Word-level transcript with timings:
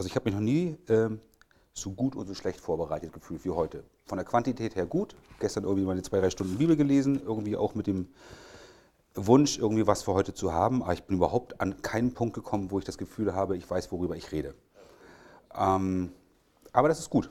Also 0.00 0.08
ich 0.08 0.16
habe 0.16 0.30
mich 0.30 0.34
noch 0.34 0.40
nie 0.40 0.78
ähm, 0.88 1.20
so 1.74 1.90
gut 1.90 2.16
und 2.16 2.26
so 2.26 2.32
schlecht 2.32 2.58
vorbereitet 2.58 3.12
gefühlt 3.12 3.44
wie 3.44 3.50
heute. 3.50 3.84
Von 4.06 4.16
der 4.16 4.24
Quantität 4.24 4.74
her 4.74 4.86
gut. 4.86 5.14
Gestern 5.40 5.64
irgendwie 5.64 5.84
meine 5.84 6.00
zwei, 6.00 6.20
drei 6.20 6.30
Stunden 6.30 6.56
Bibel 6.56 6.74
gelesen, 6.74 7.20
irgendwie 7.22 7.54
auch 7.54 7.74
mit 7.74 7.86
dem 7.86 8.08
Wunsch, 9.14 9.58
irgendwie 9.58 9.86
was 9.86 10.04
für 10.04 10.14
heute 10.14 10.32
zu 10.32 10.54
haben. 10.54 10.82
Aber 10.82 10.94
ich 10.94 11.02
bin 11.02 11.18
überhaupt 11.18 11.60
an 11.60 11.82
keinen 11.82 12.14
Punkt 12.14 12.32
gekommen, 12.32 12.70
wo 12.70 12.78
ich 12.78 12.86
das 12.86 12.96
Gefühl 12.96 13.34
habe, 13.34 13.58
ich 13.58 13.70
weiß, 13.70 13.92
worüber 13.92 14.16
ich 14.16 14.32
rede. 14.32 14.54
Ähm, 15.54 16.12
aber 16.72 16.88
das 16.88 16.98
ist 16.98 17.10
gut. 17.10 17.28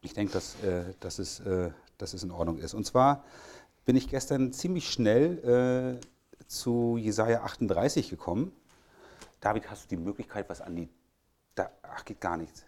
Ich 0.00 0.14
denke, 0.14 0.32
dass, 0.32 0.54
äh, 0.64 0.94
dass, 1.00 1.18
es, 1.18 1.40
äh, 1.40 1.70
dass 1.98 2.14
es 2.14 2.22
in 2.22 2.30
Ordnung 2.30 2.56
ist. 2.56 2.72
Und 2.72 2.86
zwar 2.86 3.24
bin 3.84 3.94
ich 3.94 4.08
gestern 4.08 4.54
ziemlich 4.54 4.88
schnell 4.88 6.00
äh, 6.00 6.46
zu 6.46 6.96
Jesaja 6.96 7.42
38 7.42 8.08
gekommen. 8.08 8.52
David, 9.40 9.70
hast 9.70 9.84
du 9.84 9.88
die 9.94 10.02
Möglichkeit, 10.02 10.48
was 10.48 10.62
an 10.62 10.74
die. 10.74 10.88
Da, 11.58 11.70
ach, 11.82 12.04
geht 12.04 12.20
gar 12.20 12.36
nichts. 12.36 12.64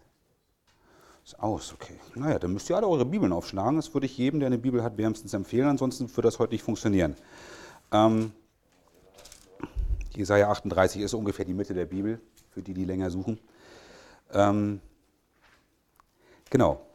Ist 1.23 1.39
aus, 1.39 1.73
okay. 1.73 1.97
Naja, 2.15 2.39
dann 2.39 2.51
müsst 2.51 2.69
ihr 2.69 2.75
alle 2.75 2.87
eure 2.87 3.05
Bibeln 3.05 3.31
aufschlagen. 3.31 3.77
Das 3.77 3.93
würde 3.93 4.05
ich 4.05 4.17
jedem, 4.17 4.41
der 4.41 4.47
eine 4.47 4.57
Bibel 4.57 4.83
hat, 4.83 4.97
wärmstens 4.97 5.33
empfehlen. 5.33 5.69
Ansonsten 5.69 6.09
würde 6.09 6.23
das 6.23 6.39
heute 6.39 6.53
nicht 6.53 6.63
funktionieren. 6.63 7.15
Ähm, 7.93 8.33
Jesaja 10.13 10.51
38 10.51 11.01
ist 11.01 11.13
ungefähr 11.13 11.45
die 11.45 11.53
Mitte 11.53 11.73
der 11.73 11.85
Bibel, 11.85 12.19
für 12.49 12.61
die, 12.61 12.73
die 12.73 12.83
länger 12.83 13.09
suchen. 13.09 13.39
Ähm, 14.33 14.81
genau. 16.49 16.85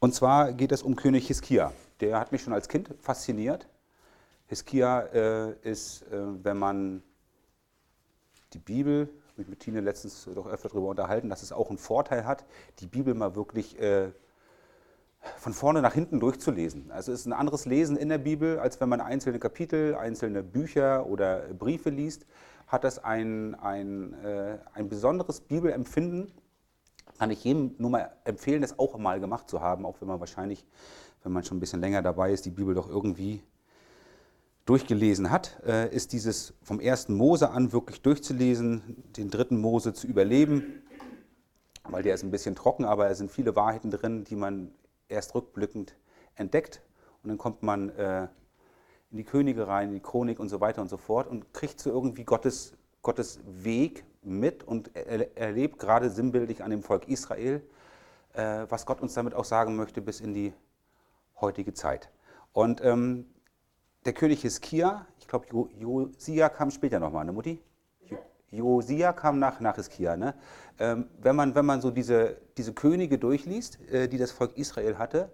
Und 0.00 0.14
zwar 0.14 0.52
geht 0.52 0.72
es 0.72 0.82
um 0.82 0.96
König 0.96 1.28
Hiskia. 1.28 1.72
Der 2.00 2.18
hat 2.18 2.32
mich 2.32 2.42
schon 2.42 2.54
als 2.54 2.68
Kind 2.68 2.90
fasziniert. 2.98 3.68
Hiskia 4.48 5.00
äh, 5.00 5.52
ist, 5.62 6.02
äh, 6.10 6.44
wenn 6.44 6.58
man 6.58 7.04
die 8.52 8.58
Bibel, 8.58 9.08
habe 9.36 9.42
ich 9.42 9.48
mit 9.50 9.60
Tine 9.60 9.82
letztens 9.82 10.26
doch 10.34 10.46
öfter 10.46 10.70
darüber 10.70 10.88
unterhalten, 10.88 11.28
dass 11.28 11.42
es 11.42 11.52
auch 11.52 11.68
einen 11.68 11.76
Vorteil 11.76 12.24
hat, 12.24 12.46
die 12.78 12.86
Bibel 12.86 13.12
mal 13.12 13.36
wirklich 13.36 13.78
äh, 13.78 14.08
von 15.36 15.52
vorne 15.52 15.82
nach 15.82 15.92
hinten 15.92 16.20
durchzulesen. 16.20 16.90
Also 16.90 17.12
es 17.12 17.20
ist 17.20 17.26
ein 17.26 17.34
anderes 17.34 17.66
Lesen 17.66 17.98
in 17.98 18.08
der 18.08 18.16
Bibel, 18.16 18.58
als 18.58 18.80
wenn 18.80 18.88
man 18.88 19.02
einzelne 19.02 19.38
Kapitel, 19.38 19.94
einzelne 19.94 20.42
Bücher 20.42 21.04
oder 21.04 21.40
Briefe 21.52 21.90
liest, 21.90 22.24
hat 22.66 22.82
das 22.84 23.04
ein, 23.04 23.54
ein, 23.56 24.14
äh, 24.24 24.56
ein 24.72 24.88
besonderes 24.88 25.42
Bibelempfinden. 25.42 26.32
Kann 27.18 27.30
ich 27.30 27.44
jedem 27.44 27.74
nur 27.76 27.90
mal 27.90 28.12
empfehlen, 28.24 28.62
das 28.62 28.78
auch 28.78 28.96
mal 28.96 29.20
gemacht 29.20 29.50
zu 29.50 29.60
haben, 29.60 29.84
auch 29.84 30.00
wenn 30.00 30.08
man 30.08 30.18
wahrscheinlich, 30.18 30.64
wenn 31.22 31.32
man 31.32 31.44
schon 31.44 31.58
ein 31.58 31.60
bisschen 31.60 31.82
länger 31.82 32.00
dabei 32.00 32.32
ist, 32.32 32.46
die 32.46 32.50
Bibel 32.50 32.74
doch 32.74 32.88
irgendwie 32.88 33.42
durchgelesen 34.66 35.30
hat, 35.30 35.60
äh, 35.64 35.88
ist 35.94 36.12
dieses 36.12 36.52
vom 36.60 36.80
ersten 36.80 37.14
Mose 37.14 37.50
an 37.50 37.72
wirklich 37.72 38.02
durchzulesen, 38.02 39.04
den 39.16 39.30
dritten 39.30 39.58
Mose 39.58 39.94
zu 39.94 40.06
überleben, 40.06 40.82
weil 41.84 42.02
der 42.02 42.14
ist 42.14 42.24
ein 42.24 42.32
bisschen 42.32 42.56
trocken, 42.56 42.84
aber 42.84 43.08
es 43.08 43.18
sind 43.18 43.30
viele 43.30 43.54
Wahrheiten 43.54 43.90
drin, 43.90 44.24
die 44.24 44.34
man 44.34 44.72
erst 45.08 45.34
rückblickend 45.34 45.94
entdeckt. 46.34 46.82
Und 47.22 47.28
dann 47.28 47.38
kommt 47.38 47.62
man 47.62 47.90
äh, 47.90 48.24
in 49.12 49.18
die 49.18 49.24
Könige 49.24 49.68
rein, 49.68 49.88
in 49.88 49.94
die 49.94 50.00
Chronik 50.00 50.40
und 50.40 50.48
so 50.48 50.60
weiter 50.60 50.82
und 50.82 50.88
so 50.88 50.96
fort 50.96 51.28
und 51.28 51.54
kriegt 51.54 51.80
so 51.80 51.90
irgendwie 51.90 52.24
Gottes, 52.24 52.74
Gottes 53.02 53.38
Weg 53.46 54.04
mit 54.22 54.64
und 54.64 54.90
er, 54.96 55.36
erlebt 55.38 55.78
gerade 55.78 56.10
sinnbildlich 56.10 56.64
an 56.64 56.70
dem 56.70 56.82
Volk 56.82 57.06
Israel, 57.06 57.62
äh, 58.32 58.66
was 58.68 58.84
Gott 58.84 59.00
uns 59.00 59.14
damit 59.14 59.34
auch 59.34 59.44
sagen 59.44 59.76
möchte 59.76 60.02
bis 60.02 60.20
in 60.20 60.34
die 60.34 60.52
heutige 61.40 61.72
Zeit. 61.72 62.10
Und 62.52 62.82
ähm, 62.84 63.26
der 64.06 64.12
König 64.12 64.40
Hiskia, 64.40 65.04
ich 65.18 65.26
glaube 65.26 65.46
Josia 65.78 66.48
kam 66.48 66.70
später 66.70 67.00
nochmal, 67.00 67.24
ne 67.24 67.32
Mutti? 67.32 67.60
Josia 68.50 69.12
kam 69.12 69.40
nach, 69.40 69.58
nach 69.60 69.74
Hiskia. 69.74 70.16
Ne? 70.16 70.34
Ähm, 70.78 71.08
wenn, 71.20 71.34
man, 71.34 71.54
wenn 71.56 71.66
man 71.66 71.80
so 71.80 71.90
diese, 71.90 72.36
diese 72.56 72.72
Könige 72.72 73.18
durchliest, 73.18 73.80
äh, 73.90 74.08
die 74.08 74.18
das 74.18 74.30
Volk 74.30 74.56
Israel 74.56 74.98
hatte 74.98 75.32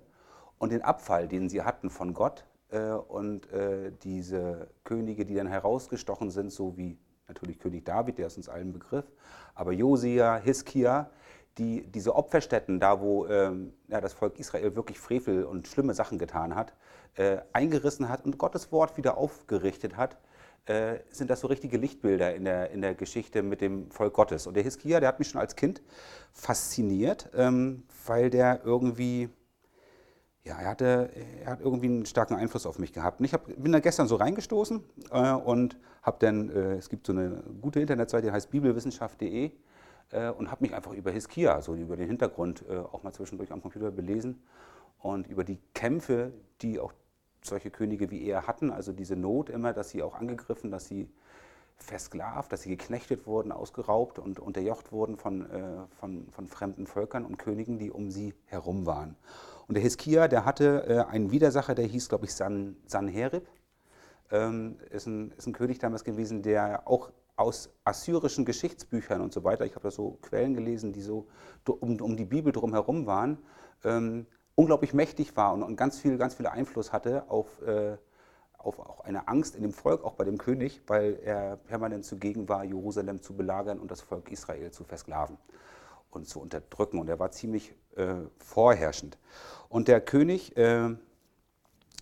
und 0.59 0.73
den 0.73 0.83
Abfall, 0.83 1.29
den 1.29 1.51
sie 1.51 1.63
hatten 1.63 1.91
von 1.91 2.15
Gott 2.15 2.47
äh, 2.71 2.93
und 2.93 3.53
äh, 3.53 3.93
diese 4.03 4.71
Könige, 4.85 5.27
die 5.27 5.35
dann 5.35 5.47
herausgestochen 5.47 6.31
sind, 6.31 6.51
so 6.51 6.77
wie 6.79 6.99
natürlich 7.29 7.59
König 7.59 7.85
David, 7.85 8.17
der 8.17 8.29
ist 8.29 8.39
uns 8.39 8.49
allen 8.49 8.73
Begriff, 8.73 9.05
aber 9.55 9.73
Josia, 9.73 10.37
Hiskia, 10.37 11.11
die, 11.59 11.87
diese 11.87 12.15
Opferstätten, 12.15 12.81
da 12.81 13.01
wo 13.01 13.27
ähm, 13.27 13.75
ja, 13.89 14.01
das 14.01 14.15
Volk 14.15 14.39
Israel 14.39 14.75
wirklich 14.75 14.99
Frevel 14.99 15.45
und 15.45 15.69
schlimme 15.69 15.93
Sachen 15.93 16.19
getan 16.19 16.55
hat, 16.55 16.73
äh, 17.17 17.39
eingerissen 17.53 18.09
hat 18.09 18.25
und 18.25 18.39
Gottes 18.39 18.73
Wort 18.73 18.97
wieder 18.97 19.19
aufgerichtet 19.19 19.97
hat, 19.97 20.19
äh, 20.67 21.01
sind 21.11 21.29
das 21.31 21.41
so 21.41 21.49
richtige 21.49 21.77
Lichtbilder 21.77 22.35
in 22.35 22.45
der, 22.45 22.71
in 22.71 22.83
der 22.83 22.95
Geschichte 22.95 23.43
mit 23.43 23.61
dem 23.61 23.91
Volk 23.91 24.15
Gottes. 24.15 24.47
Und 24.47 24.55
der 24.55 24.63
Hiskia, 24.63 25.01
der 25.01 25.09
hat 25.09 25.19
mich 25.19 25.29
schon 25.29 25.41
als 25.41 25.57
Kind 25.57 25.83
fasziniert, 26.33 27.31
ähm, 27.35 27.83
weil 28.07 28.31
der 28.31 28.61
irgendwie, 28.65 29.29
ja, 30.45 30.59
er, 30.59 30.69
hatte, 30.69 31.11
er 31.45 31.51
hat 31.51 31.61
irgendwie 31.61 31.87
einen 31.87 32.07
starken 32.07 32.35
Einfluss 32.35 32.65
auf 32.65 32.79
mich 32.79 32.93
gehabt. 32.93 33.19
Und 33.19 33.27
ich 33.27 33.33
hab, 33.33 33.47
bin 33.47 33.73
da 33.73 33.81
gestern 33.81 34.07
so 34.07 34.17
reingestoßen 34.17 34.85
äh, 35.11 35.33
und 35.33 35.77
habe 36.03 36.19
dann, 36.21 36.49
äh, 36.51 36.77
es 36.77 36.89
gibt 36.89 37.07
so 37.07 37.13
eine 37.13 37.43
gute 37.61 37.81
Internetseite, 37.81 38.29
die 38.29 38.33
heißt 38.33 38.51
bibelwissenschaft.de 38.51 39.51
äh, 40.11 40.31
und 40.31 40.51
habe 40.51 40.63
mich 40.63 40.75
einfach 40.75 40.93
über 40.93 41.11
Hiskia, 41.11 41.55
also 41.55 41.75
über 41.75 41.97
den 41.97 42.07
Hintergrund, 42.07 42.65
äh, 42.69 42.77
auch 42.77 43.03
mal 43.03 43.13
zwischendurch 43.13 43.51
am 43.51 43.61
Computer 43.61 43.91
belesen 43.91 44.43
und 45.01 45.27
über 45.27 45.43
die 45.43 45.59
Kämpfe, 45.75 46.33
die 46.61 46.79
auch 46.79 46.93
solche 47.43 47.71
Könige 47.71 48.11
wie 48.11 48.25
er 48.25 48.47
hatten, 48.47 48.71
also 48.71 48.93
diese 48.93 49.17
Not 49.17 49.51
immer, 49.51 49.73
dass 49.73 49.91
sie 49.91 50.03
auch 50.03 50.15
angegriffen, 50.15 50.71
dass 50.71 50.87
sie 50.87 51.09
versklavt, 51.77 52.53
dass 52.53 52.63
sie 52.63 52.71
geknechtet 52.71 53.27
wurden, 53.27 53.53
ausgeraubt 53.53 54.19
und 54.19 54.39
unterjocht 54.39 54.93
wurden 54.93 55.17
von, 55.17 55.51
äh, 55.51 55.87
von, 55.99 56.29
von 56.31 56.47
fremden 56.47 56.87
Völkern 56.87 57.25
und 57.27 57.39
Königen, 57.39 57.79
die 57.79 57.91
um 57.91 58.11
sie 58.11 58.35
herum 58.47 58.87
waren. 58.87 59.17
Und 59.67 59.75
der 59.75 59.83
Hiskia, 59.83 60.29
der 60.29 60.45
hatte 60.45 60.87
äh, 60.87 61.11
einen 61.11 61.31
Widersacher, 61.31 61.75
der 61.75 61.87
hieß, 61.87 62.09
glaube 62.09 62.27
ich, 62.27 62.35
San, 62.35 62.77
Sanherib. 62.87 63.47
Ähm, 64.31 64.79
ist, 64.91 65.07
ein, 65.07 65.33
ist 65.33 65.47
ein 65.47 65.53
König 65.53 65.79
damals 65.79 66.05
gewesen, 66.05 66.43
der 66.43 66.89
auch 66.89 67.11
aus 67.37 67.71
assyrischen 67.85 68.45
Geschichtsbüchern 68.45 69.21
und 69.21 69.33
so 69.33 69.45
weiter, 69.45 69.65
ich 69.65 69.75
habe 69.75 69.85
da 69.85 69.91
so 69.91 70.19
Quellen 70.23 70.55
gelesen, 70.55 70.93
die 70.93 71.03
so 71.03 71.27
um, 71.67 72.01
um 72.01 72.17
die 72.17 72.25
Bibel 72.25 72.53
drumherum 72.53 73.07
waren, 73.07 73.39
ähm, 73.85 74.27
unglaublich 74.55 74.95
mächtig 74.95 75.37
war 75.37 75.53
und, 75.53 75.63
und 75.63 75.77
ganz, 75.77 75.99
viel, 75.99 76.19
ganz 76.19 76.35
viel 76.35 76.47
Einfluss 76.47 76.93
hatte 76.93 77.29
auf, 77.31 77.63
äh, 77.63 77.97
auf 78.59 78.79
auch 78.79 79.01
eine 79.01 79.29
Angst 79.29 79.57
in 79.57 79.63
dem 79.63 79.73
Volk, 79.73 80.05
auch 80.05 80.15
bei 80.15 80.25
dem 80.25 80.39
König, 80.39 80.83
weil 80.87 81.19
er 81.25 81.57
permanent 81.57 82.05
zugegen 82.05 82.49
war, 82.49 82.65
Jerusalem 82.65 83.23
zu 83.23 83.35
belagern 83.35 83.79
und 83.79 83.91
das 83.91 84.01
Volk 84.01 84.31
Israel 84.31 84.71
zu 84.71 84.85
versklaven 84.85 85.39
und 86.11 86.29
zu 86.29 86.41
unterdrücken. 86.41 86.99
Und 86.99 87.09
er 87.09 87.19
war 87.19 87.31
ziemlich 87.31 87.75
äh, 87.97 88.15
vorherrschend. 88.39 89.19
Und 89.69 89.89
der 89.89 90.01
König 90.01 90.57
äh, 90.57 90.95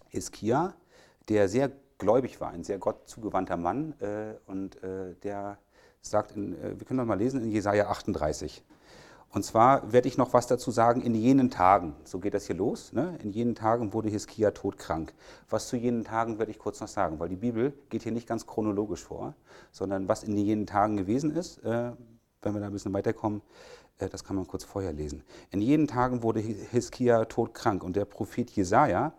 Hiskia, 0.09 0.75
der 1.29 1.49
sehr 1.49 1.71
gläubig 1.99 2.41
war, 2.41 2.51
ein 2.51 2.65
sehr 2.65 2.79
Gott 2.79 3.09
zugewandter 3.09 3.57
Mann, 3.57 3.95
äh, 4.01 4.35
und 4.47 4.83
äh, 4.83 5.15
der 5.23 5.59
sagt, 6.01 6.33
in, 6.33 6.55
äh, 6.61 6.79
wir 6.79 6.87
können 6.87 6.99
das 6.99 7.07
mal 7.07 7.19
lesen 7.19 7.43
in 7.43 7.51
Jesaja 7.51 7.89
38. 7.89 8.65
Und 9.33 9.45
zwar 9.45 9.93
werde 9.93 10.09
ich 10.09 10.19
noch 10.19 10.33
was 10.33 10.49
dazu 10.49 10.73
sagen, 10.73 11.03
in 11.03 11.15
jenen 11.15 11.51
Tagen, 11.51 11.95
so 12.03 12.19
geht 12.19 12.35
das 12.35 12.47
hier 12.47 12.57
los, 12.57 12.93
ne? 12.93 13.17
in 13.23 13.31
jenen 13.31 13.55
Tagen 13.55 13.93
wurde 13.93 14.09
Hiskia 14.09 14.51
todkrank. 14.51 15.15
Was 15.49 15.69
zu 15.69 15.77
jenen 15.77 16.03
Tagen 16.03 16.41
werde 16.41 16.51
ich 16.51 16.59
kurz 16.59 16.81
noch 16.81 16.89
sagen, 16.89 17.21
weil 17.21 17.29
die 17.29 17.37
Bibel 17.37 17.73
geht 17.91 18.03
hier 18.03 18.11
nicht 18.11 18.27
ganz 18.27 18.45
chronologisch 18.45 19.05
vor, 19.05 19.35
sondern 19.71 20.09
was 20.09 20.25
in 20.25 20.37
jenen 20.37 20.67
Tagen 20.67 20.97
gewesen 20.97 21.31
ist, 21.31 21.59
äh, 21.59 21.93
wenn 22.43 22.55
wir 22.55 22.61
da 22.61 22.67
ein 22.67 22.73
bisschen 22.73 22.93
weiterkommen, 22.93 23.41
äh, 23.99 24.09
das 24.09 24.25
kann 24.25 24.35
man 24.35 24.49
kurz 24.49 24.65
vorher 24.65 24.93
lesen. 24.93 25.23
In 25.53 25.61
jenen 25.61 25.87
Tagen 25.87 26.25
wurde 26.25 26.41
Hiskia 26.41 27.25
todkrank 27.27 27.85
und 27.85 27.95
der 27.95 28.07
Prophet 28.07 28.51
Jesaja, 28.51 29.13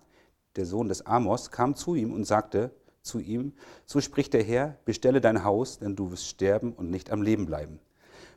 der 0.57 0.65
Sohn 0.65 0.89
des 0.89 1.05
Amos, 1.05 1.51
kam 1.51 1.73
zu 1.73 1.95
ihm 1.95 2.11
und 2.11 2.25
sagte 2.25 2.71
zu 3.01 3.19
ihm, 3.19 3.53
so 3.85 4.01
spricht 4.01 4.33
der 4.33 4.43
Herr, 4.43 4.77
bestelle 4.83 5.21
dein 5.21 5.45
Haus, 5.45 5.79
denn 5.79 5.95
du 5.95 6.11
wirst 6.11 6.27
sterben 6.27 6.73
und 6.73 6.91
nicht 6.91 7.11
am 7.11 7.21
Leben 7.21 7.45
bleiben 7.45 7.79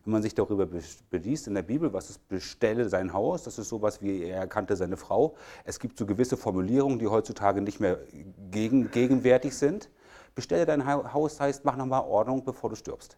wenn 0.05 0.13
man 0.13 0.23
sich 0.23 0.35
darüber 0.35 0.67
beliest 1.11 1.47
in 1.47 1.55
der 1.55 1.63
Bibel, 1.63 1.93
was 1.93 2.11
ist 2.11 2.29
bestelle 2.29 2.89
sein 2.89 3.13
Haus, 3.13 3.45
das 3.45 3.59
ist 3.59 3.71
sowas 3.71 4.03
wie 4.03 4.25
er 4.25 4.41
erkannte 4.41 4.77
seine 4.77 4.97
Frau. 4.97 5.35
Es 5.65 5.81
gibt 5.81 5.99
so 5.99 6.05
gewisse 6.05 6.37
Formulierungen, 6.37 6.99
die 6.99 7.07
heutzutage 7.07 7.63
nicht 7.63 7.81
mehr 7.81 7.99
gegen, 8.51 8.91
gegenwärtig 8.91 9.57
sind. 9.57 9.89
Bestelle 10.35 10.67
dein 10.67 10.87
Haus 10.87 11.41
heißt, 11.41 11.65
mach 11.65 11.77
nochmal 11.77 12.03
Ordnung, 12.03 12.45
bevor 12.45 12.69
du 12.69 12.77
stirbst. 12.77 13.17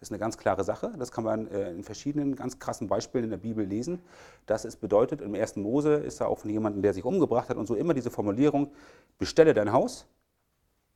Das 0.00 0.08
ist 0.08 0.12
eine 0.12 0.18
ganz 0.18 0.36
klare 0.36 0.64
Sache. 0.64 0.92
Das 0.98 1.12
kann 1.12 1.24
man 1.24 1.46
äh, 1.46 1.70
in 1.70 1.84
verschiedenen 1.84 2.34
ganz 2.34 2.58
krassen 2.58 2.88
Beispielen 2.88 3.24
in 3.24 3.30
der 3.30 3.36
Bibel 3.36 3.64
lesen. 3.64 4.00
Das 4.46 4.64
ist 4.64 4.80
bedeutet, 4.80 5.20
im 5.20 5.34
ersten 5.34 5.62
Mose 5.62 5.94
ist 5.94 6.20
da 6.20 6.26
auch 6.26 6.40
von 6.40 6.50
jemandem, 6.50 6.82
der 6.82 6.94
sich 6.94 7.04
umgebracht 7.04 7.48
hat 7.48 7.56
und 7.56 7.66
so 7.66 7.76
immer 7.76 7.94
diese 7.94 8.10
Formulierung, 8.10 8.72
bestelle 9.18 9.54
dein 9.54 9.72
Haus. 9.72 10.06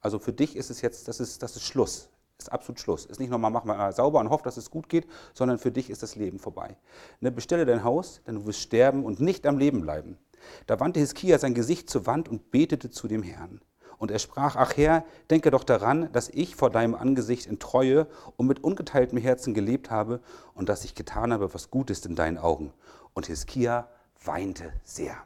Also 0.01 0.19
für 0.19 0.33
dich 0.33 0.57
ist 0.57 0.71
es 0.71 0.81
jetzt, 0.81 1.07
das 1.07 1.21
ist, 1.21 1.43
das 1.43 1.55
ist 1.57 1.63
Schluss 1.63 2.11
ist 2.39 2.53
absolut 2.53 2.81
Schluss. 2.81 3.05
Ist 3.05 3.21
nicht 3.21 3.31
nochmal, 3.31 3.51
mach 3.51 3.65
mal 3.65 3.93
sauber 3.93 4.21
und 4.21 4.31
hoff, 4.31 4.43
dass 4.43 4.57
es 4.57 4.71
gut 4.71 4.89
geht, 4.89 5.07
sondern 5.35 5.59
für 5.59 5.73
dich 5.73 5.91
ist 5.91 6.03
das 6.03 6.17
Leben 6.17 6.39
vorbei. 6.39 6.77
Ne, 7.21 7.31
bestelle 7.31 7.67
dein 7.67 7.85
Haus, 7.85 8.21
denn 8.27 8.37
du 8.37 8.47
wirst 8.47 8.61
sterben 8.61 9.05
und 9.05 9.21
nicht 9.21 9.47
am 9.47 9.59
Leben 9.59 9.81
bleiben. 9.81 10.19
Da 10.67 10.79
wandte 10.81 11.01
Hiskia 11.01 11.39
sein 11.39 11.55
Gesicht 11.55 11.91
zur 11.91 12.07
Wand 12.07 12.29
und 12.29 12.51
betete 12.51 12.91
zu 12.91 13.09
dem 13.09 13.23
Herrn. 13.23 13.61
Und 13.99 14.13
er 14.13 14.21
sprach, 14.21 14.55
ach 14.55 14.77
Herr, 14.77 15.05
denke 15.29 15.51
doch 15.51 15.65
daran, 15.65 16.11
dass 16.13 16.29
ich 16.29 16.55
vor 16.55 16.71
deinem 16.71 16.95
Angesicht 16.95 17.47
in 17.47 17.59
Treue 17.59 18.07
und 18.37 18.47
mit 18.47 18.63
ungeteiltem 18.63 19.19
Herzen 19.19 19.55
gelebt 19.55 19.91
habe 19.91 20.21
und 20.55 20.69
dass 20.69 20.85
ich 20.85 20.95
getan 20.95 21.33
habe, 21.33 21.53
was 21.53 21.71
gut 21.71 21.91
ist 21.91 22.07
in 22.07 22.15
deinen 22.15 22.39
Augen. 22.39 22.73
Und 23.15 23.27
Hiskia 23.27 23.89
weinte 24.23 24.73
sehr. 24.85 25.17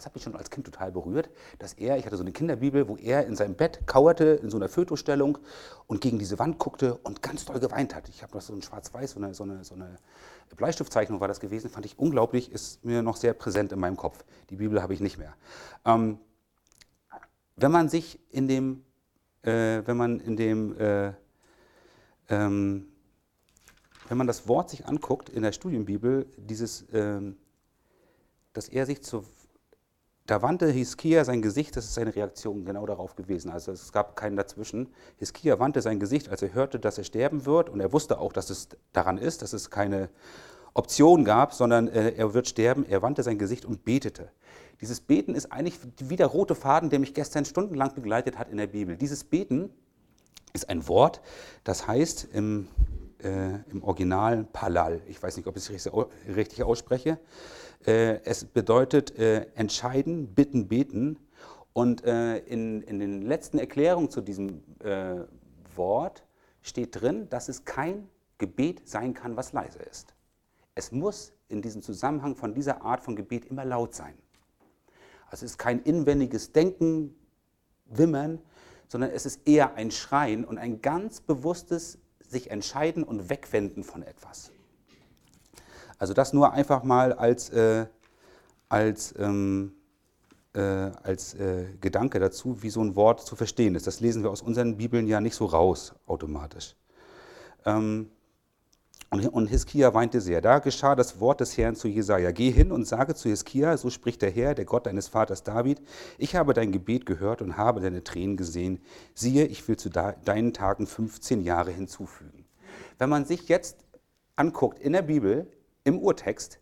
Das 0.00 0.06
hat 0.06 0.14
mich 0.14 0.24
schon 0.24 0.34
als 0.34 0.48
Kind 0.48 0.64
total 0.64 0.92
berührt, 0.92 1.28
dass 1.58 1.74
er, 1.74 1.98
ich 1.98 2.06
hatte 2.06 2.16
so 2.16 2.22
eine 2.22 2.32
Kinderbibel, 2.32 2.88
wo 2.88 2.96
er 2.96 3.26
in 3.26 3.36
seinem 3.36 3.54
Bett 3.54 3.86
kauerte, 3.86 4.24
in 4.24 4.48
so 4.48 4.56
einer 4.56 4.70
Fötostellung 4.70 5.36
und 5.88 6.00
gegen 6.00 6.18
diese 6.18 6.38
Wand 6.38 6.58
guckte 6.58 6.94
und 6.94 7.20
ganz 7.20 7.44
doll 7.44 7.60
geweint 7.60 7.94
hat. 7.94 8.08
Ich 8.08 8.22
habe 8.22 8.32
noch 8.32 8.40
so 8.40 8.54
ein 8.54 8.62
Schwarz-Weiß, 8.62 9.10
so 9.10 9.20
eine, 9.20 9.34
so, 9.34 9.44
eine, 9.44 9.62
so 9.62 9.74
eine 9.74 9.98
Bleistiftzeichnung 10.56 11.20
war 11.20 11.28
das 11.28 11.38
gewesen, 11.38 11.68
fand 11.68 11.84
ich 11.84 11.98
unglaublich, 11.98 12.50
ist 12.50 12.82
mir 12.82 13.02
noch 13.02 13.16
sehr 13.16 13.34
präsent 13.34 13.72
in 13.72 13.78
meinem 13.78 13.98
Kopf. 13.98 14.24
Die 14.48 14.56
Bibel 14.56 14.80
habe 14.80 14.94
ich 14.94 15.00
nicht 15.00 15.18
mehr. 15.18 15.34
Ähm, 15.84 16.18
wenn 17.56 17.70
man 17.70 17.90
sich 17.90 18.18
in 18.30 18.48
dem, 18.48 18.82
äh, 19.42 19.82
wenn 19.84 19.98
man 19.98 20.18
in 20.18 20.34
dem, 20.34 20.78
äh, 20.78 21.12
ähm, 22.30 22.86
wenn 24.08 24.16
man 24.16 24.26
das 24.26 24.48
Wort 24.48 24.70
sich 24.70 24.86
anguckt 24.86 25.28
in 25.28 25.42
der 25.42 25.52
Studienbibel, 25.52 26.26
dieses, 26.38 26.86
ähm, 26.94 27.36
dass 28.54 28.70
er 28.70 28.86
sich 28.86 29.02
zu, 29.02 29.24
da 30.30 30.42
wandte 30.42 30.70
Hiskia 30.70 31.24
sein 31.24 31.42
Gesicht, 31.42 31.76
das 31.76 31.86
ist 31.86 31.94
seine 31.94 32.14
Reaktion 32.14 32.64
genau 32.64 32.86
darauf 32.86 33.16
gewesen. 33.16 33.50
Also 33.50 33.72
es 33.72 33.90
gab 33.90 34.14
keinen 34.14 34.36
dazwischen. 34.36 34.88
Hiskia 35.16 35.58
wandte 35.58 35.82
sein 35.82 35.98
Gesicht, 35.98 36.28
als 36.28 36.40
er 36.40 36.54
hörte, 36.54 36.78
dass 36.78 36.98
er 36.98 37.04
sterben 37.04 37.46
wird 37.46 37.68
und 37.68 37.80
er 37.80 37.92
wusste 37.92 38.20
auch, 38.20 38.32
dass 38.32 38.48
es 38.48 38.68
daran 38.92 39.18
ist, 39.18 39.42
dass 39.42 39.52
es 39.52 39.70
keine 39.70 40.08
Option 40.72 41.24
gab, 41.24 41.52
sondern 41.52 41.88
äh, 41.88 42.10
er 42.12 42.32
wird 42.32 42.46
sterben. 42.46 42.86
Er 42.88 43.02
wandte 43.02 43.24
sein 43.24 43.38
Gesicht 43.38 43.64
und 43.64 43.84
betete. 43.84 44.30
Dieses 44.80 45.00
Beten 45.00 45.34
ist 45.34 45.50
eigentlich 45.50 45.80
wie 45.98 46.14
der 46.14 46.28
rote 46.28 46.54
Faden, 46.54 46.90
der 46.90 47.00
mich 47.00 47.12
gestern 47.12 47.44
stundenlang 47.44 47.96
begleitet 47.96 48.38
hat 48.38 48.48
in 48.50 48.58
der 48.58 48.68
Bibel. 48.68 48.96
Dieses 48.96 49.24
Beten 49.24 49.70
ist 50.52 50.70
ein 50.70 50.86
Wort, 50.86 51.22
das 51.64 51.88
heißt 51.88 52.28
im, 52.32 52.68
äh, 53.18 53.68
im 53.68 53.82
Original 53.82 54.44
Palal. 54.52 55.00
Ich 55.08 55.20
weiß 55.20 55.36
nicht, 55.36 55.48
ob 55.48 55.56
ich 55.56 55.68
es 55.68 55.90
richtig 56.36 56.62
ausspreche. 56.62 57.18
Äh, 57.86 58.22
es 58.24 58.44
bedeutet 58.44 59.18
äh, 59.18 59.46
entscheiden, 59.54 60.34
bitten, 60.34 60.68
beten. 60.68 61.18
Und 61.72 62.04
äh, 62.04 62.38
in, 62.38 62.82
in 62.82 62.98
den 62.98 63.22
letzten 63.22 63.58
Erklärungen 63.58 64.10
zu 64.10 64.20
diesem 64.20 64.62
Wort 65.76 66.24
steht 66.62 67.00
drin, 67.00 67.28
dass 67.28 67.48
es 67.48 67.64
kein 67.64 68.08
Gebet 68.38 68.88
sein 68.88 69.14
kann, 69.14 69.36
was 69.36 69.52
leise 69.52 69.78
ist. 69.78 70.14
Es 70.74 70.90
muss 70.90 71.32
in 71.48 71.60
diesem 71.60 71.82
Zusammenhang 71.82 72.34
von 72.34 72.54
dieser 72.54 72.82
Art 72.82 73.02
von 73.02 73.14
Gebet 73.14 73.44
immer 73.44 73.64
laut 73.64 73.94
sein. 73.94 74.14
Also 75.26 75.44
es 75.44 75.52
ist 75.52 75.58
kein 75.58 75.80
inwendiges 75.82 76.52
Denken, 76.52 77.14
Wimmern, 77.84 78.40
sondern 78.88 79.10
es 79.10 79.26
ist 79.26 79.46
eher 79.46 79.74
ein 79.74 79.90
Schreien 79.90 80.44
und 80.44 80.58
ein 80.58 80.80
ganz 80.80 81.20
bewusstes 81.20 81.98
sich 82.20 82.50
entscheiden 82.50 83.04
und 83.04 83.28
wegwenden 83.30 83.84
von 83.84 84.02
etwas. 84.02 84.52
Also 86.00 86.14
das 86.14 86.32
nur 86.32 86.52
einfach 86.54 86.82
mal 86.82 87.12
als, 87.12 87.50
äh, 87.50 87.84
als, 88.70 89.14
ähm, 89.18 89.74
äh, 90.54 90.60
als 90.60 91.34
äh, 91.34 91.66
Gedanke 91.78 92.18
dazu, 92.18 92.62
wie 92.62 92.70
so 92.70 92.80
ein 92.80 92.96
Wort 92.96 93.20
zu 93.20 93.36
verstehen 93.36 93.74
ist. 93.74 93.86
Das 93.86 94.00
lesen 94.00 94.22
wir 94.22 94.30
aus 94.30 94.40
unseren 94.40 94.78
Bibeln 94.78 95.06
ja 95.06 95.20
nicht 95.20 95.34
so 95.34 95.44
raus 95.44 95.94
automatisch. 96.06 96.74
Ähm, 97.66 98.10
und 99.10 99.48
Hiskia 99.48 99.92
weinte 99.92 100.22
sehr. 100.22 100.40
Da 100.40 100.60
geschah 100.60 100.94
das 100.94 101.20
Wort 101.20 101.40
des 101.40 101.58
Herrn 101.58 101.76
zu 101.76 101.86
Jesaja: 101.86 102.30
Geh 102.30 102.50
hin 102.50 102.72
und 102.72 102.86
sage 102.86 103.14
zu 103.14 103.28
Hiskia, 103.28 103.76
so 103.76 103.90
spricht 103.90 104.22
der 104.22 104.30
Herr, 104.30 104.54
der 104.54 104.64
Gott 104.64 104.86
deines 104.86 105.08
Vaters 105.08 105.42
David: 105.42 105.82
Ich 106.16 106.34
habe 106.34 106.54
dein 106.54 106.72
Gebet 106.72 107.04
gehört 107.04 107.42
und 107.42 107.58
habe 107.58 107.80
deine 107.80 108.04
Tränen 108.04 108.38
gesehen. 108.38 108.80
Siehe, 109.12 109.44
ich 109.44 109.68
will 109.68 109.76
zu 109.76 109.90
deinen 109.90 110.54
Tagen 110.54 110.86
15 110.86 111.42
Jahre 111.42 111.72
hinzufügen. 111.72 112.46
Wenn 112.98 113.10
man 113.10 113.26
sich 113.26 113.48
jetzt 113.48 113.84
anguckt 114.36 114.78
in 114.78 114.92
der 114.94 115.02
Bibel, 115.02 115.46
im 115.84 115.98
Urtext, 115.98 116.60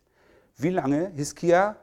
wie 0.57 0.69
lange 0.69 1.11
Hiskia 1.15 1.77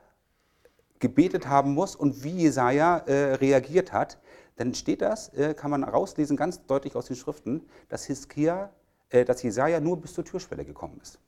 gebetet 0.99 1.47
haben 1.47 1.75
muss 1.75 1.95
und 1.97 2.25
wie 2.25 2.43
Jesaja 2.43 2.99
äh, 2.99 3.35
reagiert 3.35 3.93
hat, 3.93 4.19
dann 4.57 4.75
steht 4.75 5.03
das, 5.03 5.29
äh, 5.35 5.55
kann 5.55 5.71
man 5.71 5.85
rauslesen, 5.85 6.37
ganz 6.37 6.65
deutlich 6.67 6.97
aus 6.97 7.07
den 7.07 7.17
Schriften, 7.17 7.67
dass 7.89 8.05
Hiskia 8.05 8.71
äh, 9.11 9.25
dass 9.25 9.43
Jesaja 9.43 9.81
nur 9.81 10.01
bis 10.01 10.15
zur 10.15 10.25
Türschwelle 10.25 10.65
gekommen 10.65 10.99
ist. 11.01 11.21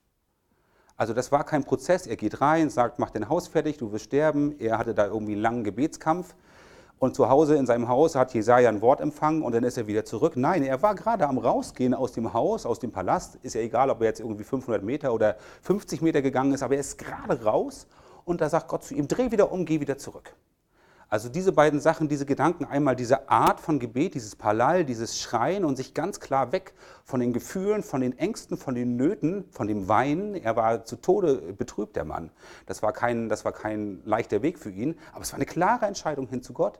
Also 0.96 1.14
das 1.14 1.30
war 1.30 1.44
kein 1.44 1.62
Prozess, 1.62 2.08
er 2.08 2.16
geht 2.16 2.40
rein, 2.40 2.70
sagt, 2.70 2.98
mach 2.98 3.10
dein 3.10 3.28
Haus 3.28 3.46
fertig, 3.46 3.76
du 3.78 3.92
wirst 3.92 4.06
sterben. 4.06 4.58
Er 4.58 4.78
hatte 4.78 4.94
da 4.94 5.06
irgendwie 5.06 5.34
einen 5.34 5.42
langen 5.42 5.62
Gebetskampf. 5.62 6.34
Und 6.98 7.14
zu 7.14 7.28
Hause 7.28 7.54
in 7.54 7.66
seinem 7.66 7.88
Haus 7.88 8.16
hat 8.16 8.34
Jesaja 8.34 8.68
ein 8.68 8.80
Wort 8.80 9.00
empfangen 9.00 9.42
und 9.42 9.54
dann 9.54 9.62
ist 9.62 9.76
er 9.78 9.86
wieder 9.86 10.04
zurück. 10.04 10.36
Nein, 10.36 10.64
er 10.64 10.82
war 10.82 10.96
gerade 10.96 11.28
am 11.28 11.38
Rausgehen 11.38 11.94
aus 11.94 12.12
dem 12.12 12.32
Haus, 12.32 12.66
aus 12.66 12.80
dem 12.80 12.90
Palast. 12.90 13.38
Ist 13.42 13.54
ja 13.54 13.60
egal, 13.60 13.90
ob 13.90 14.00
er 14.00 14.08
jetzt 14.08 14.20
irgendwie 14.20 14.42
500 14.42 14.82
Meter 14.82 15.12
oder 15.12 15.36
50 15.62 16.02
Meter 16.02 16.22
gegangen 16.22 16.52
ist, 16.52 16.62
aber 16.62 16.74
er 16.74 16.80
ist 16.80 16.98
gerade 16.98 17.42
raus 17.44 17.86
und 18.24 18.40
da 18.40 18.48
sagt 18.48 18.68
Gott 18.68 18.82
zu 18.82 18.94
ihm, 18.94 19.06
dreh 19.06 19.30
wieder 19.30 19.52
um, 19.52 19.64
geh 19.64 19.80
wieder 19.80 19.96
zurück. 19.96 20.34
Also 21.10 21.30
diese 21.30 21.52
beiden 21.52 21.80
Sachen, 21.80 22.08
diese 22.08 22.26
Gedanken, 22.26 22.66
einmal 22.66 22.94
diese 22.94 23.30
Art 23.30 23.60
von 23.60 23.78
Gebet, 23.78 24.14
dieses 24.14 24.36
Palal, 24.36 24.84
dieses 24.84 25.18
Schreien 25.18 25.64
und 25.64 25.76
sich 25.76 25.94
ganz 25.94 26.20
klar 26.20 26.52
weg 26.52 26.74
von 27.04 27.20
den 27.20 27.32
Gefühlen, 27.32 27.82
von 27.82 28.02
den 28.02 28.18
Ängsten, 28.18 28.58
von 28.58 28.74
den 28.74 28.96
Nöten, 28.96 29.44
von 29.50 29.66
dem 29.66 29.88
Weinen. 29.88 30.34
Er 30.34 30.56
war 30.56 30.84
zu 30.84 30.96
Tode 30.96 31.54
betrübt, 31.56 31.96
der 31.96 32.04
Mann. 32.04 32.30
Das 32.66 32.82
war 32.82 32.92
kein, 32.92 33.30
das 33.30 33.46
war 33.46 33.52
kein 33.52 34.02
leichter 34.04 34.42
Weg 34.42 34.58
für 34.58 34.70
ihn, 34.70 34.98
aber 35.12 35.22
es 35.22 35.32
war 35.32 35.38
eine 35.38 35.46
klare 35.46 35.86
Entscheidung 35.86 36.28
hin 36.28 36.42
zu 36.42 36.52
Gott. 36.52 36.78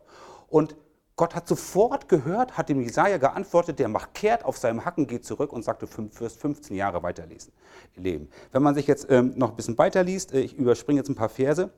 Und 0.48 0.76
Gott 1.16 1.34
hat 1.34 1.48
sofort 1.48 2.08
gehört, 2.08 2.56
hat 2.56 2.69
dem 2.69 2.80
Jesaja 2.80 3.16
geantwortet, 3.16 3.80
der 3.80 3.88
macht 3.88 4.14
kehrt 4.14 4.44
auf 4.44 4.56
seinem 4.56 4.84
Hacken, 4.84 5.06
geht 5.06 5.25
zurück 5.25 5.52
und 5.52 5.64
sagte, 5.64 5.86
du 5.86 6.20
wirst 6.20 6.40
15 6.40 6.76
Jahre 6.76 7.02
weiterlesen, 7.02 7.52
leben. 7.96 8.28
Wenn 8.52 8.62
man 8.62 8.76
sich 8.76 8.86
jetzt 8.86 9.10
ähm, 9.10 9.32
noch 9.36 9.50
ein 9.50 9.56
bisschen 9.56 9.76
weiterliest, 9.78 10.32
äh, 10.32 10.40
ich 10.40 10.54
überspringe 10.54 11.00
jetzt 11.00 11.08
ein 11.08 11.16
paar 11.16 11.28
Verse, 11.28 11.70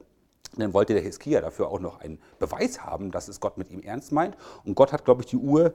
dann 0.57 0.73
wollte 0.73 0.95
der 0.95 1.03
Hiskia 1.03 1.41
dafür 1.41 1.69
auch 1.69 1.81
noch 1.81 2.01
einen 2.01 2.19
Beweis 2.39 2.85
haben, 2.85 3.11
dass 3.11 3.29
es 3.29 3.41
Gott 3.41 3.59
mit 3.59 3.71
ihm 3.71 3.81
ernst 3.81 4.13
meint. 4.13 4.37
Und 4.65 4.75
Gott 4.75 4.93
hat, 4.93 5.05
glaube 5.05 5.23
ich, 5.23 5.27
die 5.27 5.37
Uhr 5.37 5.75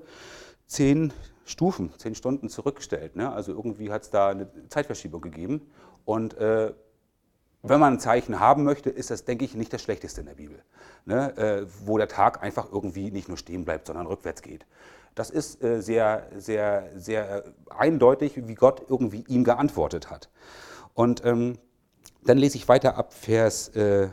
zehn 0.68 1.14
Stufen, 1.46 1.94
zehn 1.98 2.16
Stunden 2.16 2.50
zurückgestellt. 2.50 3.16
Ne? 3.16 3.32
Also 3.32 3.52
irgendwie 3.52 3.92
hat 3.92 4.04
es 4.04 4.10
da 4.10 4.30
eine 4.30 4.50
Zeitverschiebung 4.70 5.22
gegeben. 5.22 5.62
Und 6.04 6.36
äh, 6.38 6.74
wenn 7.62 7.80
man 7.80 7.94
ein 7.94 8.00
Zeichen 8.00 8.40
haben 8.40 8.64
möchte, 8.64 8.90
ist 8.90 9.12
das, 9.12 9.26
denke 9.26 9.46
ich, 9.46 9.56
nicht 9.56 9.72
das 9.72 9.82
Schlechteste 9.82 10.22
in 10.22 10.28
der 10.28 10.36
Bibel. 10.36 10.62
Ne? 11.06 11.38
Äh, 11.38 11.68
wo 11.86 11.98
der 11.98 12.08
Tag 12.08 12.44
einfach 12.44 12.72
irgendwie 12.72 13.12
nicht 13.12 13.28
nur 13.28 13.38
stehen 13.38 13.64
bleibt, 13.64 13.88
sondern 13.88 14.08
rückwärts 14.08 14.42
geht. 14.42 14.66
Das 15.14 15.30
ist 15.30 15.64
äh, 15.64 15.82
sehr, 15.82 16.28
sehr, 16.36 16.90
sehr 16.96 17.46
eindeutig, 17.70 18.48
wie 18.48 18.56
Gott 18.56 18.84
irgendwie 18.90 19.24
ihm 19.28 19.44
geantwortet 19.44 20.10
hat. 20.10 20.30
Und 20.94 21.24
ähm, 21.26 21.58
dann 22.26 22.38
lese 22.38 22.58
ich 22.58 22.68
weiter 22.68 22.98
ab 22.98 23.14
Vers 23.14 23.70
äh, 23.70 24.10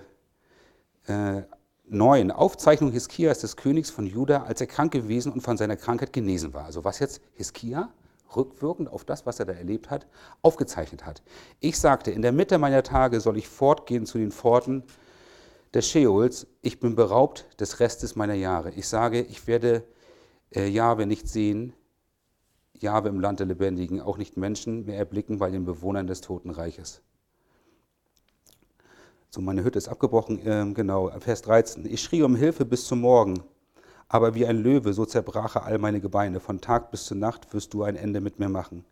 äh, 1.06 1.42
9. 1.88 2.30
Aufzeichnung 2.30 2.90
Hiskias 2.90 3.40
des 3.40 3.56
Königs 3.56 3.90
von 3.90 4.06
Juda, 4.06 4.44
als 4.44 4.60
er 4.60 4.66
krank 4.66 4.92
gewesen 4.92 5.32
und 5.32 5.42
von 5.42 5.56
seiner 5.56 5.76
Krankheit 5.76 6.12
genesen 6.12 6.54
war. 6.54 6.64
Also 6.64 6.84
was 6.84 6.98
jetzt 7.00 7.20
Hiskia 7.34 7.90
rückwirkend 8.34 8.88
auf 8.88 9.04
das, 9.04 9.26
was 9.26 9.38
er 9.40 9.46
da 9.46 9.52
erlebt 9.52 9.90
hat, 9.90 10.06
aufgezeichnet 10.42 11.04
hat. 11.04 11.22
Ich 11.60 11.78
sagte, 11.78 12.10
in 12.10 12.22
der 12.22 12.32
Mitte 12.32 12.58
meiner 12.58 12.82
Tage 12.82 13.20
soll 13.20 13.36
ich 13.36 13.48
fortgehen 13.48 14.06
zu 14.06 14.18
den 14.18 14.32
Pforten 14.32 14.84
des 15.74 15.88
Scheols. 15.88 16.46
Ich 16.62 16.80
bin 16.80 16.94
beraubt 16.94 17.46
des 17.60 17.80
Restes 17.80 18.16
meiner 18.16 18.34
Jahre. 18.34 18.70
Ich 18.70 18.88
sage, 18.88 19.20
ich 19.20 19.46
werde 19.46 19.84
äh, 20.54 20.66
Jahwe 20.66 21.06
nicht 21.06 21.28
sehen, 21.28 21.74
Jahwe 22.74 23.08
im 23.08 23.20
Land 23.20 23.40
der 23.40 23.46
Lebendigen, 23.46 24.00
auch 24.00 24.18
nicht 24.18 24.36
Menschen 24.36 24.86
mehr 24.86 24.98
erblicken 24.98 25.38
bei 25.38 25.50
den 25.50 25.64
Bewohnern 25.64 26.06
des 26.06 26.20
Totenreiches. 26.20 27.02
So, 29.34 29.40
meine 29.40 29.64
Hütte 29.64 29.78
ist 29.78 29.88
abgebrochen, 29.88 30.46
äh, 30.46 30.74
genau, 30.74 31.10
Vers 31.20 31.40
13. 31.40 31.86
Ich 31.86 32.02
schrie 32.02 32.22
um 32.22 32.36
Hilfe 32.36 32.66
bis 32.66 32.84
zum 32.84 33.00
Morgen, 33.00 33.42
aber 34.06 34.34
wie 34.34 34.44
ein 34.44 34.62
Löwe, 34.62 34.92
so 34.92 35.06
zerbrache 35.06 35.62
all 35.62 35.78
meine 35.78 36.02
Gebeine. 36.02 36.38
Von 36.38 36.60
Tag 36.60 36.90
bis 36.90 37.06
zur 37.06 37.16
Nacht 37.16 37.54
wirst 37.54 37.72
du 37.72 37.82
ein 37.82 37.96
Ende 37.96 38.20
mit 38.20 38.38
mir 38.38 38.50
machen. 38.50 38.84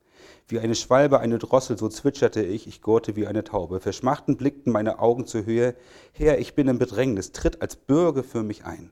Wie 0.49 0.59
eine 0.59 0.75
Schwalbe, 0.75 1.21
eine 1.21 1.39
Drossel, 1.39 1.77
so 1.77 1.91
zwitscherte 1.91 2.43
ich, 2.43 2.67
ich 2.67 2.81
gurte 2.81 3.17
wie 3.17 3.27
eine 3.27 3.45
Taube. 3.45 3.81
Verschmachten 3.81 4.39
blickten 4.39 4.73
meine 4.73 4.99
Augen 4.99 5.27
zur 5.27 5.45
Höhe. 5.45 5.75
Herr, 6.15 6.39
ich 6.39 6.55
bin 6.55 6.69
im 6.69 6.79
Bedrängnis, 6.79 7.33
tritt 7.33 7.61
als 7.61 7.77
Bürger 7.77 8.25
für 8.25 8.43
mich 8.43 8.65
ein. 8.65 8.91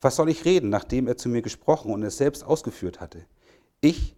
Was 0.00 0.16
soll 0.16 0.30
ich 0.30 0.46
reden, 0.46 0.70
nachdem 0.70 1.08
er 1.08 1.18
zu 1.18 1.28
mir 1.28 1.42
gesprochen 1.42 1.92
und 1.92 2.02
es 2.02 2.16
selbst 2.16 2.42
ausgeführt 2.42 3.00
hatte? 3.00 3.26
Ich 3.82 4.16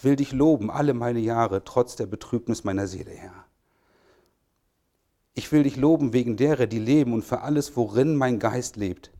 will 0.00 0.16
dich 0.16 0.32
loben 0.32 0.70
alle 0.70 0.94
meine 0.94 1.20
Jahre, 1.20 1.64
trotz 1.64 1.96
der 1.96 2.06
Betrübnis 2.06 2.64
meiner 2.64 2.86
Seele, 2.86 3.10
Herr. 3.10 3.43
Ich 5.34 5.50
will 5.52 5.64
dich 5.64 5.76
loben 5.76 6.12
wegen 6.12 6.36
derer, 6.36 6.66
die 6.66 6.78
leben 6.78 7.12
und 7.12 7.24
für 7.24 7.40
alles, 7.40 7.76
worin 7.76 8.16
mein 8.16 8.38
Geist 8.38 8.76
lebt. 8.76 9.10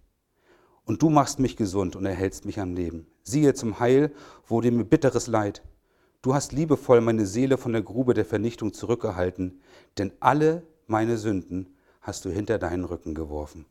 Und 0.85 1.02
du 1.02 1.11
machst 1.11 1.38
mich 1.38 1.56
gesund 1.56 1.97
und 1.97 2.06
erhältst 2.06 2.44
mich 2.44 2.61
am 2.61 2.75
Leben. 2.75 3.06
Siehe, 3.23 3.54
zum 3.54 3.80
Heil 3.80 4.12
wurde 4.47 4.71
mir 4.71 4.85
bitteres 4.85 5.26
Leid. 5.26 5.62
Du 6.23 6.35
hast 6.35 6.52
liebevoll 6.52 7.00
meine 7.00 7.26
Seele 7.26 7.59
von 7.59 7.73
der 7.73 7.83
Grube 7.83 8.14
der 8.14 8.25
Vernichtung 8.25 8.73
zurückgehalten, 8.73 9.61
denn 9.99 10.12
alle 10.21 10.62
meine 10.87 11.18
Sünden 11.18 11.75
hast 12.00 12.25
du 12.25 12.30
hinter 12.30 12.59
deinen 12.59 12.85
Rücken 12.85 13.14
geworfen. 13.14 13.66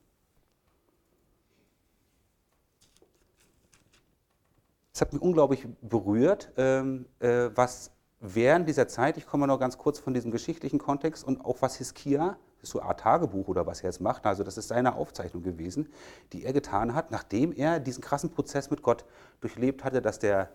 es 4.93 5.01
hat 5.01 5.11
mich 5.11 5.21
unglaublich 5.21 5.67
berührt, 5.81 6.51
ähm, 6.55 7.05
äh, 7.19 7.49
was 7.55 7.91
während 8.23 8.69
dieser 8.69 8.87
Zeit, 8.87 9.17
ich 9.17 9.27
komme 9.27 9.45
noch 9.47 9.59
ganz 9.59 9.77
kurz 9.77 9.99
von 9.99 10.13
diesem 10.13 10.31
geschichtlichen 10.31 10.79
Kontext 10.79 11.25
und 11.25 11.43
auch 11.43 11.61
was 11.61 11.75
Hiskia, 11.75 12.37
das 12.61 12.69
ist 12.69 12.71
so 12.71 12.79
eine 12.79 12.87
Art 12.87 13.01
Tagebuch 13.01 13.49
oder 13.49 13.67
was 13.67 13.81
er 13.81 13.89
jetzt 13.89 13.99
macht, 13.99 14.25
also 14.25 14.43
das 14.43 14.57
ist 14.57 14.69
seine 14.69 14.95
Aufzeichnung 14.95 15.43
gewesen, 15.43 15.89
die 16.31 16.45
er 16.45 16.53
getan 16.53 16.95
hat, 16.95 17.11
nachdem 17.11 17.51
er 17.51 17.81
diesen 17.81 18.01
krassen 18.01 18.31
Prozess 18.31 18.71
mit 18.71 18.81
Gott 18.81 19.03
durchlebt 19.41 19.83
hatte, 19.83 20.01
dass 20.01 20.19
der, 20.19 20.49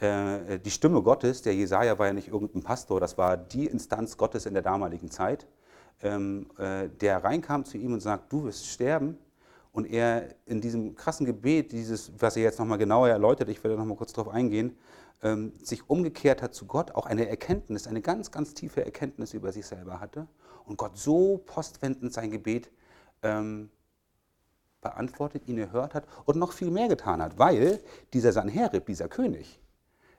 äh, 0.00 0.58
die 0.58 0.70
Stimme 0.70 1.00
Gottes, 1.00 1.40
der 1.40 1.54
Jesaja 1.54 1.98
war 1.98 2.08
ja 2.08 2.12
nicht 2.12 2.28
irgendein 2.28 2.62
Pastor, 2.62 3.00
das 3.00 3.16
war 3.16 3.38
die 3.38 3.66
Instanz 3.66 4.18
Gottes 4.18 4.44
in 4.44 4.52
der 4.52 4.62
damaligen 4.62 5.10
Zeit, 5.10 5.46
ähm, 6.02 6.50
äh, 6.58 6.90
der 6.90 7.24
reinkam 7.24 7.64
zu 7.64 7.78
ihm 7.78 7.94
und 7.94 8.00
sagt, 8.00 8.30
du 8.30 8.44
wirst 8.44 8.66
sterben. 8.66 9.16
Und 9.70 9.84
er 9.84 10.34
in 10.46 10.60
diesem 10.60 10.96
krassen 10.96 11.24
Gebet, 11.24 11.72
dieses, 11.72 12.10
was 12.18 12.36
er 12.36 12.42
jetzt 12.42 12.58
nochmal 12.58 12.78
genauer 12.78 13.08
erläutert, 13.08 13.48
ich 13.48 13.62
werde 13.62 13.76
nochmal 13.76 13.96
kurz 13.96 14.12
darauf 14.12 14.32
eingehen, 14.32 14.76
ähm, 15.22 15.52
sich 15.62 15.88
umgekehrt 15.88 16.42
hat 16.42 16.54
zu 16.54 16.66
Gott, 16.66 16.92
auch 16.92 17.06
eine 17.06 17.28
Erkenntnis, 17.28 17.86
eine 17.86 18.00
ganz, 18.00 18.30
ganz 18.30 18.54
tiefe 18.54 18.84
Erkenntnis 18.84 19.34
über 19.34 19.52
sich 19.52 19.66
selber 19.66 20.00
hatte 20.00 20.26
und 20.64 20.76
Gott 20.76 20.96
so 20.96 21.38
postwendend 21.46 22.12
sein 22.12 22.30
Gebet 22.30 22.70
ähm, 23.22 23.70
beantwortet, 24.80 25.48
ihn 25.48 25.58
erhört 25.58 25.94
hat 25.94 26.04
und 26.24 26.36
noch 26.36 26.52
viel 26.52 26.70
mehr 26.70 26.88
getan 26.88 27.20
hat, 27.20 27.38
weil 27.38 27.80
dieser 28.12 28.32
Sanherib, 28.32 28.86
dieser 28.86 29.08
König, 29.08 29.60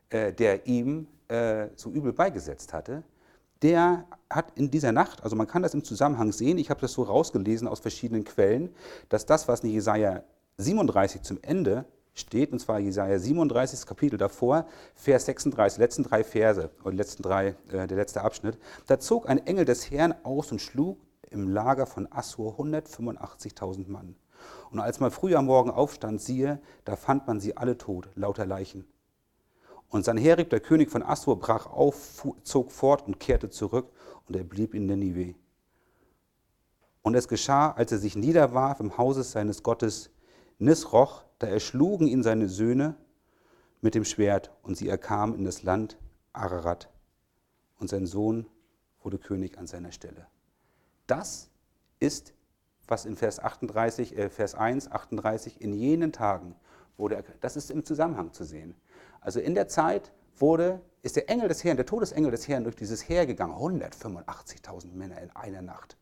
äh, 0.09 0.33
der 0.33 0.67
ihm 0.67 1.07
äh, 1.29 1.67
so 1.75 1.89
übel 1.91 2.11
beigesetzt 2.11 2.73
hatte, 2.73 3.03
der 3.61 4.05
hat 4.29 4.57
in 4.57 4.71
dieser 4.71 4.91
Nacht, 4.91 5.23
also 5.23 5.35
man 5.35 5.47
kann 5.47 5.63
das 5.63 5.73
im 5.73 5.83
Zusammenhang 5.83 6.31
sehen, 6.31 6.57
ich 6.57 6.69
habe 6.69 6.81
das 6.81 6.93
so 6.93 7.03
rausgelesen 7.03 7.67
aus 7.67 7.79
verschiedenen 7.79 8.23
Quellen, 8.23 8.73
dass 9.09 9.25
das, 9.25 9.47
was 9.47 9.61
in 9.61 9.69
Jesaja 9.69 10.23
37 10.57 11.21
zum 11.21 11.39
Ende 11.41 11.85
steht, 12.13 12.51
und 12.51 12.59
zwar 12.59 12.79
Jesaja 12.79 13.17
37, 13.17 13.85
Kapitel 13.85 14.17
davor, 14.17 14.65
Vers 14.95 15.25
36, 15.25 15.79
letzten 15.79 16.03
drei 16.03 16.23
Verse, 16.23 16.69
oder 16.83 16.95
letzten 16.95 17.23
drei, 17.23 17.55
äh, 17.71 17.87
der 17.87 17.97
letzte 17.97 18.21
Abschnitt, 18.21 18.57
da 18.87 18.99
zog 18.99 19.29
ein 19.29 19.45
Engel 19.45 19.65
des 19.65 19.89
Herrn 19.91 20.13
aus 20.23 20.51
und 20.51 20.61
schlug 20.61 20.99
im 21.29 21.47
Lager 21.47 21.85
von 21.85 22.07
Assur 22.11 22.59
185.000 22.59 23.89
Mann. 23.89 24.15
Und 24.71 24.79
als 24.79 24.99
man 24.99 25.11
früh 25.11 25.35
am 25.35 25.45
Morgen 25.45 25.71
aufstand, 25.71 26.21
siehe, 26.21 26.61
da 26.85 26.95
fand 26.95 27.27
man 27.27 27.39
sie 27.39 27.57
alle 27.57 27.77
tot, 27.77 28.09
lauter 28.15 28.45
Leichen. 28.45 28.85
Und 29.89 30.05
Sanherib, 30.05 30.49
der 30.49 30.59
König 30.59 30.91
von 30.91 31.01
Assur, 31.01 31.39
brach 31.39 31.65
auf, 31.65 32.25
zog 32.43 32.71
fort 32.71 33.07
und 33.07 33.19
kehrte 33.19 33.49
zurück, 33.49 33.91
und 34.27 34.35
er 34.35 34.43
blieb 34.43 34.75
in 34.75 34.85
Ninive. 34.85 35.35
Und 37.01 37.15
es 37.15 37.27
geschah, 37.27 37.71
als 37.71 37.91
er 37.91 37.97
sich 37.97 38.15
niederwarf 38.15 38.79
im 38.79 38.97
Hause 38.97 39.23
seines 39.23 39.63
Gottes 39.63 40.11
Nisroch, 40.59 41.23
da 41.39 41.47
erschlugen 41.47 42.07
ihn 42.07 42.21
seine 42.21 42.49
Söhne 42.49 42.95
mit 43.81 43.95
dem 43.95 44.03
Schwert, 44.03 44.51
und 44.61 44.75
sie 44.75 44.89
erkamen 44.89 45.35
in 45.35 45.45
das 45.45 45.63
Land 45.63 45.97
Ararat. 46.33 46.89
Und 47.79 47.89
sein 47.89 48.05
Sohn 48.05 48.45
wurde 49.01 49.17
König 49.17 49.57
an 49.57 49.67
seiner 49.67 49.93
Stelle. 49.93 50.27
Das 51.07 51.49
ist, 51.99 52.33
was 52.87 53.05
in 53.05 53.15
Vers, 53.15 53.39
38, 53.39 54.17
äh, 54.17 54.29
Vers 54.29 54.53
1, 54.53 54.91
38, 54.91 55.61
in 55.61 55.73
jenen 55.73 56.11
Tagen 56.11 56.55
wurde, 56.97 57.23
das 57.39 57.55
ist 57.55 57.71
im 57.71 57.85
Zusammenhang 57.85 58.33
zu 58.33 58.43
sehen. 58.43 58.75
Also 59.21 59.39
in 59.39 59.55
der 59.55 59.69
Zeit 59.69 60.11
wurde, 60.35 60.81
ist 61.01 61.15
der 61.15 61.29
Engel 61.29 61.47
des 61.47 61.63
Herrn, 61.63 61.77
der 61.77 61.85
Todesengel 61.85 62.31
des 62.31 62.49
Herrn 62.49 62.65
durch 62.65 62.75
dieses 62.75 63.07
Heer 63.07 63.25
gegangen. 63.25 63.53
185.000 63.53 64.93
Männer 64.93 65.21
in 65.21 65.33
einer 65.35 65.61
Nacht. 65.61 65.97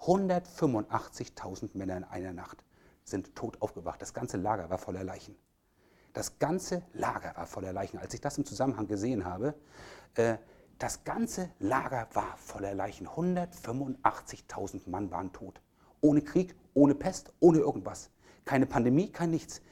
185.000 0.00 1.70
Männer 1.74 1.98
in 1.98 2.04
einer 2.04 2.32
Nacht 2.32 2.64
sind 3.06 3.34
tot 3.34 3.62
aufgewacht. 3.62 4.02
Das 4.02 4.12
ganze 4.12 4.36
Lager 4.36 4.68
war 4.68 4.78
voller 4.78 5.04
Leichen. 5.04 5.36
Das 6.12 6.38
ganze 6.38 6.82
Lager 6.92 7.34
war 7.36 7.46
voller 7.46 7.72
Leichen. 7.72 7.98
Als 7.98 8.12
ich 8.14 8.20
das 8.20 8.36
im 8.36 8.44
Zusammenhang 8.44 8.88
gesehen 8.88 9.24
habe, 9.24 9.54
äh, 10.14 10.36
das 10.78 11.04
ganze 11.04 11.50
Lager 11.58 12.08
war 12.12 12.36
voller 12.36 12.74
Leichen. 12.74 13.06
185.000 13.06 14.90
Mann 14.90 15.10
waren 15.10 15.32
tot. 15.32 15.60
Ohne 16.00 16.20
Krieg, 16.20 16.54
ohne 16.74 16.94
Pest, 16.94 17.32
ohne 17.40 17.58
irgendwas. 17.58 18.10
Keine 18.44 18.66
Pandemie, 18.66 19.10
kein 19.10 19.30
nichts. 19.30 19.62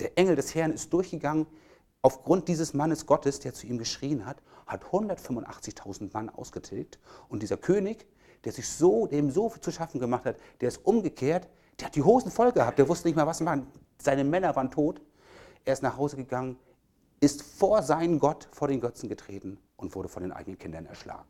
Der 0.00 0.18
Engel 0.18 0.36
des 0.36 0.54
Herrn 0.54 0.72
ist 0.72 0.92
durchgegangen, 0.92 1.46
aufgrund 2.02 2.48
dieses 2.48 2.74
Mannes 2.74 3.06
Gottes, 3.06 3.40
der 3.40 3.54
zu 3.54 3.66
ihm 3.66 3.78
geschrien 3.78 4.26
hat, 4.26 4.42
hat 4.66 4.84
185.000 4.84 6.10
Mann 6.12 6.28
ausgetilgt. 6.28 6.98
Und 7.28 7.42
dieser 7.42 7.56
König, 7.56 8.06
der 8.44 8.52
sich 8.52 8.68
so, 8.68 9.06
dem 9.06 9.30
so 9.30 9.48
viel 9.48 9.60
zu 9.60 9.70
schaffen 9.70 10.00
gemacht 10.00 10.24
hat, 10.24 10.36
der 10.60 10.68
ist 10.68 10.84
umgekehrt, 10.84 11.48
der 11.78 11.86
hat 11.86 11.96
die 11.96 12.02
Hosen 12.02 12.30
voll 12.30 12.52
gehabt, 12.52 12.78
der 12.78 12.88
wusste 12.88 13.08
nicht 13.08 13.16
mehr, 13.16 13.26
was 13.26 13.40
machen. 13.40 13.66
Seine 14.00 14.24
Männer 14.24 14.54
waren 14.56 14.70
tot. 14.70 15.00
Er 15.64 15.72
ist 15.72 15.82
nach 15.82 15.96
Hause 15.96 16.16
gegangen, 16.16 16.56
ist 17.20 17.42
vor 17.42 17.82
seinen 17.82 18.18
Gott, 18.18 18.48
vor 18.52 18.68
den 18.68 18.80
Götzen 18.80 19.08
getreten 19.08 19.58
und 19.76 19.94
wurde 19.94 20.08
von 20.08 20.22
den 20.22 20.32
eigenen 20.32 20.58
Kindern 20.58 20.86
erschlagen. 20.86 21.28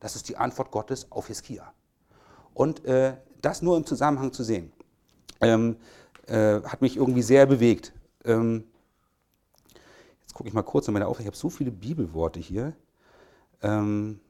Das 0.00 0.16
ist 0.16 0.28
die 0.28 0.36
Antwort 0.36 0.70
Gottes 0.70 1.10
auf 1.12 1.28
Hiskia. 1.28 1.72
Und 2.54 2.84
äh, 2.86 3.16
das 3.42 3.62
nur 3.62 3.76
im 3.76 3.84
Zusammenhang 3.84 4.32
zu 4.32 4.42
sehen, 4.42 4.72
ähm, 5.40 5.76
äh, 6.26 6.62
hat 6.62 6.80
mich 6.80 6.96
irgendwie 6.96 7.22
sehr 7.22 7.46
bewegt. 7.46 7.92
Ähm, 8.24 8.64
gucke 10.36 10.48
ich 10.48 10.54
mal 10.54 10.62
kurz 10.62 10.86
in 10.86 10.92
meine 10.92 11.06
Aufgabe. 11.06 11.22
Ich 11.22 11.28
habe 11.28 11.36
so 11.36 11.48
viele 11.48 11.70
Bibelworte 11.70 12.40
hier. 12.40 12.74
Ähm, 13.62 14.20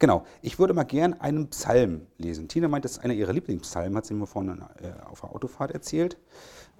genau, 0.00 0.26
ich 0.42 0.58
würde 0.58 0.74
mal 0.74 0.82
gern 0.82 1.14
einen 1.20 1.48
Psalm 1.50 2.08
lesen. 2.18 2.48
Tina 2.48 2.66
meint, 2.66 2.84
das 2.84 2.92
ist 2.92 2.98
einer 3.04 3.14
ihrer 3.14 3.32
Lieblingspsalmen, 3.32 3.96
hat 3.96 4.06
sie 4.06 4.14
mir 4.14 4.26
vorhin 4.26 4.60
äh, 4.82 5.08
auf 5.08 5.20
der 5.20 5.32
Autofahrt 5.32 5.70
erzählt. 5.70 6.16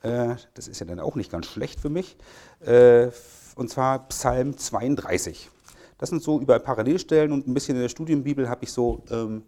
Äh, 0.03 0.35
das 0.55 0.67
ist 0.67 0.81
ja 0.81 0.87
dann 0.87 0.99
auch 0.99 1.15
nicht 1.15 1.31
ganz 1.31 1.47
schlecht 1.47 1.79
für 1.79 1.91
mich. 1.91 2.17
Äh, 2.61 3.11
und 3.55 3.71
zwar 3.71 4.09
Psalm 4.09 4.57
32. 4.57 5.51
Das 5.99 6.09
sind 6.09 6.23
so 6.23 6.41
über 6.41 6.59
Parallelstellen 6.59 7.31
und 7.31 7.47
ein 7.47 7.55
bisschen 7.55 7.77
in 7.77 7.83
der 7.83 7.91
Studienbibel 7.91 8.49
habe 8.49 8.65
ich 8.65 8.73
so, 8.73 9.05
ähm, 9.11 9.43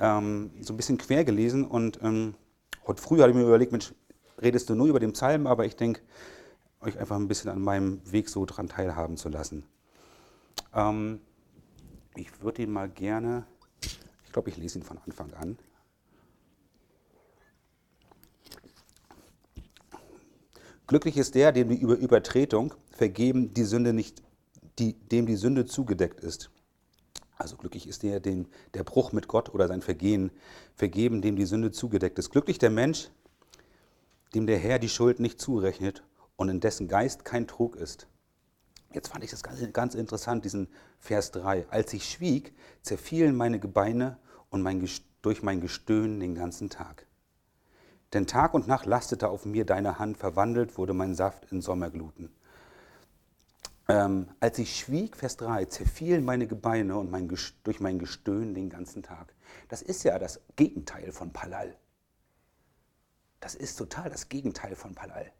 ähm, 0.00 0.50
so 0.62 0.72
ein 0.72 0.76
bisschen 0.76 0.96
quer 0.96 1.24
gelesen. 1.24 1.64
Und 1.66 2.00
ähm, 2.02 2.34
heute 2.86 3.02
früh 3.02 3.18
hatte 3.18 3.30
ich 3.30 3.36
mir 3.36 3.42
überlegt, 3.42 3.72
Mensch, 3.72 3.92
redest 4.42 4.70
du 4.70 4.74
nur 4.74 4.86
über 4.86 5.00
den 5.00 5.12
Psalm, 5.12 5.46
aber 5.46 5.66
ich 5.66 5.76
denke, 5.76 6.00
euch 6.80 6.98
einfach 6.98 7.16
ein 7.16 7.28
bisschen 7.28 7.50
an 7.50 7.60
meinem 7.60 8.00
Weg 8.10 8.30
so 8.30 8.46
dran 8.46 8.68
teilhaben 8.68 9.18
zu 9.18 9.28
lassen. 9.28 9.64
Ähm, 10.74 11.20
ich 12.16 12.42
würde 12.42 12.62
ihn 12.62 12.72
mal 12.72 12.88
gerne, 12.88 13.46
ich 13.82 14.32
glaube, 14.32 14.50
ich 14.50 14.56
lese 14.56 14.78
ihn 14.78 14.82
von 14.82 14.98
Anfang 14.98 15.32
an. 15.34 15.58
Glücklich 20.86 21.16
ist 21.16 21.34
der, 21.34 21.52
dem 21.52 21.68
die 21.68 21.80
Übertretung 21.80 22.74
vergeben, 22.90 23.52
die 23.52 23.64
Sünde 23.64 23.92
nicht, 23.92 24.22
die, 24.78 24.92
dem 24.94 25.26
die 25.26 25.36
Sünde 25.36 25.66
zugedeckt 25.66 26.20
ist. 26.20 26.50
Also 27.38 27.56
glücklich 27.56 27.88
ist 27.88 28.02
der, 28.02 28.20
dem 28.20 28.46
der 28.72 28.84
Bruch 28.84 29.12
mit 29.12 29.28
Gott 29.28 29.52
oder 29.52 29.68
sein 29.68 29.82
Vergehen 29.82 30.30
vergeben, 30.74 31.22
dem 31.22 31.36
die 31.36 31.44
Sünde 31.44 31.72
zugedeckt 31.72 32.18
ist. 32.18 32.30
Glücklich 32.30 32.58
der 32.58 32.70
Mensch, 32.70 33.10
dem 34.34 34.46
der 34.46 34.58
Herr 34.58 34.78
die 34.78 34.88
Schuld 34.88 35.18
nicht 35.18 35.40
zurechnet 35.40 36.04
und 36.36 36.48
in 36.48 36.60
dessen 36.60 36.88
Geist 36.88 37.24
kein 37.24 37.46
Trug 37.46 37.76
ist. 37.76 38.06
Jetzt 38.96 39.08
fand 39.08 39.22
ich 39.22 39.30
das 39.30 39.42
ganz, 39.42 39.60
ganz 39.74 39.94
interessant, 39.94 40.46
diesen 40.46 40.68
Vers 40.98 41.30
3. 41.32 41.66
Als 41.68 41.92
ich 41.92 42.10
schwieg, 42.10 42.54
zerfielen 42.80 43.36
meine 43.36 43.60
Gebeine 43.60 44.16
und 44.48 44.62
mein, 44.62 44.88
durch 45.20 45.42
mein 45.42 45.60
Gestöhn 45.60 46.18
den 46.18 46.34
ganzen 46.34 46.70
Tag. 46.70 47.06
Denn 48.14 48.26
Tag 48.26 48.54
und 48.54 48.68
Nacht 48.68 48.86
lastete 48.86 49.28
auf 49.28 49.44
mir 49.44 49.66
deine 49.66 49.98
Hand, 49.98 50.16
verwandelt 50.16 50.78
wurde 50.78 50.94
mein 50.94 51.14
Saft 51.14 51.52
in 51.52 51.60
Sommergluten. 51.60 52.34
Ähm, 53.86 54.28
als 54.40 54.58
ich 54.58 54.74
schwieg, 54.74 55.14
Vers 55.14 55.36
3, 55.36 55.66
zerfielen 55.66 56.24
meine 56.24 56.46
Gebeine 56.46 56.96
und 56.96 57.10
mein, 57.10 57.28
durch 57.64 57.80
mein 57.80 57.98
Gestöhn 57.98 58.54
den 58.54 58.70
ganzen 58.70 59.02
Tag. 59.02 59.34
Das 59.68 59.82
ist 59.82 60.04
ja 60.04 60.18
das 60.18 60.40
Gegenteil 60.56 61.12
von 61.12 61.34
Palal. 61.34 61.76
Das 63.40 63.56
ist 63.56 63.76
total 63.76 64.08
das 64.08 64.30
Gegenteil 64.30 64.74
von 64.74 64.94
Palal. 64.94 65.30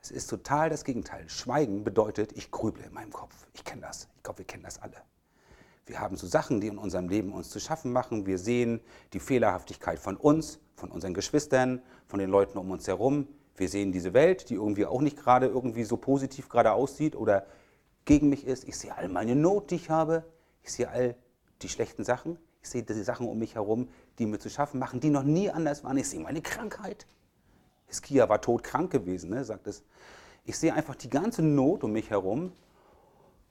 Es 0.00 0.10
ist 0.10 0.28
total 0.28 0.70
das 0.70 0.84
Gegenteil. 0.84 1.28
Schweigen 1.28 1.84
bedeutet, 1.84 2.32
ich 2.32 2.50
grüble 2.50 2.84
in 2.84 2.92
meinem 2.92 3.12
Kopf. 3.12 3.46
Ich 3.54 3.64
kenne 3.64 3.82
das. 3.82 4.08
Ich 4.16 4.22
glaube, 4.22 4.38
wir 4.38 4.46
kennen 4.46 4.62
das 4.62 4.80
alle. 4.80 4.96
Wir 5.86 6.00
haben 6.00 6.16
so 6.16 6.26
Sachen, 6.26 6.60
die 6.60 6.68
in 6.68 6.78
unserem 6.78 7.08
Leben 7.08 7.32
uns 7.32 7.50
zu 7.50 7.60
schaffen 7.60 7.92
machen. 7.92 8.26
Wir 8.26 8.38
sehen 8.38 8.80
die 9.12 9.20
Fehlerhaftigkeit 9.20 9.98
von 9.98 10.16
uns, 10.16 10.60
von 10.76 10.90
unseren 10.90 11.14
Geschwistern, 11.14 11.82
von 12.06 12.18
den 12.18 12.30
Leuten 12.30 12.58
um 12.58 12.70
uns 12.70 12.86
herum. 12.86 13.26
Wir 13.56 13.68
sehen 13.68 13.90
diese 13.90 14.14
Welt, 14.14 14.50
die 14.50 14.54
irgendwie 14.54 14.86
auch 14.86 15.00
nicht 15.00 15.16
gerade 15.16 15.46
irgendwie 15.46 15.84
so 15.84 15.96
positiv 15.96 16.48
gerade 16.48 16.72
aussieht 16.72 17.16
oder 17.16 17.46
gegen 18.04 18.28
mich 18.28 18.46
ist. 18.46 18.68
Ich 18.68 18.76
sehe 18.76 18.96
all 18.96 19.08
meine 19.08 19.34
Not, 19.34 19.70
die 19.70 19.76
ich 19.76 19.90
habe. 19.90 20.24
Ich 20.62 20.72
sehe 20.72 20.88
all 20.88 21.16
die 21.62 21.68
schlechten 21.68 22.04
Sachen. 22.04 22.38
Ich 22.62 22.68
sehe 22.68 22.82
die 22.82 23.02
Sachen 23.02 23.26
um 23.26 23.38
mich 23.38 23.54
herum, 23.54 23.88
die 24.18 24.26
mir 24.26 24.38
zu 24.38 24.50
schaffen 24.50 24.78
machen, 24.78 25.00
die 25.00 25.10
noch 25.10 25.22
nie 25.22 25.50
anders 25.50 25.84
waren. 25.84 25.96
Ich 25.96 26.08
sehe 26.08 26.20
meine 26.20 26.42
Krankheit. 26.42 27.06
Hiskia 27.88 28.28
war 28.28 28.40
todkrank 28.40 28.90
gewesen, 28.90 29.30
ne, 29.30 29.44
sagt 29.44 29.66
es. 29.66 29.82
Ich 30.44 30.56
sehe 30.56 30.72
einfach 30.72 30.94
die 30.94 31.10
ganze 31.10 31.42
Not 31.42 31.84
um 31.84 31.92
mich 31.92 32.10
herum 32.10 32.52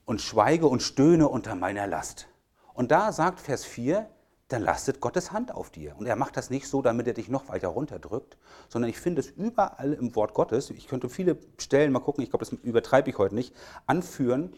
und 0.05 0.21
schweige 0.21 0.67
und 0.67 0.81
stöhne 0.81 1.27
unter 1.27 1.55
meiner 1.55 1.85
Last. 1.85 2.27
Und 2.73 2.91
da 2.91 3.11
sagt 3.11 3.39
Vers 3.39 3.65
4, 3.65 4.09
dann 4.47 4.61
lastet 4.61 5.01
Gottes 5.01 5.31
Hand 5.31 5.53
auf 5.53 5.69
dir. 5.69 5.95
Und 5.97 6.05
er 6.05 6.15
macht 6.15 6.37
das 6.37 6.49
nicht 6.49 6.67
so, 6.67 6.81
damit 6.81 7.07
er 7.07 7.13
dich 7.13 7.27
noch 7.27 7.49
weiter 7.49 7.67
runterdrückt, 7.67 8.37
sondern 8.69 8.89
ich 8.89 8.97
finde 8.97 9.19
es 9.19 9.29
überall 9.29 9.93
im 9.93 10.15
Wort 10.15 10.33
Gottes, 10.33 10.69
ich 10.69 10.87
könnte 10.87 11.09
viele 11.09 11.37
Stellen, 11.57 11.91
mal 11.91 11.99
gucken, 11.99 12.23
ich 12.23 12.29
glaube, 12.29 12.45
das 12.45 12.53
übertreibe 12.53 13.09
ich 13.09 13.17
heute 13.17 13.35
nicht, 13.35 13.53
anführen, 13.85 14.53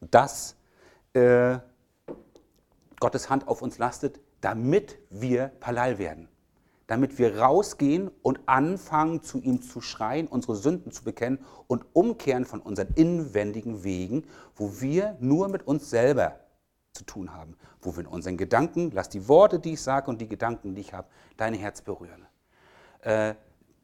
dass 0.00 0.56
äh, 1.14 1.58
Gottes 3.00 3.28
Hand 3.28 3.48
auf 3.48 3.62
uns 3.62 3.78
lastet, 3.78 4.20
damit 4.40 4.98
wir 5.10 5.48
Palal 5.60 5.98
werden. 5.98 6.28
Damit 6.86 7.18
wir 7.18 7.38
rausgehen 7.38 8.10
und 8.22 8.40
anfangen, 8.46 9.22
zu 9.22 9.40
ihm 9.40 9.60
zu 9.62 9.80
schreien, 9.80 10.28
unsere 10.28 10.54
Sünden 10.54 10.92
zu 10.92 11.02
bekennen 11.02 11.40
und 11.66 11.84
umkehren 11.92 12.44
von 12.44 12.60
unseren 12.60 12.88
inwendigen 12.94 13.82
Wegen, 13.82 14.24
wo 14.54 14.80
wir 14.80 15.16
nur 15.20 15.48
mit 15.48 15.66
uns 15.66 15.90
selber 15.90 16.40
zu 16.92 17.04
tun 17.04 17.34
haben, 17.34 17.56
wo 17.82 17.96
wir 17.96 18.04
in 18.04 18.06
unseren 18.06 18.36
Gedanken, 18.36 18.90
lass 18.94 19.08
die 19.08 19.28
Worte, 19.28 19.58
die 19.58 19.74
ich 19.74 19.82
sage 19.82 20.10
und 20.10 20.20
die 20.20 20.28
Gedanken, 20.28 20.74
die 20.74 20.80
ich 20.80 20.92
habe, 20.92 21.08
dein 21.36 21.54
Herz 21.54 21.82
berühren. 21.82 22.26
Äh, 23.02 23.34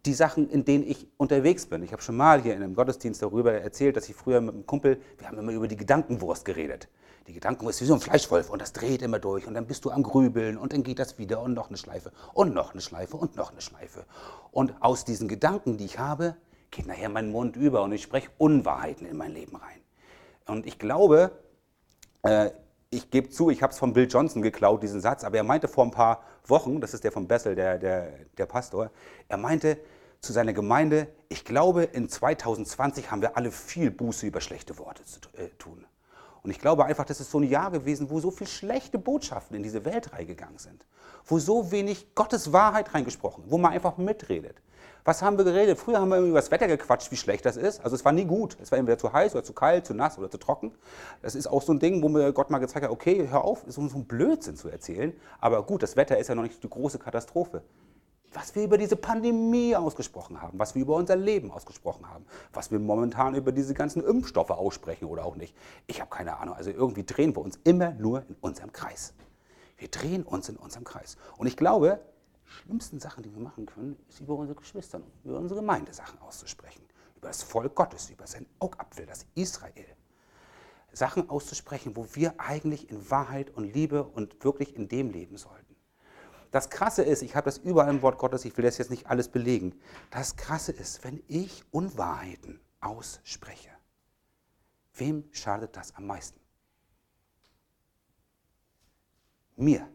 die 0.05 0.15
Sachen, 0.15 0.49
in 0.51 0.65
denen 0.65 0.85
ich 0.85 1.07
unterwegs 1.17 1.67
bin. 1.67 1.83
Ich 1.83 1.93
habe 1.93 2.03
schon 2.03 2.17
mal 2.17 2.43
hier 2.43 2.55
in 2.55 2.63
einem 2.63 2.75
Gottesdienst 2.75 3.23
darüber 3.23 3.53
erzählt, 3.53 3.97
dass 3.97 4.09
ich 4.09 4.17
früher 4.17 4.41
mit 4.41 4.55
einem 4.55 4.67
Kumpel, 4.67 5.01
wir 5.19 5.29
haben 5.29 5.39
immer 5.39 5.53
über 5.53 5.69
die 5.69 5.77
Gedankenwurst 5.77 6.45
geredet. 6.45 6.89
Die 7.27 7.35
Gedankenwurst 7.35 7.81
ist 7.81 7.83
wie 7.83 7.89
so 7.89 7.95
ein 7.95 8.01
Fleischwolf 8.01 8.51
und 8.51 8.61
das 8.61 8.73
dreht 8.73 9.03
immer 9.03 9.19
durch 9.19 9.47
und 9.47 9.55
dann 9.55 9.67
bist 9.67 9.85
du 9.85 9.91
am 9.91 10.03
Grübeln 10.03 10.59
und 10.59 10.73
dann 10.73 10.83
geht 10.83 10.99
das 10.99 11.19
wieder 11.19 11.41
und 11.41 11.55
noch 11.55 11.69
eine 11.69 11.77
Schleife 11.77 12.13
und 12.35 12.55
noch 12.55 12.73
eine 12.73 12.81
Schleife 12.81 13.17
und 13.17 13.37
noch 13.37 13.53
eine 13.53 13.61
Schleife. 13.61 14.05
Und 14.51 14.75
aus 14.81 15.05
diesen 15.05 15.29
Gedanken, 15.29 15.77
die 15.77 15.85
ich 15.85 15.99
habe, 15.99 16.37
geht 16.71 16.87
nachher 16.87 17.09
mein 17.09 17.31
Mund 17.31 17.57
über 17.57 17.83
und 17.83 17.93
ich 17.93 18.03
spreche 18.03 18.31
Unwahrheiten 18.39 19.07
in 19.07 19.17
mein 19.17 19.33
Leben 19.33 19.57
rein. 19.57 19.81
Und 20.47 20.67
ich 20.67 20.79
glaube, 20.79 21.31
äh, 22.23 22.51
ich 22.91 23.11
gebe 23.11 23.31
zu, 23.31 23.51
ich 23.51 23.63
habe 23.63 23.73
es 23.73 23.79
von 23.79 23.93
Bill 23.93 24.09
Johnson 24.09 24.43
geklaut, 24.43 24.83
diesen 24.83 25.01
Satz, 25.01 25.25
aber 25.25 25.37
er 25.37 25.45
meinte 25.45 25.69
vor 25.69 25.85
ein 25.85 25.91
paar 25.91 26.23
Wochen, 26.47 26.81
das 26.81 26.93
ist 26.93 27.05
der 27.05 27.13
von 27.13 27.29
Bessel, 27.29 27.55
der, 27.55 27.79
der, 27.79 28.13
der 28.37 28.47
Pastor, 28.47 28.91
er 29.29 29.37
meinte 29.37 29.79
zu 30.21 30.33
seiner 30.33 30.53
Gemeinde, 30.53 31.09
ich 31.29 31.45
glaube, 31.45 31.85
in 31.85 32.09
2020 32.09 33.11
haben 33.11 33.23
wir 33.23 33.37
alle 33.37 33.51
viel 33.51 33.91
Buße 33.91 34.27
über 34.27 34.41
schlechte 34.41 34.79
Worte 34.79 35.05
zu 35.05 35.21
äh, 35.37 35.49
tun. 35.59 35.85
Und 36.43 36.51
ich 36.51 36.59
glaube 36.59 36.85
einfach, 36.85 37.05
das 37.05 37.21
ist 37.21 37.31
so 37.31 37.39
ein 37.39 37.49
Jahr 37.49 37.71
gewesen, 37.71 38.11
wo 38.11 38.19
so 38.19 38.31
viele 38.31 38.51
schlechte 38.51 38.99
Botschaften 38.99 39.57
in 39.57 39.63
diese 39.63 39.85
Welt 39.85 40.13
reingegangen 40.13 40.59
sind. 40.59 40.85
Wo 41.25 41.39
so 41.39 41.71
wenig 41.71 42.15
Gottes 42.15 42.53
Wahrheit 42.53 42.95
reingesprochen, 42.95 43.45
wo 43.47 43.59
man 43.59 43.73
einfach 43.73 43.97
mitredet. 43.97 44.57
Was 45.05 45.21
haben 45.21 45.37
wir 45.37 45.45
geredet? 45.45 45.79
Früher 45.79 45.99
haben 46.01 46.11
wir 46.11 46.19
über 46.19 46.39
das 46.39 46.53
Wetter 46.53 46.69
gequatscht, 46.69 47.11
wie 47.11 47.17
schlecht 47.17 47.45
das 47.45 47.57
ist. 47.57 47.81
Also 47.85 47.97
es 47.97 48.05
war 48.05 48.13
nie 48.13 48.25
gut. 48.25 48.57
Es 48.63 48.71
war 48.71 48.79
entweder 48.79 48.99
zu 48.99 49.13
heiß 49.13 49.35
oder 49.35 49.43
zu 49.43 49.53
kalt, 49.53 49.85
zu 49.85 49.95
nass 49.95 50.17
oder 50.17 50.31
zu 50.31 50.39
trocken. 50.39 50.73
Das 51.23 51.35
ist 51.35 51.49
auch 51.49 51.63
so 51.63 51.73
ein 51.73 51.81
Ding, 51.81 52.03
wo 52.03 52.09
mir 52.09 52.33
Gott 52.33 52.51
mal 52.51 52.59
gezeigt 52.59 52.85
hat, 52.85 52.93
okay, 52.93 53.29
hör 53.29 53.43
auf, 53.43 53.65
so, 53.67 53.87
so 53.89 53.99
ein 53.99 54.05
Blödsinn 54.05 54.57
zu 54.57 54.69
erzählen. 54.69 55.13
Aber 55.41 55.65
gut, 55.65 55.83
das 55.83 55.97
Wetter 55.97 56.19
ist 56.19 56.29
ja 56.29 56.37
noch 56.37 56.45
nicht 56.45 56.63
die 56.63 56.71
große 56.71 57.01
Katastrophe. 57.01 57.63
Was 58.35 58.55
wir 58.55 58.65
über 58.65 58.79
diese 58.79 58.97
Pandemie 58.97 59.77
ausgesprochen 59.77 60.41
haben, 60.41 60.59
was 60.59 60.75
wir 60.75 60.83
über 60.83 60.97
unser 60.97 61.17
Leben 61.17 61.51
ausgesprochen 61.51 62.09
haben, 62.09 62.25
was 62.53 62.71
wir 62.71 62.79
momentan 62.79 63.35
über 63.35 63.53
diese 63.53 63.75
ganzen 63.75 64.03
Impfstoffe 64.03 64.51
aussprechen 64.51 65.05
oder 65.07 65.25
auch 65.25 65.37
nicht. 65.37 65.55
Ich 65.87 66.01
habe 66.01 66.11
keine 66.11 66.39
Ahnung. 66.39 66.55
Also 66.55 66.71
irgendwie 66.71 67.05
drehen 67.05 67.37
wir 67.37 67.43
uns 67.43 67.59
immer 67.65 67.93
nur 67.93 68.25
in 68.29 68.37
unserem 68.41 68.73
Kreis. 68.73 69.13
Wir 69.77 69.89
drehen 69.89 70.23
uns 70.23 70.49
in 70.49 70.57
unserem 70.57 70.85
Kreis. 70.85 71.17
Und 71.37 71.47
ich 71.47 71.57
glaube, 71.57 72.01
schlimmsten 72.45 73.01
Sachen, 73.01 73.23
die 73.23 73.35
wir 73.35 73.43
machen 73.43 73.67
können, 73.67 73.97
ist 74.09 74.21
über 74.21 74.35
unsere 74.35 74.59
Geschwister, 74.59 75.01
über 75.25 75.39
unsere 75.39 75.61
Gemeinde 75.61 75.93
Sachen 75.93 76.19
auszusprechen. 76.21 76.83
Über 77.17 77.29
das 77.29 77.43
Volk 77.43 77.75
Gottes, 77.75 78.11
über 78.11 78.27
sein 78.27 78.47
Augapfel, 78.59 79.07
das 79.07 79.27
Israel. 79.35 79.87
Sachen 80.93 81.29
auszusprechen, 81.31 81.97
wo 81.97 82.07
wir 82.13 82.35
eigentlich 82.39 82.91
in 82.91 83.11
Wahrheit 83.11 83.51
und 83.51 83.73
Liebe 83.73 84.05
und 84.05 84.45
wirklich 84.45 84.77
in 84.77 84.89
dem 84.89 85.11
leben 85.11 85.37
sollten. 85.37 85.62
Das 86.53 86.69
Krasse 86.69 87.03
ist, 87.03 87.23
ich 87.23 87.35
habe 87.35 87.47
das 87.47 87.59
überall 87.59 87.89
im 87.89 88.03
Wort 88.03 88.19
Gottes, 88.19 88.45
ich 88.45 88.57
will 88.57 88.65
das 88.65 88.77
jetzt 88.77 88.91
nicht 88.91 89.07
alles 89.07 89.29
belegen. 89.29 89.75
Das 90.11 90.37
Krasse 90.37 90.71
ist, 90.71 91.03
wenn 91.03 91.23
ich 91.27 91.65
Unwahrheiten 91.71 92.61
ausspreche, 92.81 93.71
wem 94.95 95.25
schadet 95.33 95.75
das 95.77 95.97
am 95.97 96.07
meisten? 96.07 96.39
Mir. 99.57 99.89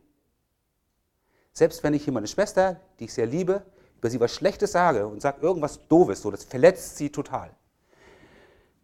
Selbst 1.54 1.84
wenn 1.84 1.94
ich 1.94 2.04
hier 2.04 2.14
meine 2.14 2.28
Schwester, 2.28 2.82
die 3.00 3.06
ich 3.06 3.14
sehr 3.14 3.28
liebe, 3.28 3.64
über 4.00 4.10
sie 4.10 4.20
was 4.20 4.34
Schlechtes 4.34 4.72
sage 4.72 5.08
und 5.08 5.22
sage 5.22 5.42
irgendwas 5.42 5.88
Doofes, 5.88 6.22
so, 6.22 6.32
das 6.32 6.44
verletzt 6.44 6.98
sie 6.98 7.12
total. 7.12 7.56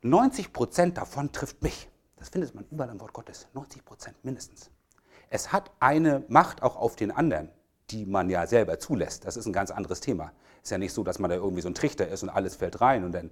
90 0.03 0.53
Prozent 0.53 0.97
davon 0.97 1.31
trifft 1.31 1.63
mich. 1.63 1.89
Das 2.17 2.29
findet 2.29 2.53
man 2.53 2.65
überall 2.69 2.91
im 2.91 2.99
Wort 2.99 3.13
Gottes. 3.13 3.47
90 3.53 3.83
Prozent 3.83 4.23
mindestens. 4.23 4.69
Es 5.29 5.51
hat 5.51 5.71
eine 5.79 6.23
Macht 6.27 6.61
auch 6.61 6.75
auf 6.75 6.95
den 6.95 7.09
anderen, 7.09 7.49
die 7.93 8.05
man 8.05 8.29
ja 8.29 8.45
selber 8.47 8.79
zulässt. 8.79 9.25
Das 9.25 9.37
ist 9.37 9.45
ein 9.45 9.53
ganz 9.53 9.71
anderes 9.71 10.01
Thema. 10.01 10.31
Ist 10.61 10.71
ja 10.71 10.77
nicht 10.77 10.93
so, 10.93 11.03
dass 11.03 11.19
man 11.19 11.29
da 11.29 11.35
irgendwie 11.35 11.61
so 11.61 11.69
ein 11.69 11.75
Trichter 11.75 12.07
ist 12.07 12.23
und 12.23 12.29
alles 12.29 12.55
fällt 12.55 12.81
rein 12.81 13.03
und 13.03 13.13
dann. 13.13 13.29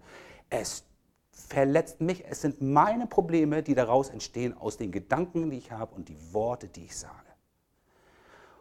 Es 0.50 0.84
verletzt 1.32 2.02
mich. 2.02 2.26
Es 2.30 2.42
sind 2.42 2.62
meine 2.62 3.08
Probleme, 3.08 3.64
die 3.64 3.76
daraus 3.76 4.10
entstehen 4.10 4.56
aus 4.58 4.78
den 4.78 4.92
Gedanken, 4.92 5.50
die 5.50 5.58
ich 5.58 5.72
habe 5.72 5.96
und 5.96 6.10
die 6.10 6.18
Worte, 6.34 6.68
die 6.68 6.86
ich 6.86 6.98
sage. 6.98 7.16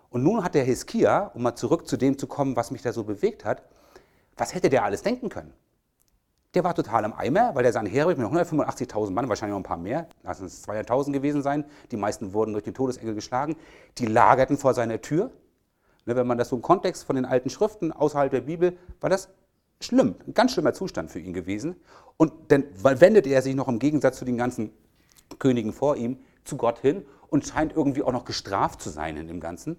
Und 0.08 0.24
nun 0.24 0.42
hat 0.42 0.54
der 0.54 0.64
Hiskia, 0.64 1.30
um 1.34 1.42
mal 1.42 1.54
zurück 1.54 1.86
zu 1.86 1.96
dem 1.96 2.18
zu 2.18 2.26
kommen, 2.26 2.56
was 2.56 2.70
mich 2.70 2.82
da 2.82 2.92
so 2.92 3.04
bewegt 3.04 3.44
hat, 3.44 3.62
was 4.36 4.54
hätte 4.54 4.68
der 4.68 4.84
alles 4.84 5.02
denken 5.02 5.28
können? 5.28 5.52
Der 6.54 6.64
war 6.64 6.74
total 6.74 7.04
am 7.04 7.12
Eimer, 7.12 7.54
weil 7.54 7.62
der 7.62 7.72
Sanherib 7.72 8.18
mit 8.18 8.26
185.000 8.26 9.10
Mann, 9.10 9.28
wahrscheinlich 9.28 9.52
noch 9.52 9.60
ein 9.60 9.62
paar 9.62 9.76
mehr, 9.76 10.08
lassen 10.24 10.46
es 10.46 10.66
200.000 10.66 11.12
gewesen 11.12 11.42
sein, 11.42 11.64
die 11.92 11.96
meisten 11.96 12.32
wurden 12.32 12.52
durch 12.52 12.64
den 12.64 12.74
Todesengel 12.74 13.14
geschlagen, 13.14 13.54
die 13.98 14.06
lagerten 14.06 14.58
vor 14.58 14.74
seiner 14.74 15.00
Tür. 15.00 15.30
Ne, 16.06 16.16
wenn 16.16 16.26
man 16.26 16.38
das 16.38 16.48
so 16.48 16.56
im 16.56 16.62
Kontext 16.62 17.04
von 17.04 17.16
den 17.16 17.24
alten 17.24 17.50
Schriften 17.50 17.92
außerhalb 17.92 18.30
der 18.30 18.40
Bibel, 18.40 18.76
war 19.00 19.10
das 19.10 19.28
schlimm, 19.80 20.14
ein 20.26 20.34
ganz 20.34 20.52
schlimmer 20.52 20.72
Zustand 20.72 21.10
für 21.10 21.18
ihn 21.18 21.32
gewesen. 21.32 21.76
Und 22.16 22.32
dann 22.48 22.64
wendet 22.82 23.26
er 23.26 23.42
sich 23.42 23.54
noch 23.54 23.68
im 23.68 23.78
Gegensatz 23.78 24.18
zu 24.18 24.24
den 24.24 24.36
ganzen 24.36 24.72
Königen 25.38 25.72
vor 25.72 25.96
ihm 25.96 26.18
zu 26.44 26.56
Gott 26.56 26.78
hin 26.78 27.04
und 27.28 27.46
scheint 27.46 27.74
irgendwie 27.74 28.02
auch 28.02 28.12
noch 28.12 28.24
gestraft 28.24 28.82
zu 28.82 28.90
sein 28.90 29.16
in 29.16 29.28
dem 29.28 29.40
Ganzen. 29.40 29.78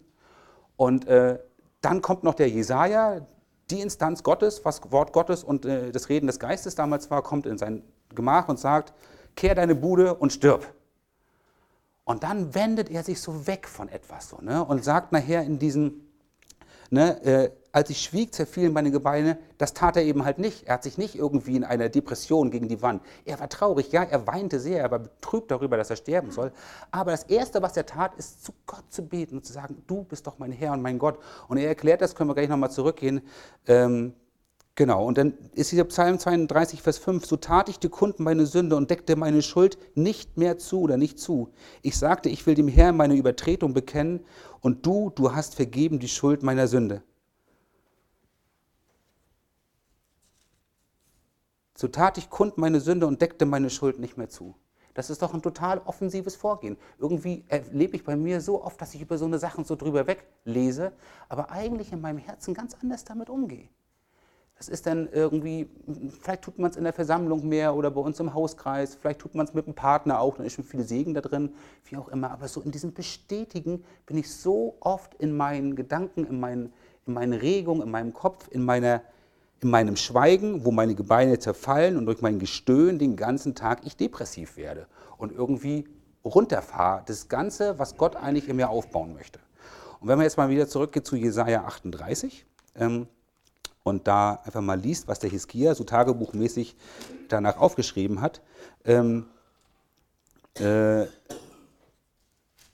Und 0.76 1.08
äh, 1.08 1.40
dann 1.82 2.02
kommt 2.02 2.24
noch 2.24 2.34
der 2.34 2.50
Jesaja, 2.50 3.28
die 3.70 3.82
Instanz 3.82 4.24
Gottes, 4.24 4.66
was 4.66 4.92
Wort 4.92 5.14
Gottes 5.14 5.44
und 5.44 5.66
äh, 5.66 5.92
das 5.92 6.10
Reden 6.10 6.28
des 6.28 6.40
Geistes 6.40 6.76
damals 6.76 7.10
war, 7.12 7.22
kommt 7.22 7.46
in 7.46 7.58
sein 7.58 7.84
Gemach 8.14 8.48
und 8.48 8.60
sagt: 8.60 8.94
Kehr 9.36 9.56
deine 9.56 9.76
Bude 9.76 10.16
und 10.16 10.34
stirb. 10.34 10.74
Und 12.04 12.24
dann 12.24 12.54
wendet 12.56 12.90
er 12.90 13.04
sich 13.04 13.22
so 13.22 13.48
weg 13.48 13.68
von 13.68 13.88
etwas 13.88 14.30
so, 14.30 14.38
ne, 14.42 14.66
und 14.66 14.84
sagt 14.84 15.12
nachher 15.12 15.44
in 15.44 15.60
diesem, 15.60 16.02
ne, 16.92 17.24
äh, 17.24 17.52
als 17.72 17.90
ich 17.90 18.02
schwieg, 18.02 18.34
zerfielen 18.34 18.74
meine 18.74 18.92
Gebeine. 18.92 19.38
Das 19.58 19.74
tat 19.74 19.96
er 19.96 20.04
eben 20.04 20.26
halt 20.26 20.40
nicht. 20.40 20.68
Er 20.68 20.76
hat 20.76 20.84
sich 20.84 20.98
nicht 20.98 21.16
irgendwie 21.16 21.56
in 21.56 21.64
einer 21.64 21.88
Depression 21.88 22.52
gegen 22.52 22.68
die 22.68 22.82
Wand. 22.82 23.02
Er 23.26 23.40
war 23.40 23.48
traurig, 23.48 23.92
ja, 23.92 24.04
er 24.04 24.28
weinte 24.28 24.60
sehr, 24.60 24.82
er 24.82 24.92
war 24.92 25.00
betrübt 25.00 25.50
darüber, 25.50 25.78
dass 25.78 25.90
er 25.90 25.96
sterben 25.96 26.32
soll. 26.32 26.52
Aber 26.92 27.12
das 27.12 27.24
Erste, 27.24 27.62
was 27.62 27.78
er 27.78 27.86
tat, 27.86 28.16
ist 28.16 28.44
zu 28.44 28.54
Gott 28.66 28.84
zu 28.90 29.04
beten 29.04 29.38
und 29.38 29.46
zu 29.46 29.54
sagen, 29.54 29.82
du 29.88 30.04
bist 30.04 30.28
doch 30.28 30.38
mein 30.38 30.52
Herr 30.52 30.74
und 30.74 30.82
mein 30.82 31.00
Gott. 31.00 31.18
Und 31.48 31.58
er 31.58 31.68
erklärt 31.70 32.02
das, 32.02 32.14
können 32.14 32.30
wir 32.30 32.36
gleich 32.36 32.50
nochmal 32.50 32.72
zurückgehen. 32.72 33.22
Ähm, 33.68 34.14
genau, 34.76 35.06
und 35.06 35.18
dann 35.18 35.34
ist 35.54 35.70
hier 35.70 35.84
Psalm 35.86 36.20
32, 36.20 36.82
Vers 36.82 36.98
5, 36.98 37.26
so 37.26 37.38
tat 37.38 37.70
ich 37.70 37.80
die 37.80 37.90
Kunden 37.90 38.24
meine 38.24 38.46
Sünde 38.46 38.76
und 38.76 38.90
deckte 38.90 39.16
meine 39.16 39.42
Schuld 39.42 39.78
nicht 39.96 40.38
mehr 40.38 40.58
zu 40.58 40.82
oder 40.82 40.98
nicht 40.98 41.20
zu. 41.20 41.54
Ich 41.82 41.98
sagte, 41.98 42.30
ich 42.30 42.46
will 42.46 42.56
dem 42.56 42.68
Herrn 42.68 42.98
meine 42.98 43.16
Übertretung 43.16 43.74
bekennen 43.74 44.26
und 44.60 44.86
du, 44.86 45.10
du 45.10 45.34
hast 45.34 45.56
vergeben 45.56 46.00
die 46.00 46.08
Schuld 46.08 46.44
meiner 46.44 46.68
Sünde. 46.68 47.04
So 51.76 51.88
tat 51.88 52.20
ich 52.20 52.30
kund 52.30 52.60
meine 52.60 52.80
Sünde 52.80 53.08
und 53.08 53.22
deckte 53.22 53.48
meine 53.48 53.72
Schuld 53.72 54.00
nicht 54.00 54.16
mehr 54.16 54.30
zu. 54.30 54.56
Das 54.94 55.10
ist 55.10 55.22
doch 55.22 55.34
ein 55.34 55.42
total 55.42 55.80
offensives 55.80 56.36
Vorgehen. 56.36 56.78
Irgendwie 57.00 57.46
erlebe 57.48 57.96
ich 57.96 58.04
bei 58.04 58.16
mir 58.16 58.42
so 58.42 58.64
oft, 58.64 58.80
dass 58.82 58.94
ich 58.94 59.02
über 59.02 59.18
so 59.18 59.26
eine 59.26 59.40
Sachen 59.40 59.64
so 59.64 59.76
drüber 59.76 60.06
weglese, 60.06 60.92
aber 61.30 61.50
eigentlich 61.50 61.92
in 61.92 62.02
meinem 62.02 62.20
Herzen 62.20 62.54
ganz 62.54 62.76
anders 62.82 63.04
damit 63.04 63.30
umgehe. 63.30 63.70
Das 64.62 64.70
ist 64.70 64.86
dann 64.86 65.10
irgendwie, 65.12 65.68
vielleicht 66.22 66.44
tut 66.44 66.60
man 66.60 66.70
es 66.70 66.78
in 66.78 66.84
der 66.84 66.94
Versammlung 66.94 67.50
mehr 67.50 67.74
oder 67.74 67.90
bei 67.90 68.00
uns 68.00 68.20
im 68.20 68.36
Hauskreis, 68.36 68.94
vielleicht 68.94 69.18
tut 69.18 69.34
man 69.34 69.48
es 69.48 69.56
mit 69.56 69.66
dem 69.66 69.74
Partner 69.74 70.20
auch, 70.20 70.38
dann 70.38 70.46
ist 70.46 70.54
schon 70.54 70.64
viel 70.64 70.84
Segen 70.84 71.16
da 71.16 71.22
drin, 71.22 71.56
wie 71.86 71.98
auch 71.98 72.10
immer. 72.10 72.30
Aber 72.30 72.48
so 72.48 72.62
in 72.62 72.70
diesem 72.70 72.94
Bestätigen 72.94 73.84
bin 74.06 74.20
ich 74.20 74.32
so 74.32 74.78
oft 74.80 75.16
in 75.16 75.36
meinen 75.36 75.76
Gedanken, 75.76 76.26
in 76.26 76.40
meinen, 76.40 76.74
in 77.08 77.14
meinen 77.16 77.34
Regungen, 77.34 77.82
in 77.82 77.90
meinem 77.90 78.14
Kopf, 78.14 78.50
in 78.52 78.64
meiner 78.64 79.02
in 79.62 79.72
meinem 79.72 79.96
Schweigen, 79.96 80.64
wo 80.64 80.70
meine 80.70 80.94
Gebeine 80.94 81.40
zerfallen 81.40 81.98
und 81.98 82.06
durch 82.06 82.22
mein 82.22 82.38
Gestöhn 82.38 83.00
den 83.00 83.16
ganzen 83.16 83.56
Tag 83.56 83.84
ich 83.84 83.98
depressiv 83.98 84.58
werde 84.58 84.86
und 85.18 85.32
irgendwie 85.32 85.86
runterfahre, 86.24 87.02
das 87.08 87.30
Ganze, 87.30 87.80
was 87.80 87.98
Gott 87.98 88.16
eigentlich 88.16 88.48
in 88.48 88.58
mir 88.58 88.70
aufbauen 88.70 89.14
möchte. 89.16 89.40
Und 90.00 90.08
wenn 90.08 90.20
man 90.20 90.26
jetzt 90.26 90.38
mal 90.38 90.50
wieder 90.50 90.68
zurückgeht 90.68 91.08
zu 91.08 91.16
Jesaja 91.16 91.64
38 91.66 92.46
ähm, 92.76 93.08
und 93.84 94.08
da 94.08 94.42
einfach 94.44 94.62
mal 94.62 94.80
liest, 94.80 95.08
was 95.08 95.20
der 95.20 95.30
Hiskia 95.30 95.76
so 95.76 95.84
tagebuchmäßig 95.84 96.76
danach 97.28 97.58
aufgeschrieben 97.58 98.22
hat, 98.22 98.42
ähm, 98.86 99.26
äh, 100.60 101.04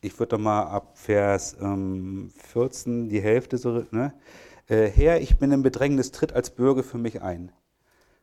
ich 0.01 0.17
würde 0.19 0.37
doch 0.37 0.39
mal 0.39 0.63
ab 0.63 0.97
Vers 0.97 1.55
ähm, 1.59 2.31
14, 2.51 3.09
die 3.09 3.21
Hälfte 3.21 3.57
so, 3.57 3.83
ne? 3.91 4.13
Äh, 4.67 4.87
Herr, 4.87 5.21
ich 5.21 5.37
bin 5.37 5.51
im 5.51 5.63
Bedrängnis, 5.63 6.11
tritt 6.11 6.33
als 6.33 6.49
Bürger 6.49 6.83
für 6.83 6.97
mich 6.97 7.21
ein. 7.21 7.51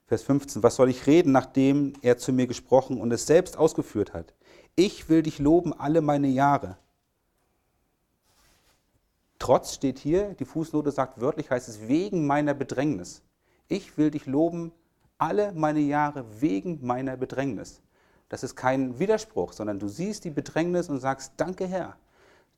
Vers 0.06 0.22
15, 0.22 0.62
was 0.62 0.76
soll 0.76 0.90
ich 0.90 1.06
reden, 1.06 1.32
nachdem 1.32 1.94
er 2.02 2.18
zu 2.18 2.32
mir 2.32 2.46
gesprochen 2.46 3.00
und 3.00 3.10
es 3.12 3.26
selbst 3.26 3.56
ausgeführt 3.56 4.12
hat? 4.12 4.34
Ich 4.76 5.08
will 5.08 5.22
dich 5.22 5.38
loben 5.38 5.72
alle 5.72 6.02
meine 6.02 6.28
Jahre. 6.28 6.76
Trotz 9.44 9.74
steht 9.74 9.98
hier, 9.98 10.32
die 10.38 10.46
Fußnote 10.46 10.90
sagt 10.90 11.20
wörtlich, 11.20 11.50
heißt 11.50 11.68
es 11.68 11.86
wegen 11.86 12.26
meiner 12.26 12.54
Bedrängnis. 12.54 13.20
Ich 13.68 13.98
will 13.98 14.10
dich 14.10 14.24
loben 14.24 14.72
alle 15.18 15.52
meine 15.52 15.80
Jahre 15.80 16.24
wegen 16.40 16.78
meiner 16.80 17.18
Bedrängnis. 17.18 17.82
Das 18.30 18.42
ist 18.42 18.56
kein 18.56 18.98
Widerspruch, 18.98 19.52
sondern 19.52 19.78
du 19.78 19.86
siehst 19.86 20.24
die 20.24 20.30
Bedrängnis 20.30 20.88
und 20.88 20.98
sagst, 20.98 21.34
danke 21.36 21.66
Herr, 21.66 21.98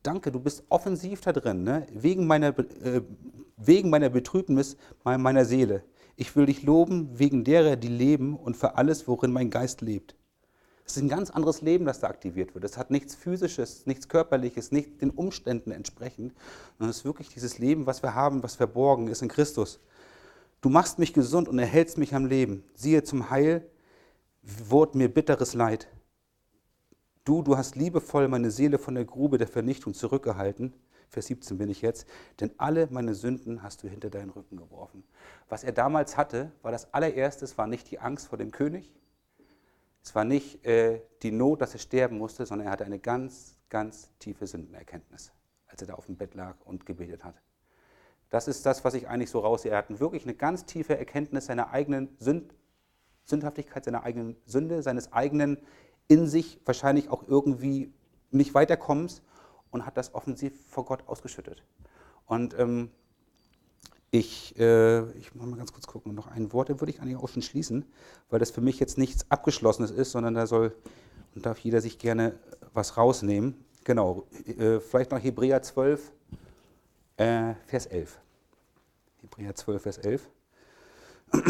danke, 0.04 0.30
du 0.30 0.38
bist 0.38 0.62
offensiv 0.68 1.22
da 1.22 1.32
drin, 1.32 1.64
ne? 1.64 1.88
wegen, 1.90 2.24
meiner, 2.28 2.56
äh, 2.56 3.02
wegen 3.56 3.90
meiner 3.90 4.08
Betrübnis 4.08 4.76
meiner 5.02 5.44
Seele. 5.44 5.82
Ich 6.14 6.36
will 6.36 6.46
dich 6.46 6.62
loben 6.62 7.18
wegen 7.18 7.42
derer, 7.42 7.74
die 7.74 7.88
leben 7.88 8.36
und 8.36 8.56
für 8.56 8.76
alles, 8.76 9.08
worin 9.08 9.32
mein 9.32 9.50
Geist 9.50 9.80
lebt. 9.80 10.14
Es 10.86 10.96
ist 10.96 11.02
ein 11.02 11.08
ganz 11.08 11.30
anderes 11.30 11.62
Leben, 11.62 11.84
das 11.84 11.98
da 11.98 12.06
aktiviert 12.06 12.54
wird. 12.54 12.64
Es 12.64 12.78
hat 12.78 12.92
nichts 12.92 13.16
Physisches, 13.16 13.86
nichts 13.86 14.08
Körperliches, 14.08 14.70
nicht 14.70 15.02
den 15.02 15.10
Umständen 15.10 15.72
entsprechend, 15.72 16.32
sondern 16.78 16.90
es 16.90 16.98
ist 16.98 17.04
wirklich 17.04 17.28
dieses 17.28 17.58
Leben, 17.58 17.86
was 17.86 18.04
wir 18.04 18.14
haben, 18.14 18.42
was 18.44 18.54
verborgen 18.54 19.08
ist 19.08 19.20
in 19.20 19.28
Christus. 19.28 19.80
Du 20.60 20.68
machst 20.68 21.00
mich 21.00 21.12
gesund 21.12 21.48
und 21.48 21.58
erhältst 21.58 21.98
mich 21.98 22.14
am 22.14 22.26
Leben. 22.26 22.62
Siehe, 22.74 23.02
zum 23.02 23.30
Heil 23.30 23.68
wurde 24.42 24.96
mir 24.96 25.12
bitteres 25.12 25.54
Leid. 25.54 25.88
Du, 27.24 27.42
du 27.42 27.56
hast 27.56 27.74
liebevoll 27.74 28.28
meine 28.28 28.52
Seele 28.52 28.78
von 28.78 28.94
der 28.94 29.04
Grube 29.04 29.38
der 29.38 29.48
Vernichtung 29.48 29.92
zurückgehalten. 29.92 30.72
Vers 31.08 31.26
17 31.26 31.58
bin 31.58 31.68
ich 31.68 31.82
jetzt. 31.82 32.06
Denn 32.40 32.52
alle 32.58 32.86
meine 32.92 33.16
Sünden 33.16 33.64
hast 33.64 33.82
du 33.82 33.88
hinter 33.88 34.10
deinen 34.10 34.30
Rücken 34.30 34.56
geworfen. 34.56 35.02
Was 35.48 35.64
er 35.64 35.72
damals 35.72 36.16
hatte, 36.16 36.52
war 36.62 36.70
das 36.70 36.94
allererste, 36.94 37.46
war 37.58 37.66
nicht 37.66 37.90
die 37.90 37.98
Angst 37.98 38.28
vor 38.28 38.38
dem 38.38 38.52
König. 38.52 38.92
Es 40.06 40.14
war 40.14 40.24
nicht 40.24 40.64
äh, 40.64 41.00
die 41.24 41.32
Not, 41.32 41.60
dass 41.62 41.72
er 41.72 41.80
sterben 41.80 42.16
musste, 42.16 42.46
sondern 42.46 42.68
er 42.68 42.70
hatte 42.70 42.84
eine 42.84 43.00
ganz, 43.00 43.58
ganz 43.68 44.16
tiefe 44.20 44.46
Sündenerkenntnis, 44.46 45.32
als 45.66 45.80
er 45.80 45.88
da 45.88 45.94
auf 45.94 46.06
dem 46.06 46.16
Bett 46.16 46.36
lag 46.36 46.54
und 46.64 46.86
gebetet 46.86 47.24
hat. 47.24 47.34
Das 48.30 48.46
ist 48.46 48.64
das, 48.64 48.84
was 48.84 48.94
ich 48.94 49.08
eigentlich 49.08 49.30
so 49.30 49.40
raussehe. 49.40 49.72
Er 49.72 49.78
hat 49.78 49.98
wirklich 49.98 50.22
eine 50.22 50.34
ganz 50.34 50.64
tiefe 50.64 50.96
Erkenntnis 50.96 51.46
seiner 51.46 51.70
eigenen 51.72 52.14
Sünd 52.20 52.54
Sündhaftigkeit, 53.24 53.84
seiner 53.84 54.04
eigenen 54.04 54.36
Sünde, 54.46 54.80
seines 54.80 55.12
eigenen 55.12 55.58
in 56.06 56.28
sich 56.28 56.60
wahrscheinlich 56.64 57.10
auch 57.10 57.26
irgendwie 57.26 57.92
nicht 58.30 58.54
weiterkommens 58.54 59.22
und 59.72 59.86
hat 59.86 59.96
das 59.96 60.14
offensiv 60.14 60.52
vor 60.68 60.84
Gott 60.84 61.02
ausgeschüttet. 61.08 61.64
Und 62.26 62.56
ähm, 62.56 62.92
ich, 64.18 64.58
äh, 64.58 65.02
ich 65.18 65.34
muss 65.34 65.46
mal 65.46 65.56
ganz 65.56 65.72
kurz 65.72 65.86
gucken, 65.86 66.14
noch 66.14 66.26
ein 66.26 66.52
Wort, 66.52 66.68
da 66.70 66.80
würde 66.80 66.92
ich 66.92 67.00
eigentlich 67.00 67.16
auch 67.16 67.28
schon 67.28 67.42
schließen, 67.42 67.84
weil 68.30 68.38
das 68.38 68.50
für 68.50 68.60
mich 68.60 68.78
jetzt 68.78 68.98
nichts 68.98 69.30
Abgeschlossenes 69.30 69.90
ist, 69.90 70.12
sondern 70.12 70.34
da 70.34 70.46
soll 70.46 70.74
und 71.34 71.44
darf 71.44 71.58
jeder 71.58 71.80
sich 71.80 71.98
gerne 71.98 72.38
was 72.72 72.96
rausnehmen. 72.96 73.54
Genau, 73.84 74.26
äh, 74.46 74.80
vielleicht 74.80 75.10
noch 75.10 75.22
Hebräer 75.22 75.62
12, 75.62 76.10
äh, 77.18 77.54
Vers 77.66 77.86
11. 77.86 78.18
Hebräer 79.22 79.54
12, 79.54 79.82
Vers 79.82 79.98
11. 79.98 80.28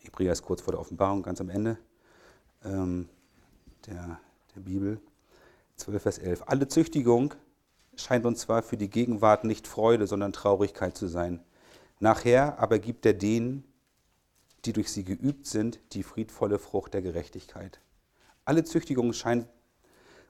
Hebräer 0.00 0.32
ist 0.32 0.42
kurz 0.42 0.62
vor 0.62 0.72
der 0.72 0.80
Offenbarung, 0.80 1.22
ganz 1.22 1.40
am 1.40 1.50
Ende 1.50 1.78
ähm, 2.64 3.08
der, 3.86 4.18
der 4.54 4.60
Bibel. 4.60 5.00
12, 5.76 6.02
Vers 6.02 6.18
11. 6.18 6.42
Alle 6.46 6.66
Züchtigung 6.68 7.34
scheint 7.96 8.26
uns 8.26 8.40
zwar 8.40 8.62
für 8.62 8.76
die 8.76 8.90
Gegenwart 8.90 9.44
nicht 9.44 9.66
Freude, 9.66 10.06
sondern 10.06 10.32
Traurigkeit 10.32 10.96
zu 10.96 11.06
sein. 11.06 11.40
Nachher 11.98 12.58
aber 12.58 12.78
gibt 12.78 13.06
er 13.06 13.14
denen, 13.14 13.64
die 14.64 14.72
durch 14.72 14.90
sie 14.90 15.04
geübt 15.04 15.46
sind, 15.46 15.78
die 15.92 16.02
friedvolle 16.02 16.58
Frucht 16.58 16.94
der 16.94 17.02
Gerechtigkeit. 17.02 17.80
Alle 18.44 18.64
Züchtigung 18.64 19.12
scheint 19.12 19.46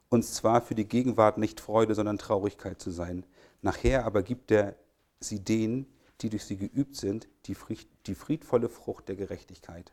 uns 0.09 0.35
zwar 0.35 0.61
für 0.61 0.75
die 0.75 0.87
Gegenwart 0.87 1.39
nicht 1.39 1.61
Freude, 1.61 1.95
sondern 1.95 2.19
Traurigkeit 2.19 2.81
zu 2.81 2.91
sein. 2.91 3.25
Nachher 3.63 4.05
aber 4.05 4.23
gibt 4.23 4.51
er 4.51 4.77
sie 5.21 5.41
denen, 5.41 5.87
die 6.21 6.31
durch 6.31 6.45
sie 6.45 6.57
geübt 6.57 6.97
sind, 6.97 7.29
die, 7.47 7.55
friedvolle 7.55 8.69
Frucht 8.69 9.09
der 9.09 9.17
Gerechtigkeit. 9.17 9.93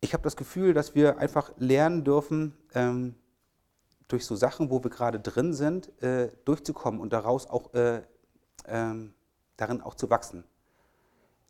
Ich 0.00 0.12
habe 0.14 0.22
das 0.22 0.36
Gefühl, 0.36 0.74
dass 0.74 0.94
wir 0.94 1.18
einfach 1.18 1.52
lernen 1.58 2.04
dürfen, 2.04 2.56
ähm, 2.74 3.14
durch 4.08 4.24
so 4.24 4.34
Sachen, 4.34 4.70
wo 4.70 4.82
wir 4.82 4.90
gerade 4.90 5.20
drin 5.20 5.52
sind, 5.52 5.90
äh, 6.02 6.32
durchzukommen 6.44 7.00
und 7.00 7.12
daraus 7.12 7.48
auch 7.48 7.72
äh, 7.74 8.02
ähm, 8.66 9.14
darin 9.56 9.80
auch 9.80 9.94
zu 9.94 10.10
wachsen. 10.10 10.44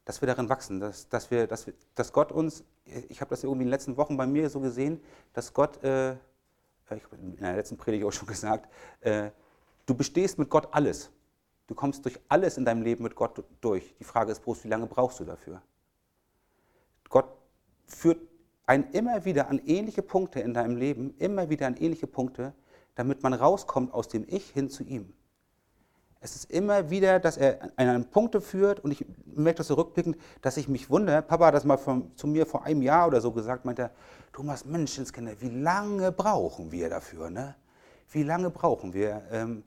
Dass 0.04 0.20
wir 0.20 0.26
darin 0.26 0.48
wachsen, 0.48 0.80
dass, 0.80 1.08
dass, 1.08 1.30
wir, 1.30 1.46
dass, 1.46 1.66
wir, 1.66 1.74
dass 1.94 2.12
Gott 2.12 2.32
uns, 2.32 2.64
ich 3.08 3.20
habe 3.20 3.30
das 3.30 3.44
irgendwie 3.44 3.62
in 3.62 3.66
den 3.68 3.70
letzten 3.70 3.96
Wochen 3.96 4.16
bei 4.16 4.26
mir 4.26 4.50
so 4.50 4.60
gesehen, 4.60 5.00
dass 5.32 5.54
Gott, 5.54 5.82
äh, 5.84 6.14
ich 6.14 7.04
habe 7.04 7.16
in 7.16 7.36
der 7.36 7.56
letzten 7.56 7.76
Predigt 7.76 8.04
auch 8.04 8.12
schon 8.12 8.26
gesagt, 8.28 8.68
äh, 9.00 9.30
Du 9.90 9.96
bestehst 9.96 10.38
mit 10.38 10.48
Gott 10.48 10.68
alles. 10.70 11.10
Du 11.66 11.74
kommst 11.74 12.04
durch 12.04 12.16
alles 12.28 12.56
in 12.56 12.64
deinem 12.64 12.82
Leben 12.82 13.02
mit 13.02 13.16
Gott 13.16 13.42
durch. 13.60 13.92
Die 13.98 14.04
Frage 14.04 14.30
ist 14.30 14.40
bloß, 14.40 14.62
wie 14.62 14.68
lange 14.68 14.86
brauchst 14.86 15.18
du 15.18 15.24
dafür? 15.24 15.60
Gott 17.08 17.26
führt 17.88 18.20
einen 18.70 18.84
immer 18.92 19.24
wieder 19.24 19.48
an 19.48 19.60
ähnliche 19.66 20.00
Punkte 20.00 20.38
in 20.38 20.54
deinem 20.54 20.76
Leben, 20.76 21.12
immer 21.18 21.50
wieder 21.50 21.66
an 21.66 21.76
ähnliche 21.76 22.06
Punkte, 22.06 22.54
damit 22.94 23.20
man 23.20 23.34
rauskommt 23.34 23.92
aus 23.92 24.06
dem 24.06 24.24
Ich 24.28 24.48
hin 24.50 24.70
zu 24.70 24.84
ihm. 24.84 25.12
Es 26.20 26.36
ist 26.36 26.52
immer 26.52 26.88
wieder, 26.88 27.18
dass 27.18 27.36
er 27.36 27.62
an 27.62 27.88
einen 27.88 28.04
Punkte 28.04 28.40
führt 28.40 28.78
und 28.78 28.92
ich 28.92 29.04
merke 29.24 29.58
das 29.58 29.66
so 29.66 29.74
rückblickend, 29.74 30.18
dass 30.40 30.56
ich 30.56 30.68
mich 30.68 30.88
wundere. 30.88 31.20
Papa 31.20 31.46
hat 31.46 31.54
das 31.54 31.64
mal 31.64 31.78
von, 31.78 32.14
zu 32.16 32.28
mir 32.28 32.46
vor 32.46 32.64
einem 32.64 32.80
Jahr 32.80 33.08
oder 33.08 33.20
so 33.20 33.32
gesagt, 33.32 33.64
meinte, 33.64 33.90
Thomas 34.32 34.64
Menschenskinder, 34.64 35.32
wie 35.40 35.48
lange 35.48 36.12
brauchen 36.12 36.70
wir 36.70 36.88
dafür? 36.88 37.28
Ne? 37.28 37.56
Wie 38.12 38.22
lange 38.22 38.50
brauchen 38.50 38.94
wir? 38.94 39.22
Ähm, 39.32 39.64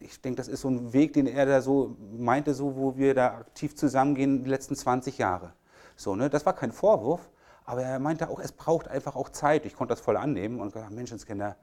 ich 0.00 0.18
denke, 0.18 0.38
das 0.38 0.48
ist 0.48 0.62
so 0.62 0.68
ein 0.70 0.94
Weg, 0.94 1.12
den 1.12 1.26
er 1.26 1.44
da 1.44 1.60
so 1.60 1.94
meinte, 2.16 2.54
so 2.54 2.74
wo 2.74 2.96
wir 2.96 3.12
da 3.12 3.34
aktiv 3.34 3.76
zusammengehen 3.76 4.44
die 4.44 4.48
letzten 4.48 4.76
20 4.76 5.18
Jahre. 5.18 5.52
So, 5.94 6.16
ne? 6.16 6.30
Das 6.30 6.46
war 6.46 6.54
kein 6.54 6.72
Vorwurf, 6.72 7.28
aber 7.70 7.82
er 7.84 8.00
meinte 8.00 8.28
auch, 8.28 8.40
es 8.40 8.50
braucht 8.50 8.88
einfach 8.88 9.14
auch 9.14 9.28
Zeit. 9.28 9.64
Ich 9.64 9.76
konnte 9.76 9.92
das 9.92 10.00
voll 10.00 10.16
annehmen 10.16 10.60
und 10.60 10.72
gesagt, 10.72 10.90
Menschenskinder, 10.90 11.54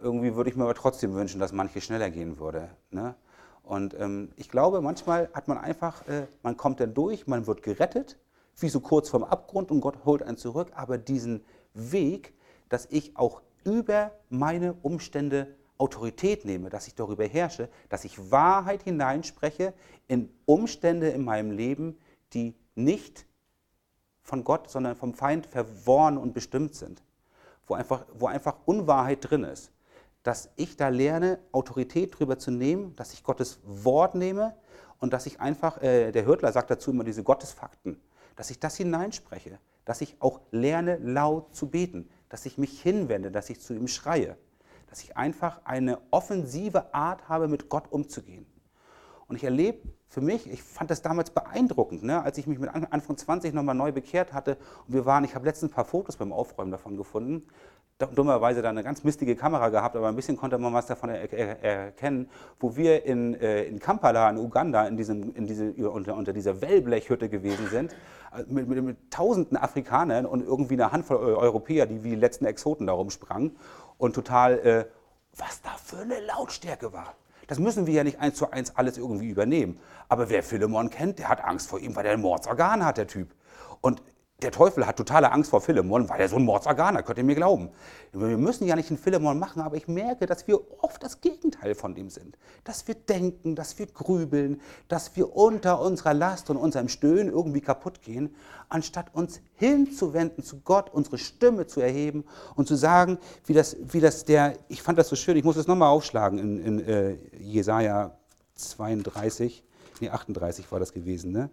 irgendwie 0.00 0.34
würde 0.34 0.48
ich 0.48 0.56
mir 0.56 0.64
aber 0.64 0.74
trotzdem 0.74 1.12
wünschen, 1.12 1.38
dass 1.38 1.52
manche 1.52 1.82
schneller 1.82 2.08
gehen 2.08 2.38
würde. 2.38 2.70
Ne? 2.90 3.14
Und 3.62 3.92
ähm, 4.00 4.32
ich 4.36 4.48
glaube, 4.48 4.80
manchmal 4.80 5.28
hat 5.34 5.46
man 5.46 5.58
einfach, 5.58 6.08
äh, 6.08 6.26
man 6.42 6.56
kommt 6.56 6.80
dann 6.80 6.94
durch, 6.94 7.26
man 7.26 7.46
wird 7.46 7.62
gerettet, 7.62 8.18
wie 8.58 8.70
so 8.70 8.80
kurz 8.80 9.10
vorm 9.10 9.22
Abgrund 9.22 9.70
und 9.70 9.82
Gott 9.82 10.06
holt 10.06 10.22
einen 10.22 10.38
zurück, 10.38 10.72
aber 10.74 10.96
diesen 10.96 11.44
Weg, 11.74 12.32
dass 12.70 12.86
ich 12.90 13.14
auch 13.18 13.42
über 13.64 14.12
meine 14.30 14.72
Umstände 14.80 15.48
Autorität 15.76 16.46
nehme, 16.46 16.70
dass 16.70 16.86
ich 16.86 16.94
darüber 16.94 17.26
herrsche, 17.26 17.68
dass 17.90 18.06
ich 18.06 18.30
Wahrheit 18.30 18.82
hineinspreche 18.82 19.74
in 20.08 20.30
Umstände 20.46 21.10
in 21.10 21.22
meinem 21.22 21.50
Leben, 21.50 21.98
die 22.32 22.54
nicht 22.76 23.26
von 24.24 24.42
Gott, 24.42 24.70
sondern 24.70 24.96
vom 24.96 25.14
Feind 25.14 25.46
verworren 25.46 26.18
und 26.18 26.34
bestimmt 26.34 26.74
sind, 26.74 27.02
wo 27.66 27.74
einfach, 27.74 28.04
wo 28.14 28.26
einfach 28.26 28.56
Unwahrheit 28.64 29.18
drin 29.30 29.44
ist. 29.44 29.70
Dass 30.22 30.50
ich 30.56 30.76
da 30.76 30.88
lerne, 30.88 31.38
Autorität 31.52 32.14
darüber 32.14 32.38
zu 32.38 32.50
nehmen, 32.50 32.96
dass 32.96 33.12
ich 33.12 33.22
Gottes 33.22 33.60
Wort 33.64 34.14
nehme 34.14 34.54
und 34.98 35.12
dass 35.12 35.26
ich 35.26 35.40
einfach, 35.40 35.82
äh, 35.82 36.10
der 36.10 36.26
Hürtler 36.26 36.50
sagt 36.50 36.70
dazu 36.70 36.90
immer 36.90 37.04
diese 37.04 37.22
Gottesfakten, 37.22 38.00
dass 38.34 38.50
ich 38.50 38.58
das 38.58 38.76
hineinspreche, 38.76 39.58
dass 39.84 40.00
ich 40.00 40.16
auch 40.20 40.40
lerne, 40.50 40.96
laut 40.96 41.54
zu 41.54 41.68
beten, 41.68 42.08
dass 42.30 42.46
ich 42.46 42.56
mich 42.56 42.80
hinwende, 42.80 43.30
dass 43.30 43.50
ich 43.50 43.60
zu 43.60 43.74
ihm 43.74 43.86
schreie. 43.86 44.36
Dass 44.88 45.02
ich 45.02 45.16
einfach 45.16 45.60
eine 45.64 45.98
offensive 46.10 46.94
Art 46.94 47.28
habe, 47.28 47.48
mit 47.48 47.68
Gott 47.68 47.92
umzugehen. 47.92 48.46
Und 49.26 49.36
ich 49.36 49.44
erlebe 49.44 49.88
für 50.14 50.20
mich, 50.20 50.48
ich 50.48 50.62
fand 50.62 50.92
das 50.92 51.02
damals 51.02 51.30
beeindruckend, 51.30 52.04
ne, 52.04 52.22
als 52.22 52.38
ich 52.38 52.46
mich 52.46 52.60
mit 52.60 52.70
Anfang 52.72 53.16
20 53.16 53.52
nochmal 53.52 53.74
neu 53.74 53.90
bekehrt 53.90 54.32
hatte. 54.32 54.56
Und 54.86 54.94
wir 54.94 55.06
waren, 55.06 55.24
ich 55.24 55.34
habe 55.34 55.44
letztens 55.44 55.72
ein 55.72 55.74
paar 55.74 55.84
Fotos 55.84 56.16
beim 56.16 56.32
Aufräumen 56.32 56.70
davon 56.70 56.96
gefunden. 56.96 57.48
Dummerweise 57.98 58.62
da 58.62 58.70
eine 58.70 58.84
ganz 58.84 59.02
mistige 59.02 59.34
Kamera 59.34 59.70
gehabt, 59.70 59.96
aber 59.96 60.06
ein 60.08 60.14
bisschen 60.14 60.36
konnte 60.36 60.56
man 60.58 60.72
was 60.72 60.86
davon 60.86 61.10
er 61.10 61.32
er 61.32 61.62
erkennen, 61.62 62.28
wo 62.60 62.76
wir 62.76 63.04
in, 63.04 63.34
äh, 63.34 63.64
in 63.64 63.80
Kampala, 63.80 64.30
in 64.30 64.38
Uganda, 64.38 64.86
in 64.86 64.96
diesem, 64.96 65.34
in 65.34 65.46
diese, 65.46 65.72
unter, 65.72 66.14
unter 66.14 66.32
dieser 66.32 66.60
Wellblechhütte 66.60 67.28
gewesen 67.28 67.68
sind, 67.68 67.92
äh, 68.36 68.44
mit, 68.48 68.68
mit, 68.68 68.84
mit, 68.84 69.10
tausenden 69.10 69.56
Afrikanern 69.56 70.26
und 70.26 70.44
irgendwie 70.44 70.74
eine 70.74 70.92
Handvoll 70.92 71.16
Europäer, 71.16 71.86
die 71.86 72.04
wie 72.04 72.10
die 72.10 72.16
letzten 72.16 72.44
Exoten 72.46 72.86
da 72.86 72.92
rumsprangen 72.92 73.56
und 73.98 74.14
total, 74.14 74.58
äh, 74.60 74.84
was 75.36 75.60
da 75.62 75.70
für 75.70 75.98
eine 75.98 76.20
Lautstärke 76.20 76.92
war. 76.92 77.14
Das 77.46 77.58
müssen 77.58 77.86
wir 77.86 77.94
ja 77.94 78.04
nicht 78.04 78.20
eins 78.20 78.36
zu 78.36 78.50
eins 78.50 78.76
alles 78.76 78.98
irgendwie 78.98 79.28
übernehmen. 79.28 79.78
Aber 80.08 80.28
wer 80.30 80.42
Philemon 80.42 80.90
kennt, 80.90 81.18
der 81.18 81.28
hat 81.28 81.44
Angst 81.44 81.68
vor 81.68 81.78
ihm, 81.78 81.94
weil 81.96 82.04
der 82.04 82.12
ein 82.12 82.20
Mordsorgan 82.20 82.84
hat, 82.84 82.98
der 82.98 83.06
Typ. 83.06 83.34
Und 83.80 84.02
der 84.44 84.52
Teufel 84.52 84.86
hat 84.86 84.96
totale 84.96 85.32
Angst 85.32 85.50
vor 85.50 85.62
Philemon, 85.62 86.08
weil 86.08 86.20
er 86.20 86.28
so 86.28 86.36
ein 86.36 86.44
Mordsorgan 86.44 86.96
hat, 86.96 87.06
könnt 87.06 87.16
ihr 87.16 87.24
mir 87.24 87.34
glauben. 87.34 87.70
Wir 88.12 88.36
müssen 88.36 88.66
ja 88.66 88.76
nicht 88.76 88.90
einen 88.90 88.98
Philemon 88.98 89.38
machen, 89.38 89.62
aber 89.62 89.76
ich 89.76 89.88
merke, 89.88 90.26
dass 90.26 90.46
wir 90.46 90.60
oft 90.82 91.02
das 91.02 91.22
Gegenteil 91.22 91.74
von 91.74 91.94
dem 91.94 92.10
sind. 92.10 92.36
Dass 92.62 92.86
wir 92.86 92.94
denken, 92.94 93.56
dass 93.56 93.78
wir 93.78 93.86
grübeln, 93.86 94.60
dass 94.86 95.16
wir 95.16 95.34
unter 95.34 95.80
unserer 95.80 96.12
Last 96.12 96.50
und 96.50 96.58
unserem 96.58 96.88
Stöhnen 96.88 97.28
irgendwie 97.28 97.62
kaputt 97.62 98.02
gehen, 98.02 98.34
anstatt 98.68 99.14
uns 99.14 99.40
hinzuwenden 99.54 100.44
zu 100.44 100.60
Gott, 100.60 100.90
unsere 100.92 101.16
Stimme 101.16 101.66
zu 101.66 101.80
erheben 101.80 102.24
und 102.54 102.68
zu 102.68 102.74
sagen, 102.74 103.18
wie 103.46 103.54
das, 103.54 103.76
wie 103.80 104.00
das 104.00 104.26
der, 104.26 104.54
ich 104.68 104.82
fand 104.82 104.98
das 104.98 105.08
so 105.08 105.16
schön, 105.16 105.38
ich 105.38 105.44
muss 105.44 105.56
es 105.56 105.66
nochmal 105.66 105.88
aufschlagen 105.88 106.38
in, 106.38 106.62
in 106.62 106.86
äh, 106.86 107.16
Jesaja 107.38 108.18
32, 108.56 109.64
nee, 110.00 110.10
38 110.10 110.70
war 110.70 110.80
das 110.80 110.92
gewesen, 110.92 111.32
ne? 111.32 111.50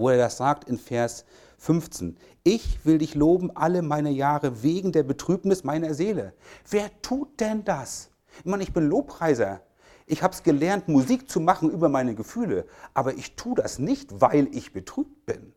Wo 0.00 0.08
er 0.08 0.16
das 0.16 0.38
sagt 0.38 0.68
in 0.68 0.78
Vers 0.78 1.24
15. 1.58 2.16
Ich 2.42 2.84
will 2.84 2.98
dich 2.98 3.14
loben 3.14 3.54
alle 3.54 3.82
meine 3.82 4.10
Jahre 4.10 4.62
wegen 4.62 4.92
der 4.92 5.02
Betrübnis 5.02 5.62
meiner 5.62 5.92
Seele. 5.94 6.32
Wer 6.68 6.90
tut 7.02 7.38
denn 7.38 7.64
das? 7.64 8.10
Ich 8.38 8.46
meine, 8.46 8.62
ich 8.62 8.72
bin 8.72 8.88
Lobpreiser. 8.88 9.60
Ich 10.06 10.22
habe 10.22 10.34
es 10.34 10.42
gelernt, 10.42 10.88
Musik 10.88 11.30
zu 11.30 11.38
machen 11.38 11.70
über 11.70 11.88
meine 11.88 12.14
Gefühle, 12.14 12.66
aber 12.94 13.14
ich 13.14 13.36
tue 13.36 13.54
das 13.54 13.78
nicht, 13.78 14.20
weil 14.20 14.48
ich 14.52 14.72
betrübt 14.72 15.26
bin. 15.26 15.52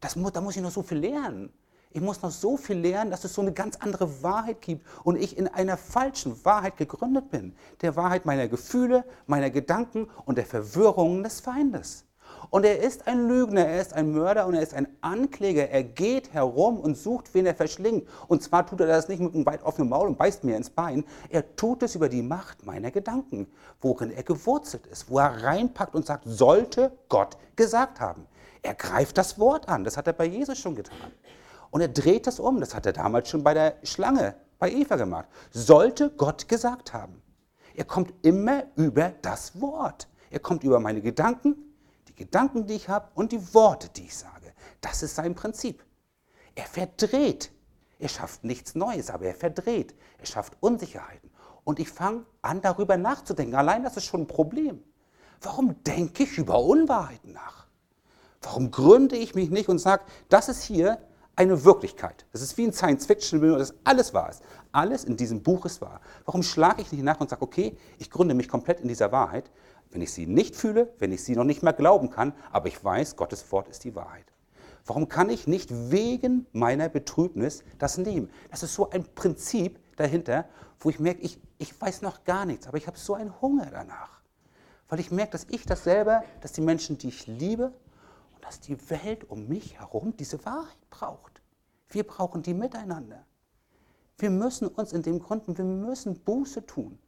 Das, 0.00 0.16
da 0.32 0.40
muss 0.40 0.54
ich 0.54 0.62
noch 0.62 0.70
so 0.70 0.82
viel 0.82 0.98
lernen. 0.98 1.50
Ich 1.90 2.00
muss 2.00 2.20
noch 2.22 2.30
so 2.30 2.56
viel 2.56 2.76
lernen, 2.76 3.10
dass 3.10 3.24
es 3.24 3.34
so 3.34 3.40
eine 3.40 3.52
ganz 3.52 3.76
andere 3.76 4.22
Wahrheit 4.22 4.60
gibt 4.60 4.86
und 5.04 5.16
ich 5.16 5.38
in 5.38 5.48
einer 5.48 5.76
falschen 5.76 6.44
Wahrheit 6.44 6.76
gegründet 6.76 7.30
bin. 7.30 7.56
Der 7.80 7.96
Wahrheit 7.96 8.26
meiner 8.26 8.48
Gefühle, 8.48 9.04
meiner 9.26 9.48
Gedanken 9.48 10.08
und 10.26 10.36
der 10.36 10.44
Verwirrungen 10.44 11.22
des 11.22 11.40
Feindes. 11.40 12.03
Und 12.50 12.64
er 12.64 12.80
ist 12.80 13.06
ein 13.06 13.28
Lügner, 13.28 13.66
er 13.66 13.80
ist 13.80 13.92
ein 13.92 14.12
Mörder 14.12 14.46
und 14.46 14.54
er 14.54 14.62
ist 14.62 14.74
ein 14.74 14.88
Ankläger. 15.00 15.68
Er 15.70 15.84
geht 15.84 16.32
herum 16.32 16.78
und 16.78 16.96
sucht, 16.96 17.32
wen 17.34 17.46
er 17.46 17.54
verschlingt. 17.54 18.08
Und 18.28 18.42
zwar 18.42 18.66
tut 18.66 18.80
er 18.80 18.86
das 18.86 19.08
nicht 19.08 19.20
mit 19.20 19.34
einem 19.34 19.46
weit 19.46 19.62
offenen 19.62 19.88
Maul 19.88 20.08
und 20.08 20.18
beißt 20.18 20.44
mir 20.44 20.56
ins 20.56 20.70
Bein. 20.70 21.04
Er 21.30 21.56
tut 21.56 21.82
es 21.82 21.94
über 21.94 22.08
die 22.08 22.22
Macht 22.22 22.64
meiner 22.66 22.90
Gedanken, 22.90 23.46
worin 23.80 24.10
er 24.10 24.22
gewurzelt 24.22 24.86
ist, 24.86 25.10
wo 25.10 25.18
er 25.18 25.42
reinpackt 25.42 25.94
und 25.94 26.06
sagt, 26.06 26.24
sollte 26.26 26.92
Gott 27.08 27.36
gesagt 27.56 28.00
haben. 28.00 28.26
Er 28.62 28.74
greift 28.74 29.18
das 29.18 29.38
Wort 29.38 29.68
an, 29.68 29.84
das 29.84 29.96
hat 29.96 30.06
er 30.06 30.14
bei 30.14 30.24
Jesus 30.24 30.58
schon 30.58 30.74
getan. 30.74 31.12
Und 31.70 31.80
er 31.80 31.88
dreht 31.88 32.26
das 32.26 32.40
um, 32.40 32.60
das 32.60 32.74
hat 32.74 32.86
er 32.86 32.92
damals 32.92 33.28
schon 33.28 33.42
bei 33.42 33.52
der 33.52 33.76
Schlange, 33.82 34.34
bei 34.58 34.70
Eva 34.70 34.96
gemacht. 34.96 35.26
Sollte 35.50 36.10
Gott 36.10 36.48
gesagt 36.48 36.92
haben. 36.92 37.20
Er 37.74 37.84
kommt 37.84 38.14
immer 38.22 38.64
über 38.76 39.12
das 39.22 39.60
Wort. 39.60 40.08
Er 40.30 40.38
kommt 40.38 40.64
über 40.64 40.78
meine 40.80 41.00
Gedanken, 41.00 41.56
die 42.14 42.24
Gedanken, 42.24 42.66
die 42.66 42.74
ich 42.74 42.88
habe 42.88 43.08
und 43.14 43.32
die 43.32 43.54
Worte, 43.54 43.88
die 43.88 44.04
ich 44.04 44.16
sage. 44.16 44.52
Das 44.80 45.02
ist 45.02 45.16
sein 45.16 45.34
Prinzip. 45.34 45.84
Er 46.54 46.66
verdreht. 46.66 47.50
Er 47.98 48.08
schafft 48.08 48.44
nichts 48.44 48.74
Neues, 48.74 49.10
aber 49.10 49.26
er 49.26 49.34
verdreht. 49.34 49.94
Er 50.18 50.26
schafft 50.26 50.56
Unsicherheiten. 50.60 51.30
Und 51.64 51.80
ich 51.80 51.90
fange 51.90 52.24
an, 52.42 52.60
darüber 52.60 52.96
nachzudenken. 52.96 53.54
Allein 53.54 53.82
das 53.82 53.96
ist 53.96 54.04
schon 54.04 54.22
ein 54.22 54.26
Problem. 54.26 54.82
Warum 55.40 55.82
denke 55.84 56.24
ich 56.24 56.38
über 56.38 56.62
Unwahrheiten 56.62 57.32
nach? 57.32 57.66
Warum 58.42 58.70
gründe 58.70 59.16
ich 59.16 59.34
mich 59.34 59.50
nicht 59.50 59.68
und 59.68 59.78
sage, 59.78 60.04
das 60.28 60.48
ist 60.48 60.62
hier 60.62 60.98
eine 61.36 61.64
Wirklichkeit. 61.64 62.26
Das 62.32 62.42
ist 62.42 62.56
wie 62.56 62.64
ein 62.64 62.72
Science-Fiction-Film, 62.72 63.58
das 63.58 63.74
alles 63.84 64.14
wahr 64.14 64.30
ist. 64.30 64.42
Alles 64.72 65.04
in 65.04 65.16
diesem 65.16 65.42
Buch 65.42 65.64
ist 65.66 65.80
wahr. 65.80 66.00
Warum 66.24 66.42
schlage 66.42 66.82
ich 66.82 66.92
nicht 66.92 67.02
nach 67.02 67.20
und 67.20 67.30
sage, 67.30 67.42
okay, 67.42 67.76
ich 67.98 68.10
gründe 68.10 68.34
mich 68.34 68.48
komplett 68.48 68.80
in 68.80 68.88
dieser 68.88 69.10
Wahrheit, 69.10 69.50
wenn 69.90 70.02
ich 70.02 70.12
sie 70.12 70.26
nicht 70.26 70.56
fühle, 70.56 70.92
wenn 70.98 71.12
ich 71.12 71.22
sie 71.22 71.36
noch 71.36 71.44
nicht 71.44 71.62
mehr 71.62 71.72
glauben 71.72 72.10
kann, 72.10 72.32
aber 72.50 72.68
ich 72.68 72.82
weiß, 72.82 73.16
Gottes 73.16 73.50
Wort 73.52 73.68
ist 73.68 73.84
die 73.84 73.94
Wahrheit. 73.94 74.26
Warum 74.86 75.08
kann 75.08 75.30
ich 75.30 75.46
nicht 75.46 75.70
wegen 75.90 76.46
meiner 76.52 76.88
Betrübnis 76.88 77.64
das 77.78 77.96
nehmen? 77.96 78.30
Das 78.50 78.62
ist 78.62 78.74
so 78.74 78.90
ein 78.90 79.04
Prinzip 79.14 79.78
dahinter, 79.96 80.46
wo 80.78 80.90
ich 80.90 81.00
merke, 81.00 81.22
ich, 81.22 81.40
ich 81.58 81.80
weiß 81.80 82.02
noch 82.02 82.24
gar 82.24 82.44
nichts, 82.44 82.66
aber 82.66 82.76
ich 82.76 82.86
habe 82.86 82.98
so 82.98 83.14
einen 83.14 83.40
Hunger 83.40 83.68
danach. 83.70 84.20
Weil 84.88 85.00
ich 85.00 85.10
merke, 85.10 85.32
dass 85.32 85.46
ich 85.48 85.64
das 85.64 85.84
selber, 85.84 86.22
dass 86.42 86.52
die 86.52 86.60
Menschen, 86.60 86.98
die 86.98 87.08
ich 87.08 87.26
liebe 87.26 87.72
und 88.34 88.44
dass 88.44 88.60
die 88.60 88.78
Welt 88.90 89.30
um 89.30 89.48
mich 89.48 89.78
herum 89.78 90.14
diese 90.18 90.44
Wahrheit 90.44 90.90
braucht. 90.90 91.40
Wir 91.88 92.04
brauchen 92.04 92.42
die 92.42 92.52
miteinander. 92.52 93.24
Wir 94.18 94.30
müssen 94.30 94.68
uns 94.68 94.92
in 94.92 95.02
dem 95.02 95.18
gründen, 95.18 95.56
wir 95.56 95.64
müssen 95.64 96.20
Buße 96.20 96.66
tun. 96.66 96.98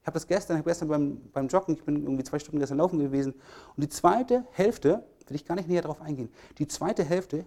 Ich 0.00 0.06
habe 0.06 0.14
das 0.14 0.26
gestern, 0.26 0.56
habe 0.56 0.68
gestern 0.68 0.88
beim, 0.88 1.20
beim 1.32 1.48
Joggen, 1.48 1.74
ich 1.74 1.84
bin 1.84 2.02
irgendwie 2.02 2.24
zwei 2.24 2.38
Stunden 2.38 2.58
gestern 2.58 2.78
laufen 2.78 2.98
gewesen. 2.98 3.34
Und 3.76 3.84
die 3.84 3.88
zweite 3.88 4.46
Hälfte, 4.52 5.04
will 5.26 5.36
ich 5.36 5.44
gar 5.44 5.54
nicht 5.54 5.68
näher 5.68 5.82
darauf 5.82 6.00
eingehen, 6.00 6.30
die 6.58 6.66
zweite 6.66 7.04
Hälfte 7.04 7.44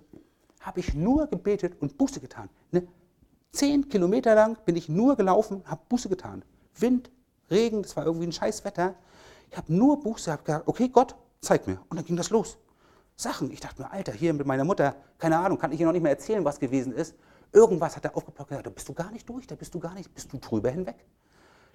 habe 0.61 0.79
ich 0.79 0.93
nur 0.93 1.27
gebetet 1.27 1.75
und 1.81 1.97
Buße 1.97 2.19
getan. 2.19 2.49
Ne? 2.71 2.87
Zehn 3.51 3.89
Kilometer 3.89 4.35
lang 4.35 4.57
bin 4.65 4.75
ich 4.75 4.87
nur 4.87 5.15
gelaufen, 5.15 5.61
habe 5.65 5.81
Buße 5.89 6.09
getan. 6.09 6.43
Wind, 6.79 7.11
Regen, 7.51 7.83
das 7.83 7.95
war 7.97 8.05
irgendwie 8.05 8.27
ein 8.27 8.31
scheiß 8.31 8.63
Wetter. 8.65 8.95
Ich 9.51 9.57
habe 9.57 9.73
nur 9.73 9.99
Buße, 9.99 10.31
habe 10.31 10.43
gesagt, 10.43 10.67
okay 10.67 10.89
Gott, 10.89 11.15
zeig 11.41 11.67
mir. 11.67 11.79
Und 11.89 11.97
dann 11.97 12.05
ging 12.05 12.15
das 12.15 12.29
los. 12.29 12.57
Sachen. 13.15 13.51
Ich 13.51 13.59
dachte 13.59 13.81
mir, 13.81 13.91
Alter, 13.91 14.11
hier 14.11 14.33
mit 14.33 14.47
meiner 14.47 14.63
Mutter, 14.63 14.95
keine 15.17 15.37
Ahnung, 15.37 15.57
kann 15.57 15.71
ich 15.71 15.79
ihr 15.79 15.85
noch 15.85 15.93
nicht 15.93 16.01
mehr 16.01 16.11
erzählen, 16.11 16.43
was 16.45 16.59
gewesen 16.59 16.93
ist. 16.93 17.15
Irgendwas 17.51 17.95
hat 17.95 18.05
er 18.05 18.15
aufgeplockt 18.17 18.49
und 18.51 18.57
gesagt, 18.57 18.67
da 18.67 18.71
bist 18.71 18.89
du 18.89 18.93
gar 18.93 19.11
nicht 19.11 19.29
durch, 19.29 19.45
da 19.45 19.55
bist 19.55 19.73
du 19.75 19.79
gar 19.79 19.93
nicht, 19.93 20.13
bist 20.13 20.33
du 20.33 20.37
drüber 20.37 20.71
hinweg. 20.71 21.05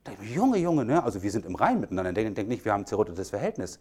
Da 0.05 0.13
ich, 0.21 0.35
Junge, 0.35 0.59
Junge, 0.59 0.85
ne? 0.85 1.03
also 1.03 1.23
wir 1.23 1.31
sind 1.31 1.47
im 1.47 1.55
Rein 1.55 1.81
miteinander. 1.81 2.13
Denkt 2.13 2.39
denk 2.39 2.49
nicht, 2.49 2.65
wir 2.65 2.73
haben 2.73 2.83
ein 2.83 2.87
zerrüttetes 2.87 3.31
Verhältnis. 3.31 3.79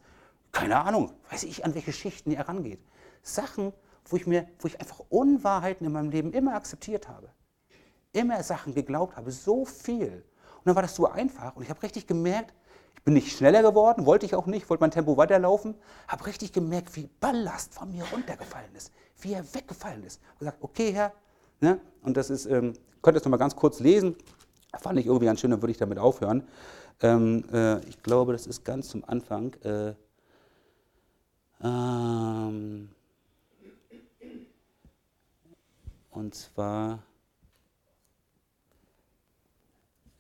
Keine 0.51 0.80
Ahnung, 0.80 1.13
weiß 1.30 1.43
ich, 1.43 1.65
an 1.65 1.75
welche 1.75 1.93
Schichten 1.93 2.32
er 2.32 2.47
rangeht. 2.47 2.80
Sachen, 3.21 3.73
wo 4.06 4.15
ich, 4.15 4.27
mir, 4.27 4.47
wo 4.60 4.67
ich 4.67 4.80
einfach 4.80 5.01
Unwahrheiten 5.10 5.86
in 5.86 5.93
meinem 5.93 6.10
Leben 6.10 6.32
immer 6.34 6.56
akzeptiert 6.56 7.08
habe. 7.08 7.30
Immer 8.13 8.41
Sachen 8.43 8.73
geglaubt 8.73 9.17
habe, 9.17 9.32
so 9.32 9.65
viel. 9.65 10.23
Und 10.58 10.65
dann 10.65 10.75
war 10.75 10.82
das 10.82 10.95
so 10.95 11.08
einfach 11.08 11.56
und 11.56 11.63
ich 11.63 11.69
habe 11.69 11.84
richtig 11.84 12.08
gemerkt, 12.08 12.53
ich 12.95 13.03
bin 13.03 13.13
nicht 13.13 13.38
schneller 13.38 13.62
geworden, 13.62 14.06
wollte 14.06 14.25
ich 14.25 14.36
auch 14.36 14.47
nicht, 14.47 14.69
wollte 14.69 14.82
mein 14.82 14.91
Tempo 14.91 15.15
weiterlaufen, 15.15 15.75
habe 16.08 16.25
richtig 16.25 16.51
gemerkt, 16.51 16.95
wie 16.95 17.10
Ballast 17.19 17.73
von 17.73 17.89
mir 17.91 18.03
runtergefallen 18.12 18.73
ist, 18.75 18.91
wie 19.21 19.34
er 19.34 19.45
weggefallen 19.53 20.03
ist. 20.03 20.21
Und 20.34 20.39
gesagt, 20.39 20.58
okay, 20.62 20.91
Herr, 20.91 21.13
ne? 21.62 21.80
und 22.01 22.17
das 22.17 22.30
ist, 22.30 22.45
ähm, 22.47 22.73
könnt 23.01 23.15
ihr 23.15 23.19
es 23.19 23.23
nochmal 23.23 23.39
ganz 23.39 23.56
kurz 23.56 23.80
lesen, 23.80 24.15
Fand 24.75 24.99
ich 24.99 25.06
irgendwie 25.06 25.25
ganz 25.25 25.39
schön, 25.39 25.51
dann 25.51 25.62
würde 25.62 25.71
ich 25.71 25.77
damit 25.77 25.97
aufhören. 25.97 26.47
Ähm, 27.01 27.43
äh, 27.51 27.80
ich 27.88 28.01
glaube, 28.03 28.34
das 28.34 28.47
ist 28.47 28.65
ganz 28.65 28.89
zum 28.89 29.03
Anfang. 29.06 29.53
Äh, 29.63 29.93
ähm, 31.63 32.89
und 36.12 36.36
zwar, 36.36 37.03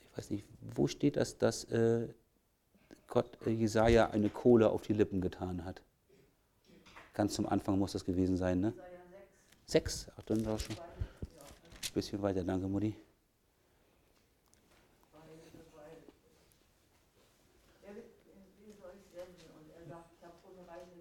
ich 0.01 0.17
weiß 0.17 0.29
nicht, 0.31 0.45
wo 0.75 0.87
steht 0.87 1.17
das, 1.17 1.37
dass 1.37 1.65
äh, 1.65 2.07
Gott 3.07 3.37
äh, 3.45 3.51
Jesaja 3.51 4.09
eine 4.09 4.29
Kohle 4.29 4.69
auf 4.69 4.81
die 4.81 4.93
Lippen 4.93 5.21
getan 5.21 5.65
hat? 5.65 5.81
Ganz 7.13 7.33
zum 7.33 7.47
Anfang 7.47 7.79
muss 7.79 7.93
das 7.93 8.05
gewesen 8.05 8.37
sein, 8.37 8.59
ne? 8.59 8.73
Sechs. 9.65 10.07
Ach, 10.15 10.23
dann 10.23 10.45
war 10.45 10.59
schon. 10.59 10.75
Ein 10.75 11.93
bisschen 11.93 12.21
weiter, 12.21 12.43
danke, 12.43 12.67
Mutti. 12.67 12.95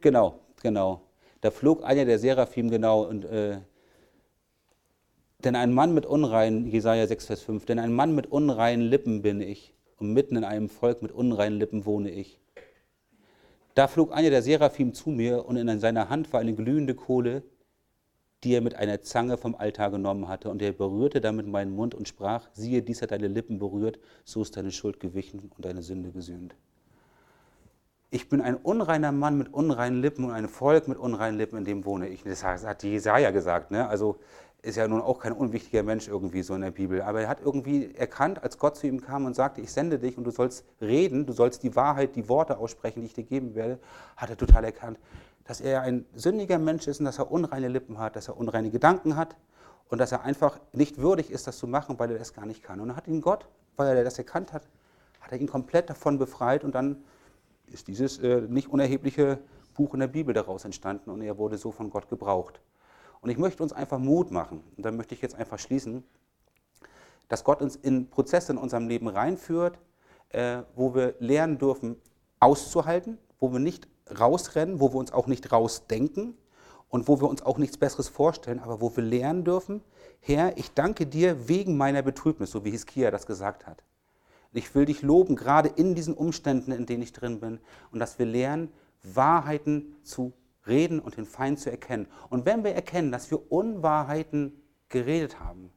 Genau, 0.07 0.39
genau. 0.63 1.01
Da 1.41 1.51
flog 1.51 1.83
einer 1.83 2.05
der 2.05 2.21
Seraphim 2.21 2.71
genau 2.71 3.03
und 3.03 3.25
äh, 3.25 3.59
denn 5.43 5.57
ein 5.57 5.75
Mann 5.75 5.95
mit 5.95 6.07
unreinen, 6.07 6.69
Jesaja 6.69 7.09
6, 7.09 7.27
Vers 7.27 7.43
5, 7.43 7.67
denn 7.67 7.81
ein 7.81 7.93
Mann 7.93 8.15
mit 8.15 8.29
unreinen 8.29 8.87
Lippen 8.87 9.23
bin 9.23 9.41
ich 9.41 9.75
und 9.97 10.13
mitten 10.13 10.37
in 10.37 10.45
einem 10.45 10.69
Volk 10.69 11.03
mit 11.03 11.11
unreinen 11.11 11.59
Lippen 11.59 11.87
wohne 11.87 12.13
ich. 12.13 12.39
Da 13.75 13.89
flog 13.89 14.13
einer 14.13 14.31
der 14.31 14.43
Seraphim 14.43 14.95
zu 14.95 15.11
mir 15.11 15.45
und 15.45 15.57
in 15.57 15.81
seiner 15.81 16.09
Hand 16.09 16.33
war 16.33 16.39
eine 16.39 16.55
glühende 16.55 16.95
Kohle, 16.95 17.43
die 18.45 18.55
er 18.55 18.61
mit 18.61 18.77
einer 18.77 19.03
Zange 19.03 19.37
vom 19.37 19.57
Altar 19.57 19.91
genommen 19.91 20.29
hatte. 20.29 20.51
Und 20.51 20.63
er 20.63 20.71
berührte 20.71 21.21
damit 21.21 21.49
meinen 21.49 21.75
Mund 21.75 21.97
und 21.97 22.07
sprach, 22.07 22.49
siehe, 22.53 22.81
dies 22.81 23.03
hat 23.03 23.11
deine 23.11 23.27
Lippen 23.27 23.59
berührt, 23.59 23.99
so 24.25 24.41
ist 24.41 24.57
deine 24.57 24.71
Schuld 24.71 25.01
gewichen 25.01 25.51
und 25.57 25.65
deine 25.65 25.83
Sünde 25.83 26.13
gesühnt 26.13 26.55
ich 28.17 28.31
bin 28.31 28.41
ein 28.41 28.57
unreiner 28.57 29.13
Mann 29.13 29.37
mit 29.37 29.53
unreinen 29.53 30.01
Lippen 30.01 30.25
und 30.25 30.31
ein 30.31 30.49
Volk 30.49 30.89
mit 30.89 30.97
unreinen 30.97 31.37
Lippen, 31.37 31.59
in 31.59 31.67
dem 31.67 31.85
wohne 31.85 32.09
ich. 32.09 32.25
Das 32.25 32.43
hat 32.43 32.83
Jesaja 32.83 33.31
gesagt. 33.31 33.71
Ne? 33.71 33.87
Also 33.87 34.17
ist 34.63 34.77
ja 34.77 34.89
nun 34.89 35.03
auch 35.03 35.19
kein 35.19 35.33
unwichtiger 35.33 35.83
Mensch 35.83 36.09
irgendwie 36.09 36.43
so 36.43 36.55
in 36.55 36.63
der 36.63 36.71
Bibel. 36.71 37.03
Aber 37.03 37.21
er 37.21 37.29
hat 37.29 37.43
irgendwie 37.45 37.95
erkannt, 37.95 38.43
als 38.43 38.57
Gott 38.57 38.77
zu 38.77 38.87
ihm 38.87 39.03
kam 39.03 39.27
und 39.27 39.37
sagte, 39.37 39.61
ich 39.61 39.71
sende 39.71 39.99
dich 39.99 40.17
und 40.17 40.25
du 40.25 40.31
sollst 40.31 40.65
reden, 40.81 41.27
du 41.27 41.35
sollst 41.35 41.63
die 41.63 41.77
Wahrheit, 41.77 42.17
die 42.17 42.27
Worte 42.31 42.57
aussprechen, 42.57 43.03
die 43.03 43.07
ich 43.07 43.13
dir 43.13 43.25
geben 43.25 43.55
werde, 43.55 43.79
hat 44.17 44.31
er 44.31 44.39
total 44.39 44.65
erkannt, 44.65 44.99
dass 45.45 45.61
er 45.61 45.83
ein 45.83 46.07
sündiger 46.15 46.59
Mensch 46.59 46.87
ist 46.87 47.01
und 47.01 47.05
dass 47.05 47.19
er 47.19 47.31
unreine 47.31 47.69
Lippen 47.69 47.99
hat, 47.99 48.17
dass 48.17 48.29
er 48.29 48.39
unreine 48.39 48.71
Gedanken 48.71 49.17
hat 49.17 49.37
und 49.91 49.99
dass 49.99 50.11
er 50.11 50.23
einfach 50.23 50.59
nicht 50.73 50.97
würdig 50.97 51.31
ist, 51.31 51.47
das 51.47 51.59
zu 51.59 51.67
machen, 51.67 51.99
weil 51.99 52.11
er 52.11 52.19
das 52.19 52.33
gar 52.33 52.47
nicht 52.47 52.63
kann. 52.63 52.81
Und 52.81 52.89
dann 52.89 52.97
hat 52.97 53.09
ihn 53.09 53.21
Gott, 53.21 53.47
weil 53.77 53.95
er 53.95 54.05
das 54.05 54.17
erkannt 54.17 54.55
hat, 54.55 54.63
hat 55.21 55.33
er 55.33 55.39
ihn 55.39 55.49
komplett 55.49 55.91
davon 55.91 56.19
befreit 56.19 56.65
und 56.65 56.75
dann 56.75 57.05
ist 57.73 57.89
dieses 57.89 58.19
äh, 58.19 58.43
nicht 58.43 58.69
unerhebliche 58.69 59.39
Buch 59.75 59.95
in 59.95 60.01
der 60.01 60.09
Bibel 60.09 60.35
daraus 60.35 60.65
entstanden 60.65 61.11
und 61.11 61.21
er 61.23 61.39
wurde 61.39 61.59
so 61.59 61.71
von 61.71 61.91
Gott 61.91 62.09
gebraucht. 62.09 62.61
Und 63.21 63.31
ich 63.31 63.39
möchte 63.39 63.63
uns 63.63 63.73
einfach 63.73 63.99
Mut 63.99 64.31
machen. 64.31 64.63
Und 64.77 64.85
da 64.85 64.91
möchte 64.91 65.15
ich 65.15 65.23
jetzt 65.23 65.35
einfach 65.35 65.59
schließen, 65.59 66.05
dass 67.29 67.45
Gott 67.45 67.61
uns 67.61 67.77
in 67.77 68.09
Prozesse 68.09 68.53
in 68.53 68.59
unserem 68.59 68.89
Leben 68.89 69.09
reinführt, 69.09 69.79
äh, 70.31 70.63
wo 70.75 70.95
wir 70.95 71.15
lernen 71.19 71.59
dürfen, 71.59 71.97
auszuhalten, 72.41 73.19
wo 73.41 73.53
wir 73.53 73.59
nicht 73.59 73.89
rausrennen, 74.19 74.81
wo 74.81 74.93
wir 74.93 74.99
uns 74.99 75.13
auch 75.13 75.27
nicht 75.27 75.53
rausdenken 75.53 76.37
und 76.89 77.09
wo 77.09 77.21
wir 77.21 77.29
uns 77.29 77.43
auch 77.43 77.59
nichts 77.59 77.77
Besseres 77.77 78.09
vorstellen, 78.09 78.61
aber 78.61 78.81
wo 78.81 78.95
wir 78.97 79.03
lernen 79.03 79.45
dürfen, 79.45 79.83
Herr, 80.21 80.57
ich 80.57 80.73
danke 80.73 81.07
dir 81.07 81.49
wegen 81.49 81.77
meiner 81.77 82.03
Betrübnis, 82.03 82.51
so 82.51 82.65
wie 82.65 82.71
Hiskia 82.71 83.11
das 83.11 83.27
gesagt 83.27 83.67
hat. 83.67 83.83
Ich 84.57 84.75
will 84.75 84.87
dich 84.87 85.03
loben, 85.03 85.37
gerade 85.37 85.69
in 85.69 85.95
diesen 85.95 86.15
Umständen, 86.15 86.73
in 86.73 86.87
denen 86.87 87.03
ich 87.03 87.13
drin 87.13 87.41
bin, 87.41 87.61
und 87.93 87.99
dass 87.99 88.19
wir 88.19 88.25
lernen, 88.25 88.73
Wahrheiten 89.03 89.95
zu 90.03 90.33
reden 90.67 90.99
und 90.99 91.19
den 91.19 91.27
Feind 91.27 91.61
zu 91.61 91.71
erkennen. 91.71 92.07
Und 92.31 92.47
wenn 92.47 92.65
wir 92.65 92.73
erkennen, 92.73 93.13
dass 93.13 93.31
wir 93.31 93.53
Unwahrheiten 93.53 94.59
geredet 94.89 95.41
haben, 95.41 95.71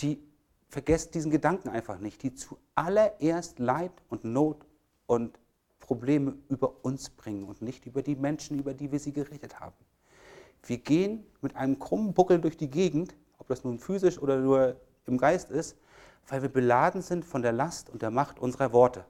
die 0.00 0.22
vergesst 0.68 1.14
diesen 1.14 1.30
Gedanken 1.30 1.70
einfach 1.70 1.98
nicht, 1.98 2.22
die 2.22 2.34
zuallererst 2.34 3.58
Leid 3.58 3.92
und 4.10 4.24
Not 4.24 4.66
und 5.06 5.38
Probleme 5.80 6.36
über 6.50 6.84
uns 6.84 7.08
bringen 7.08 7.44
und 7.44 7.62
nicht 7.62 7.86
über 7.86 8.02
die 8.02 8.14
Menschen, 8.14 8.58
über 8.58 8.74
die 8.74 8.92
wir 8.92 8.98
sie 8.98 9.12
geredet 9.12 9.58
haben. 9.58 9.76
Wir 10.64 10.76
gehen 10.76 11.24
mit 11.40 11.56
einem 11.56 11.78
krummen 11.78 12.12
Buckel 12.12 12.42
durch 12.42 12.58
die 12.58 12.70
Gegend, 12.70 13.14
ob 13.38 13.48
das 13.48 13.64
nun 13.64 13.78
physisch 13.78 14.18
oder 14.18 14.38
nur 14.38 14.76
im 15.06 15.16
Geist 15.16 15.50
ist, 15.50 15.78
weil 16.28 16.42
wir 16.42 16.48
beladen 16.48 17.02
sind 17.02 17.24
von 17.24 17.42
der 17.42 17.52
Last 17.52 17.90
und 17.90 18.02
der 18.02 18.10
Macht 18.10 18.38
unserer 18.38 18.72
Worte 18.72 19.04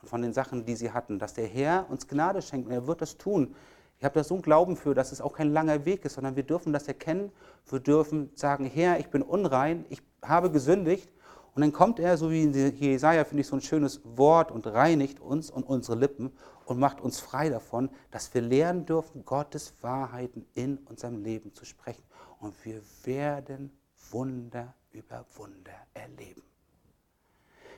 und 0.00 0.08
von 0.08 0.22
den 0.22 0.32
Sachen, 0.32 0.64
die 0.64 0.76
sie 0.76 0.92
hatten, 0.92 1.18
dass 1.18 1.34
der 1.34 1.46
Herr 1.46 1.86
uns 1.88 2.06
Gnade 2.06 2.42
schenkt 2.42 2.66
und 2.66 2.72
er 2.72 2.86
wird 2.86 3.00
das 3.00 3.16
tun. 3.16 3.54
Ich 3.98 4.04
habe 4.04 4.14
da 4.14 4.24
so 4.24 4.34
einen 4.34 4.42
Glauben 4.42 4.76
für, 4.76 4.94
dass 4.94 5.12
es 5.12 5.20
auch 5.20 5.32
kein 5.32 5.52
langer 5.52 5.84
Weg 5.84 6.04
ist, 6.04 6.14
sondern 6.14 6.36
wir 6.36 6.42
dürfen 6.42 6.72
das 6.72 6.88
erkennen. 6.88 7.32
Wir 7.70 7.80
dürfen 7.80 8.30
sagen, 8.34 8.66
Herr, 8.66 8.98
ich 8.98 9.08
bin 9.08 9.22
unrein, 9.22 9.86
ich 9.88 10.02
habe 10.22 10.50
gesündigt 10.50 11.10
und 11.54 11.62
dann 11.62 11.72
kommt 11.72 12.00
er, 12.00 12.16
so 12.16 12.30
wie 12.30 12.42
in 12.42 12.52
Jesaja, 12.52 13.24
finde 13.24 13.42
ich, 13.42 13.46
so 13.46 13.56
ein 13.56 13.62
schönes 13.62 14.00
Wort 14.04 14.50
und 14.50 14.66
reinigt 14.66 15.20
uns 15.20 15.50
und 15.50 15.62
unsere 15.62 15.96
Lippen 15.96 16.32
und 16.64 16.80
macht 16.80 17.00
uns 17.00 17.20
frei 17.20 17.48
davon, 17.48 17.90
dass 18.10 18.34
wir 18.34 18.42
lernen 18.42 18.86
dürfen, 18.86 19.24
Gottes 19.24 19.72
Wahrheiten 19.80 20.46
in 20.54 20.78
unserem 20.78 21.22
Leben 21.22 21.54
zu 21.54 21.64
sprechen. 21.64 22.02
Und 22.40 22.54
wir 22.64 22.82
werden 23.04 23.70
Wunder 24.10 24.74
über 24.94 25.26
Wunder 25.36 25.74
erleben. 25.92 26.42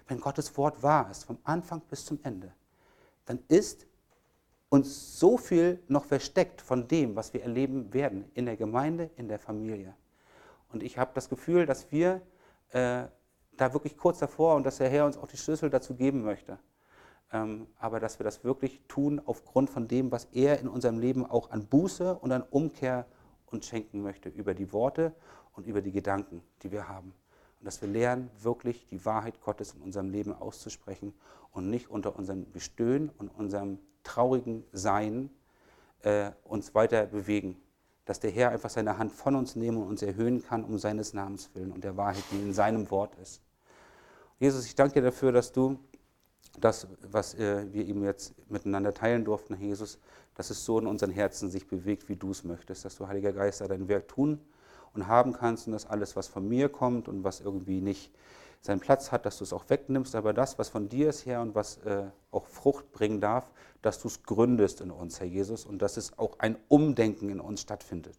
Wenn 0.07 0.21
Gottes 0.21 0.57
Wort 0.57 0.83
wahr 0.83 1.11
ist, 1.11 1.25
vom 1.25 1.39
Anfang 1.43 1.81
bis 1.91 2.05
zum 2.05 2.21
Ende, 2.23 2.53
dann 3.25 3.41
ist 3.49 3.87
uns 4.69 5.19
so 5.19 5.37
viel 5.37 5.83
noch 5.89 6.05
versteckt 6.05 6.61
von 6.61 6.87
dem, 6.87 7.17
was 7.17 7.33
wir 7.33 7.43
erleben 7.43 7.93
werden 7.93 8.31
in 8.35 8.47
der 8.47 8.57
Gemeinde, 8.57 9.11
in 9.17 9.29
der 9.29 9.39
Familie. 9.39 9.95
Und 10.73 10.83
ich 10.83 10.99
habe 10.99 11.11
das 11.15 11.29
Gefühl, 11.29 11.67
dass 11.67 11.91
wir 11.91 12.21
äh, 12.71 13.05
da 13.57 13.73
wirklich 13.73 13.97
kurz 13.97 14.19
davor 14.19 14.57
und 14.57 14.65
dass 14.65 14.79
der 14.79 14.89
Herr 14.89 15.07
uns 15.07 15.17
auch 15.17 15.29
die 15.29 15.37
Schlüssel 15.37 15.71
dazu 15.71 15.95
geben 15.95 16.23
möchte. 16.23 16.59
Ähm, 17.33 17.67
aber 17.79 18.01
dass 18.01 18.19
wir 18.19 18.25
das 18.25 18.45
wirklich 18.45 18.83
tun 18.87 19.21
aufgrund 19.25 19.71
von 19.71 19.89
dem, 19.89 20.13
was 20.13 20.27
er 20.33 20.61
in 20.61 20.69
unserem 20.69 20.99
Leben 20.99 21.25
auch 21.27 21.51
an 21.51 21.67
Buße 21.67 22.17
und 22.17 22.33
an 22.33 22.43
Umkehr 22.43 23.07
uns 23.47 23.67
schenken 23.67 24.03
möchte, 24.03 24.29
über 24.29 24.55
die 24.55 24.73
Worte 24.73 25.15
und 25.57 25.67
über 25.67 25.81
die 25.81 25.91
Gedanken, 25.91 26.43
die 26.63 26.71
wir 26.71 26.89
haben. 26.89 27.13
Und 27.59 27.65
dass 27.65 27.81
wir 27.81 27.89
lernen, 27.89 28.31
wirklich 28.41 28.87
die 28.87 29.05
Wahrheit 29.05 29.41
Gottes 29.41 29.73
in 29.75 29.81
unserem 29.81 30.11
Leben 30.11 30.33
auszusprechen 30.33 31.15
und 31.53 31.71
nicht 31.71 31.91
unter 31.91 32.15
unserem 32.17 32.53
Gestöhn 32.53 33.11
und 33.19 33.29
unserem 33.29 33.79
traurigen 34.05 34.65
Sein 34.73 35.31
äh, 36.03 36.31
uns 36.45 36.75
weiter 36.75 37.07
bewegen, 37.07 37.57
dass 38.05 38.21
der 38.21 38.31
Herr 38.31 38.51
einfach 38.51 38.71
seine 38.71 38.99
Hand 38.99 39.11
von 39.13 39.35
uns 39.35 39.57
nehmen 39.57 39.79
und 39.79 39.89
uns 39.89 40.03
erhöhen 40.03 40.43
kann 40.43 40.65
um 40.65 40.79
seines 40.79 41.15
Namens 41.15 41.51
willen 41.55 41.73
und 41.73 41.83
der 41.83 41.97
Wahrheit, 41.97 42.23
die 42.31 42.37
in 42.37 42.53
seinem 42.53 42.91
Wort 42.91 43.17
ist. 43.17 43.41
Jesus, 44.39 44.67
ich 44.67 44.75
danke 44.75 44.95
dir 44.95 45.03
dafür, 45.03 45.33
dass 45.33 45.51
du 45.51 45.79
das, 46.61 46.87
was 47.01 47.35
äh, 47.35 47.73
wir 47.73 47.87
ihm 47.87 48.05
jetzt 48.05 48.35
miteinander 48.51 48.93
teilen 48.93 49.25
durften, 49.25 49.59
Jesus, 49.59 49.99
dass 50.35 50.51
es 50.51 50.65
so 50.65 50.79
in 50.79 50.87
unseren 50.87 51.11
Herzen 51.11 51.51
sich 51.51 51.67
bewegt, 51.67 52.09
wie 52.11 52.17
du 52.17 52.31
es 52.31 52.45
möchtest, 52.45 52.85
dass 52.85 52.97
du, 52.97 53.09
Heiliger 53.09 53.33
Geist, 53.33 53.63
dein 53.63 53.89
Werk 53.89 54.09
tun 54.09 54.41
und 54.97 55.07
haben 55.07 55.33
kannst 55.33 55.67
und 55.67 55.73
dass 55.73 55.87
alles, 55.87 56.17
was 56.17 56.29
von 56.29 56.49
mir 56.49 56.69
kommt 56.69 57.09
und 57.09 57.25
was 57.25 57.41
irgendwie 57.41 57.81
nicht 57.81 58.13
seinen 58.61 58.81
Platz 58.81 59.13
hat, 59.13 59.27
dass 59.27 59.39
du 59.39 59.45
es 59.45 59.53
auch 59.53 59.69
wegnimmst, 59.69 60.15
aber 60.15 60.33
das, 60.33 60.59
was 60.59 60.69
von 60.69 60.89
dir 60.89 61.09
ist, 61.09 61.27
Herr, 61.27 61.41
und 61.41 61.55
was 61.55 61.79
äh, 61.79 62.05
auch 62.33 62.47
Frucht 62.47 62.91
bringen 62.93 63.21
darf, 63.21 63.51
dass 63.83 64.01
du 64.01 64.09
es 64.09 64.23
gründest 64.23 64.81
in 64.81 64.91
uns, 64.91 65.21
Herr 65.21 65.27
Jesus, 65.27 65.65
und 65.65 65.81
dass 65.83 65.97
es 65.97 66.19
auch 66.19 66.39
ein 66.41 66.57
Umdenken 66.69 67.29
in 67.29 67.41
uns 67.41 67.61
stattfindet 67.61 68.19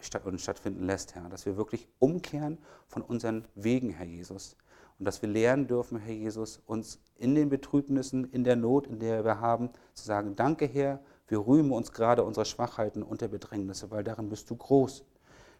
statt, 0.00 0.24
und 0.26 0.40
stattfinden 0.40 0.84
lässt, 0.84 1.14
Herr, 1.14 1.28
dass 1.28 1.46
wir 1.46 1.56
wirklich 1.56 1.88
umkehren 1.98 2.58
von 2.86 3.02
unseren 3.02 3.44
Wegen, 3.54 3.90
Herr 3.90 4.06
Jesus, 4.06 4.56
und 4.98 5.04
dass 5.04 5.22
wir 5.22 5.28
lernen 5.28 5.68
dürfen, 5.68 5.98
Herr 5.98 6.14
Jesus, 6.14 6.60
uns 6.66 7.00
in 7.16 7.34
den 7.34 7.48
Betrübnissen, 7.48 8.24
in 8.24 8.44
der 8.44 8.56
Not, 8.56 8.86
in 8.86 8.98
der 8.98 9.24
wir 9.24 9.40
haben, 9.40 9.70
zu 9.94 10.04
sagen, 10.04 10.34
danke 10.34 10.66
Herr, 10.66 11.00
wir 11.28 11.46
rühmen 11.46 11.72
uns 11.72 11.92
gerade 11.92 12.24
unserer 12.24 12.46
Schwachheiten 12.46 13.02
und 13.02 13.20
der 13.20 13.28
Bedrängnisse, 13.28 13.90
weil 13.90 14.02
darin 14.02 14.28
bist 14.28 14.50
du 14.50 14.56
groß. 14.56 15.04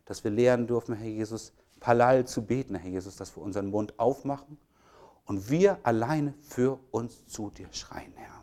Dass 0.09 0.25
wir 0.25 0.31
lernen 0.31 0.66
dürfen, 0.66 0.94
Herr 0.94 1.07
Jesus, 1.07 1.53
Palal 1.81 2.27
zu 2.27 2.47
beten, 2.47 2.75
Herr 2.75 2.90
Jesus, 2.90 3.16
dass 3.16 3.37
wir 3.37 3.42
unseren 3.42 3.68
Mund 3.68 3.99
aufmachen 3.99 4.57
und 5.27 5.51
wir 5.51 5.79
alleine 5.83 6.33
für 6.40 6.81
uns 6.90 7.27
zu 7.27 7.51
dir 7.51 7.68
schreien, 7.73 8.14
Herr. 8.16 8.42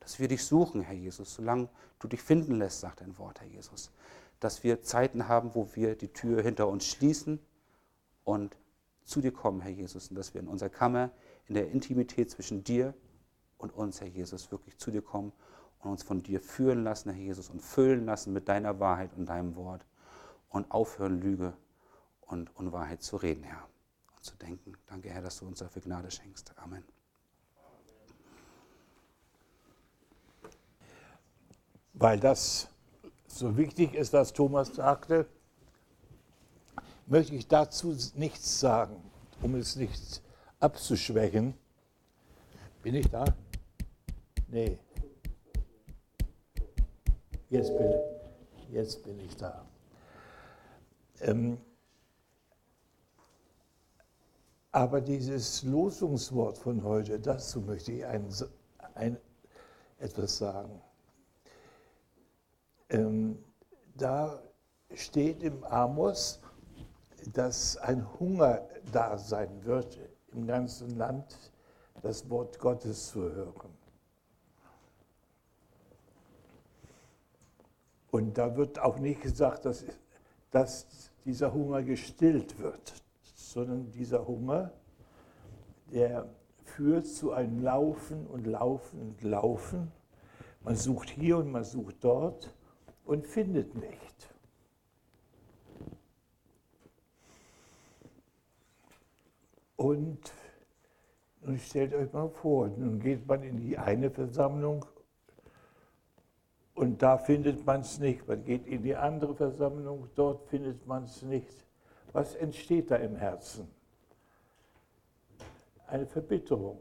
Dass 0.00 0.18
wir 0.18 0.26
dich 0.26 0.44
suchen, 0.44 0.80
Herr 0.80 0.96
Jesus, 0.96 1.36
solange 1.36 1.68
du 2.00 2.08
dich 2.08 2.20
finden 2.20 2.58
lässt, 2.58 2.80
sagt 2.80 3.00
dein 3.00 3.16
Wort, 3.16 3.40
Herr 3.40 3.46
Jesus. 3.46 3.92
Dass 4.40 4.64
wir 4.64 4.82
Zeiten 4.82 5.28
haben, 5.28 5.54
wo 5.54 5.68
wir 5.74 5.94
die 5.94 6.12
Tür 6.12 6.42
hinter 6.42 6.66
uns 6.66 6.84
schließen 6.84 7.38
und 8.24 8.56
zu 9.04 9.20
dir 9.20 9.32
kommen, 9.32 9.60
Herr 9.60 9.70
Jesus, 9.70 10.08
und 10.10 10.16
dass 10.16 10.34
wir 10.34 10.40
in 10.40 10.48
unserer 10.48 10.70
Kammer, 10.70 11.12
in 11.46 11.54
der 11.54 11.70
Intimität 11.70 12.28
zwischen 12.28 12.64
dir 12.64 12.92
und 13.56 13.72
uns, 13.72 14.00
Herr 14.00 14.08
Jesus, 14.08 14.50
wirklich 14.50 14.78
zu 14.78 14.90
dir 14.90 15.02
kommen 15.02 15.32
und 15.78 15.90
uns 15.92 16.02
von 16.02 16.24
dir 16.24 16.40
führen 16.40 16.82
lassen, 16.82 17.10
Herr 17.10 17.22
Jesus, 17.22 17.50
und 17.50 17.62
füllen 17.62 18.04
lassen 18.04 18.32
mit 18.32 18.48
deiner 18.48 18.80
Wahrheit 18.80 19.14
und 19.16 19.26
deinem 19.26 19.54
Wort 19.54 19.86
und 20.56 20.70
aufhören, 20.70 21.20
Lüge 21.20 21.52
und 22.22 22.54
Unwahrheit 22.56 23.02
zu 23.02 23.16
reden, 23.16 23.44
Herr, 23.44 23.68
und 24.16 24.24
zu 24.24 24.36
denken. 24.36 24.72
Danke, 24.86 25.10
Herr, 25.10 25.22
dass 25.22 25.38
du 25.38 25.46
uns 25.46 25.58
dafür 25.58 25.82
Gnade 25.82 26.10
schenkst. 26.10 26.52
Amen. 26.58 26.84
Weil 31.92 32.20
das 32.20 32.68
so 33.26 33.56
wichtig 33.56 33.94
ist, 33.94 34.12
was 34.12 34.32
Thomas 34.32 34.74
sagte, 34.74 35.26
möchte 37.06 37.34
ich 37.34 37.46
dazu 37.46 37.96
nichts 38.14 38.60
sagen, 38.60 39.02
um 39.42 39.54
es 39.54 39.76
nicht 39.76 40.22
abzuschwächen. 40.60 41.54
Bin 42.82 42.94
ich 42.94 43.08
da? 43.08 43.24
Nee. 44.48 44.78
Jetzt 47.48 47.76
bin, 47.76 47.94
jetzt 48.72 49.04
bin 49.04 49.20
ich 49.20 49.36
da. 49.36 49.64
Ähm, 51.20 51.58
aber 54.72 55.00
dieses 55.00 55.62
Losungswort 55.62 56.58
von 56.58 56.84
heute, 56.84 57.18
dazu 57.18 57.60
möchte 57.60 57.92
ich 57.92 58.04
ein, 58.04 58.28
ein, 58.94 59.16
etwas 59.98 60.38
sagen. 60.38 60.82
Ähm, 62.90 63.42
da 63.96 64.42
steht 64.94 65.42
im 65.42 65.64
Amos, 65.64 66.40
dass 67.32 67.76
ein 67.78 68.06
Hunger 68.20 68.68
da 68.92 69.18
sein 69.18 69.64
wird 69.64 69.98
im 70.32 70.46
ganzen 70.46 70.96
Land, 70.96 71.52
das 72.02 72.28
Wort 72.28 72.58
Gottes 72.58 73.08
zu 73.08 73.22
hören. 73.22 73.70
Und 78.10 78.38
da 78.38 78.56
wird 78.56 78.78
auch 78.78 78.98
nicht 78.98 79.20
gesagt, 79.20 79.64
dass, 79.64 79.84
dass 80.56 81.10
dieser 81.26 81.52
Hunger 81.52 81.82
gestillt 81.82 82.58
wird, 82.58 82.94
sondern 83.20 83.90
dieser 83.90 84.26
Hunger, 84.26 84.72
der 85.92 86.30
führt 86.64 87.06
zu 87.06 87.32
einem 87.32 87.62
Laufen 87.62 88.26
und 88.26 88.46
Laufen 88.46 89.02
und 89.02 89.22
Laufen. 89.22 89.92
Man 90.62 90.74
sucht 90.74 91.10
hier 91.10 91.36
und 91.36 91.52
man 91.52 91.62
sucht 91.62 91.96
dort 92.00 92.54
und 93.04 93.26
findet 93.26 93.74
nicht. 93.74 94.34
Und 99.76 100.32
nun 101.42 101.58
stellt 101.58 101.92
euch 101.92 102.10
mal 102.14 102.30
vor, 102.30 102.68
nun 102.68 102.98
geht 102.98 103.26
man 103.26 103.42
in 103.42 103.58
die 103.58 103.76
eine 103.76 104.10
Versammlung 104.10 104.86
und 106.76 107.02
da 107.02 107.18
findet 107.18 107.66
man 107.66 107.80
es 107.80 107.98
nicht. 107.98 108.28
Man 108.28 108.44
geht 108.44 108.66
in 108.66 108.82
die 108.82 108.94
andere 108.94 109.34
Versammlung, 109.34 110.08
dort 110.14 110.44
findet 110.48 110.86
man 110.86 111.04
es 111.04 111.22
nicht. 111.22 111.66
Was 112.12 112.34
entsteht 112.34 112.90
da 112.90 112.96
im 112.96 113.16
Herzen? 113.16 113.68
Eine 115.86 116.06
Verbitterung. 116.06 116.78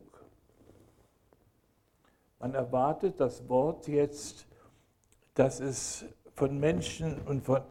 Man 2.40 2.54
erwartet 2.54 3.20
das 3.20 3.48
Wort 3.50 3.88
jetzt, 3.88 4.46
dass 5.34 5.60
es 5.60 6.06
von 6.36 6.60
Menschen 6.60 7.22
und 7.22 7.46
von 7.46 7.62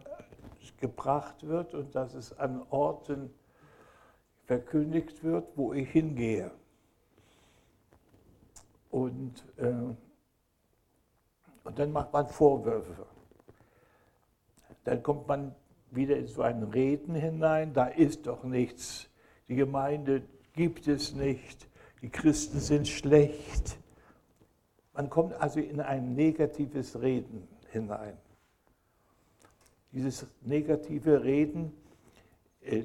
gebracht 0.80 1.46
wird 1.46 1.74
und 1.74 1.94
dass 1.94 2.14
es 2.14 2.36
an 2.38 2.62
Orten 2.70 3.32
verkündigt 4.44 5.22
wird, 5.22 5.56
wo 5.56 5.72
ich 5.72 5.88
hingehe. 5.90 6.50
Und, 8.90 9.44
äh, 9.56 9.94
und 11.64 11.78
dann 11.78 11.90
macht 11.92 12.12
man 12.12 12.28
Vorwürfe. 12.28 13.06
Dann 14.84 15.02
kommt 15.02 15.26
man 15.26 15.54
wieder 15.90 16.16
in 16.16 16.26
so 16.26 16.42
ein 16.42 16.62
Reden 16.62 17.14
hinein, 17.14 17.72
da 17.72 17.86
ist 17.86 18.26
doch 18.26 18.44
nichts, 18.44 19.08
die 19.48 19.56
Gemeinde 19.56 20.22
gibt 20.52 20.86
es 20.88 21.14
nicht, 21.14 21.68
die 22.02 22.10
Christen 22.10 22.60
sind 22.60 22.86
schlecht. 22.86 23.78
Man 24.92 25.10
kommt 25.10 25.34
also 25.34 25.60
in 25.60 25.80
ein 25.80 26.14
negatives 26.14 27.00
Reden 27.00 27.48
hinein. 27.70 28.16
Dieses 29.92 30.26
negative 30.42 31.22
Reden 31.22 31.72
äh, 32.60 32.82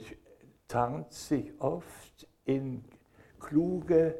tarnt 0.67 1.11
sich 1.11 1.51
oft 1.59 2.27
in 2.45 2.83
kluge 3.39 4.15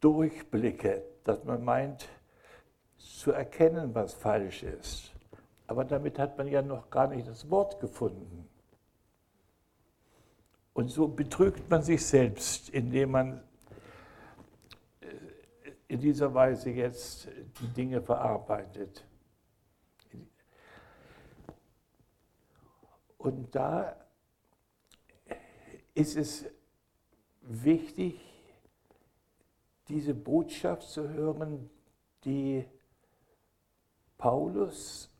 Durchblicke, 0.00 1.02
dass 1.24 1.44
man 1.44 1.64
meint 1.64 2.08
zu 2.98 3.32
erkennen, 3.32 3.94
was 3.94 4.14
falsch 4.14 4.62
ist. 4.62 5.12
Aber 5.66 5.84
damit 5.84 6.18
hat 6.18 6.38
man 6.38 6.48
ja 6.48 6.62
noch 6.62 6.90
gar 6.90 7.08
nicht 7.08 7.26
das 7.26 7.50
Wort 7.50 7.80
gefunden. 7.80 8.48
Und 10.72 10.88
so 10.88 11.08
betrügt 11.08 11.70
man 11.70 11.82
sich 11.82 12.04
selbst, 12.04 12.68
indem 12.68 13.10
man 13.12 13.42
äh, 15.00 15.06
in 15.88 16.00
dieser 16.00 16.34
Weise 16.34 16.70
jetzt 16.70 17.28
die 17.60 17.68
Dinge 17.68 18.02
verarbeitet. 18.02 19.06
Und 23.16 23.54
da 23.54 23.96
ist 25.94 26.16
es 26.16 26.44
wichtig, 27.40 28.20
diese 29.88 30.14
Botschaft 30.14 30.82
zu 30.82 31.08
hören, 31.08 31.70
die 32.24 32.64
Paulus, 34.18 35.10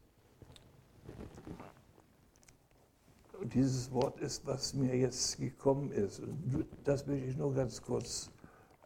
dieses 3.42 3.90
Wort 3.92 4.20
ist, 4.20 4.46
was 4.46 4.74
mir 4.74 4.96
jetzt 4.96 5.38
gekommen 5.38 5.92
ist, 5.92 6.20
und 6.20 6.66
das 6.84 7.06
will 7.06 7.22
ich 7.22 7.36
nur 7.36 7.54
ganz 7.54 7.80
kurz 7.82 8.30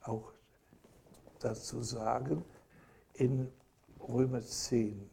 auch 0.02 0.32
dazu 1.38 1.82
sagen, 1.82 2.44
in 3.14 3.50
Römer 4.00 4.42
10. 4.42 5.09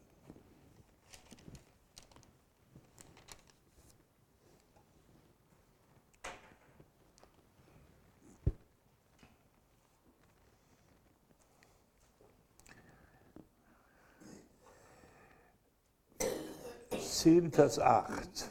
Vers 17.50 17.78
8. 17.78 18.50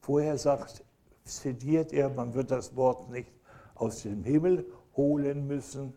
Vorher 0.00 0.36
sagt, 0.36 0.84
zitiert 1.24 1.92
er, 1.94 2.10
man 2.10 2.34
wird 2.34 2.50
das 2.50 2.76
Wort 2.76 3.08
nicht 3.08 3.32
aus 3.74 4.02
dem 4.02 4.24
Himmel 4.24 4.70
holen 4.94 5.46
müssen, 5.46 5.94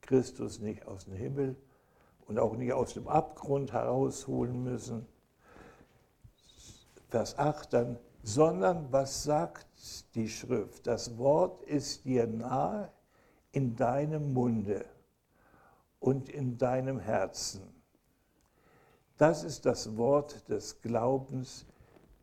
Christus 0.00 0.60
nicht 0.60 0.86
aus 0.86 1.04
dem 1.04 1.14
Himmel 1.14 1.56
und 2.26 2.38
auch 2.38 2.56
nicht 2.56 2.72
aus 2.72 2.94
dem 2.94 3.06
Abgrund 3.06 3.72
herausholen 3.72 4.64
müssen. 4.64 5.06
Vers 7.10 7.38
8 7.38 7.70
dann, 7.72 7.98
sondern 8.22 8.90
was 8.90 9.24
sagt 9.24 9.66
die 10.14 10.28
Schrift? 10.30 10.86
Das 10.86 11.18
Wort 11.18 11.62
ist 11.64 12.06
dir 12.06 12.26
nahe 12.26 12.90
in 13.52 13.76
deinem 13.76 14.32
Munde 14.32 14.86
und 16.00 16.30
in 16.30 16.56
deinem 16.56 16.98
Herzen. 16.98 17.77
Das 19.18 19.42
ist 19.42 19.66
das 19.66 19.96
Wort 19.96 20.48
des 20.48 20.80
Glaubens, 20.80 21.66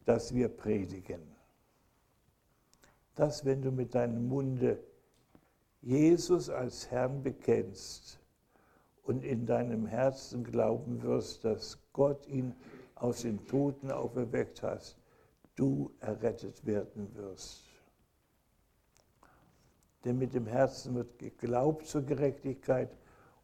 das 0.05 0.33
wir 0.33 0.47
predigen. 0.47 1.21
Dass 3.15 3.43
wenn 3.43 3.61
du 3.61 3.71
mit 3.71 3.93
deinem 3.93 4.29
Munde 4.29 4.79
Jesus 5.81 6.49
als 6.49 6.89
Herrn 6.89 7.21
bekennst 7.21 8.17
und 9.03 9.25
in 9.25 9.45
deinem 9.45 9.85
Herzen 9.85 10.45
glauben 10.45 11.01
wirst, 11.03 11.43
dass 11.43 11.77
Gott 11.91 12.25
ihn 12.27 12.55
aus 12.95 13.23
den 13.23 13.45
Toten 13.45 13.91
auferweckt 13.91 14.63
hat, 14.63 14.97
du 15.55 15.91
errettet 15.99 16.65
werden 16.65 17.13
wirst. 17.15 17.65
Denn 20.05 20.17
mit 20.17 20.33
dem 20.33 20.47
Herzen 20.47 20.95
wird 20.95 21.19
geglaubt 21.19 21.87
zur 21.87 22.03
Gerechtigkeit 22.03 22.95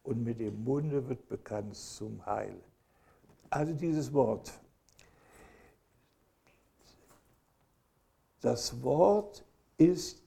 und 0.04 0.24
mit 0.24 0.40
dem 0.40 0.64
Munde 0.64 1.06
wird 1.06 1.28
bekannt 1.28 1.76
zum 1.76 2.24
Heil. 2.24 2.58
Also 3.52 3.74
dieses 3.74 4.10
Wort. 4.14 4.50
Das 8.40 8.82
Wort 8.82 9.44
ist 9.76 10.22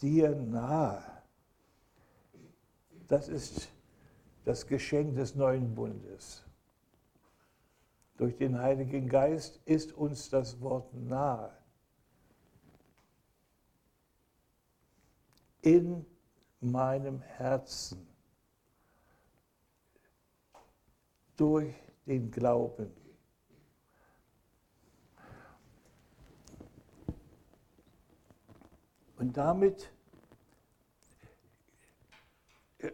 dir 0.00 0.36
nahe. 0.36 1.02
Das 3.08 3.26
ist 3.26 3.68
das 4.44 4.64
Geschenk 4.68 5.16
des 5.16 5.34
neuen 5.34 5.74
Bundes. 5.74 6.44
Durch 8.18 8.36
den 8.36 8.56
Heiligen 8.56 9.08
Geist 9.08 9.60
ist 9.64 9.92
uns 9.92 10.30
das 10.30 10.60
Wort 10.60 10.94
nahe. 10.94 11.50
In 15.60 16.06
meinem 16.60 17.20
Herzen. 17.20 18.06
Durch 21.36 21.83
den 22.06 22.30
Glauben. 22.30 22.90
Und 29.16 29.36
damit 29.36 29.90
äh, 32.78 32.90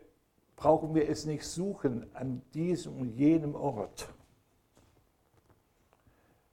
brauchen 0.54 0.94
wir 0.94 1.08
es 1.08 1.24
nicht 1.24 1.44
suchen 1.44 2.14
an 2.14 2.42
diesem 2.54 3.00
und 3.00 3.11
jenem 3.16 3.54
Ort, 3.54 4.12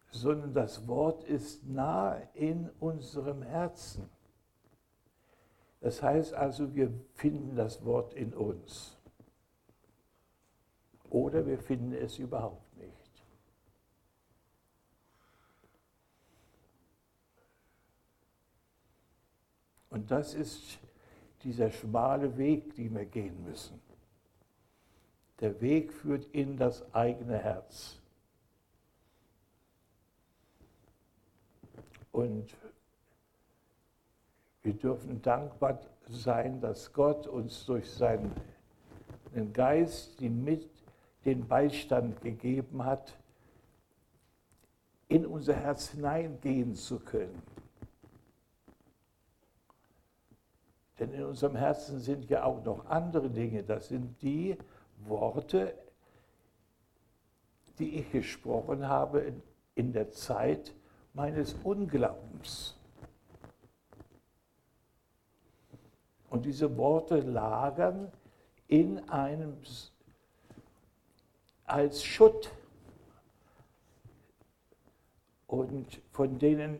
sondern 0.09 0.53
das 0.53 0.87
Wort 0.87 1.23
ist 1.25 1.67
nahe 1.67 2.27
in 2.33 2.69
unserem 2.79 3.43
Herzen. 3.43 4.09
Das 5.81 6.01
heißt 6.01 6.33
also, 6.33 6.73
wir 6.73 6.91
finden 7.13 7.55
das 7.55 7.85
Wort 7.85 8.13
in 8.13 8.33
uns 8.33 8.96
oder 11.09 11.45
wir 11.45 11.57
finden 11.57 11.93
es 11.93 12.17
überhaupt 12.17 12.77
nicht. 12.77 13.23
Und 19.89 20.11
das 20.11 20.33
ist 20.33 20.79
dieser 21.43 21.71
schmale 21.71 22.37
Weg, 22.37 22.75
den 22.75 22.95
wir 22.95 23.05
gehen 23.05 23.43
müssen. 23.45 23.79
Der 25.39 25.61
Weg 25.61 25.93
führt 25.93 26.25
in 26.33 26.57
das 26.57 26.93
eigene 26.93 27.37
Herz. 27.37 27.99
Und 32.11 32.55
wir 34.63 34.73
dürfen 34.73 35.21
dankbar 35.21 35.79
sein, 36.09 36.59
dass 36.59 36.91
Gott 36.91 37.27
uns 37.27 37.65
durch 37.65 37.89
seinen 37.89 38.33
Geist 39.53 40.19
die 40.19 40.29
den 41.27 41.45
Beistand 41.45 42.21
gegeben 42.21 42.85
hat, 42.85 43.13
in 45.09 45.25
unser 45.25 45.55
Herz 45.55 45.89
hineingehen 45.89 46.73
zu 46.73 46.99
können. 46.99 47.43
Denn 50.97 51.11
in 51.11 51.25
unserem 51.25 51.57
Herzen 51.57 51.99
sind 51.99 52.29
ja 52.29 52.43
auch 52.43 52.63
noch 52.63 52.85
andere 52.85 53.29
Dinge. 53.29 53.61
Das 53.61 53.89
sind 53.89 54.21
die 54.21 54.57
Worte, 54.99 55.77
die 57.77 57.99
ich 57.99 58.09
gesprochen 58.09 58.87
habe 58.87 59.33
in 59.75 59.91
der 59.91 60.11
Zeit 60.11 60.73
meines 61.13 61.55
Unglaubens. 61.61 62.75
Und 66.29 66.45
diese 66.45 66.77
Worte 66.77 67.19
lagern 67.19 68.13
in 68.69 69.09
einem 69.09 69.57
als 71.67 72.03
Schutt. 72.03 72.51
Und 75.45 76.01
von 76.11 76.39
denen 76.39 76.79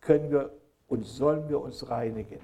können 0.00 0.30
wir 0.30 0.52
und 0.88 1.04
sollen 1.04 1.48
wir 1.48 1.60
uns 1.60 1.88
reinigen, 1.88 2.40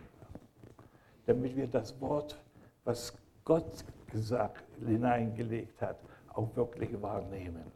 damit 1.26 1.54
wir 1.54 1.66
das 1.66 2.00
Wort, 2.00 2.38
was 2.84 3.12
Gott 3.44 3.84
gesagt, 4.10 4.64
hineingelegt 4.84 5.80
hat, 5.82 5.98
auch 6.32 6.54
wirklich 6.56 7.00
wahrnehmen. 7.00 7.70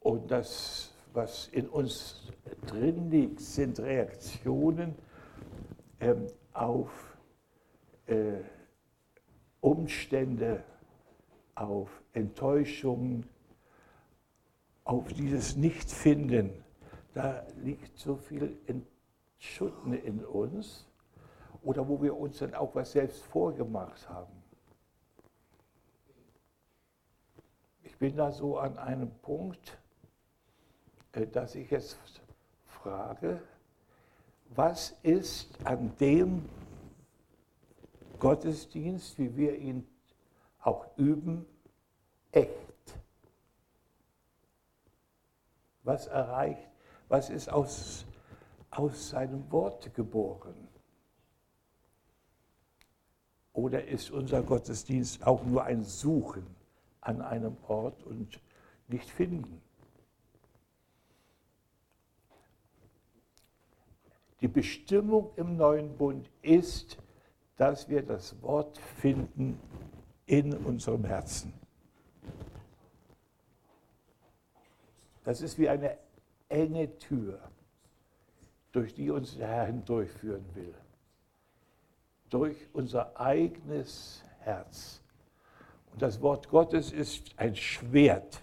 Und 0.00 0.30
das, 0.30 0.94
was 1.12 1.48
in 1.48 1.68
uns 1.68 2.32
drin 2.66 3.10
liegt, 3.10 3.40
sind 3.40 3.78
Reaktionen 3.80 4.94
ähm, 6.00 6.26
auf 6.52 7.16
äh, 8.06 8.40
Umstände, 9.60 10.64
auf 11.54 12.02
Enttäuschungen, 12.12 13.28
auf 14.84 15.12
dieses 15.12 15.56
Nichtfinden. 15.56 16.64
Da 17.14 17.44
liegt 17.62 17.98
so 17.98 18.16
viel 18.16 18.58
Schutten 19.38 19.92
in 19.92 20.24
uns 20.24 20.86
oder 21.62 21.88
wo 21.88 22.00
wir 22.00 22.16
uns 22.16 22.38
dann 22.38 22.54
auch 22.54 22.74
was 22.74 22.92
selbst 22.92 23.22
vorgemacht 23.24 24.08
haben. 24.08 24.32
Ich 27.82 27.96
bin 27.98 28.16
da 28.16 28.30
so 28.30 28.58
an 28.58 28.78
einem 28.78 29.10
Punkt, 29.22 29.78
dass 31.26 31.54
ich 31.54 31.70
jetzt 31.70 31.98
frage, 32.66 33.40
was 34.50 34.96
ist 35.02 35.48
an 35.64 35.92
dem 35.98 36.48
Gottesdienst, 38.18 39.18
wie 39.18 39.36
wir 39.36 39.56
ihn 39.56 39.86
auch 40.60 40.86
üben, 40.96 41.46
echt? 42.32 42.50
Was 45.82 46.06
erreicht, 46.06 46.68
was 47.08 47.30
ist 47.30 47.48
aus, 47.48 48.04
aus 48.70 49.10
seinem 49.10 49.50
Wort 49.50 49.94
geboren? 49.94 50.68
Oder 53.52 53.86
ist 53.86 54.10
unser 54.10 54.42
Gottesdienst 54.42 55.26
auch 55.26 55.44
nur 55.44 55.64
ein 55.64 55.82
Suchen 55.82 56.46
an 57.00 57.22
einem 57.22 57.56
Ort 57.66 58.04
und 58.04 58.40
nicht 58.88 59.10
finden? 59.10 59.62
Die 64.40 64.48
Bestimmung 64.48 65.30
im 65.36 65.56
neuen 65.56 65.96
Bund 65.96 66.30
ist, 66.42 66.98
dass 67.56 67.88
wir 67.88 68.02
das 68.02 68.40
Wort 68.42 68.78
finden 68.78 69.60
in 70.26 70.54
unserem 70.54 71.04
Herzen. 71.04 71.52
Das 75.24 75.40
ist 75.40 75.58
wie 75.58 75.68
eine 75.68 75.98
enge 76.48 76.98
Tür, 76.98 77.40
durch 78.72 78.94
die 78.94 79.10
uns 79.10 79.36
der 79.36 79.48
Herr 79.48 79.66
hindurchführen 79.66 80.44
will. 80.54 80.74
Durch 82.30 82.56
unser 82.72 83.18
eigenes 83.18 84.22
Herz. 84.40 85.02
Und 85.92 86.02
das 86.02 86.20
Wort 86.20 86.48
Gottes 86.48 86.92
ist 86.92 87.38
ein 87.38 87.56
Schwert, 87.56 88.40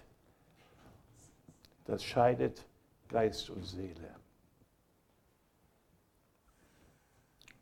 das 1.86 2.04
scheidet 2.04 2.66
Geist 3.08 3.50
und 3.50 3.64
Seele. 3.64 4.16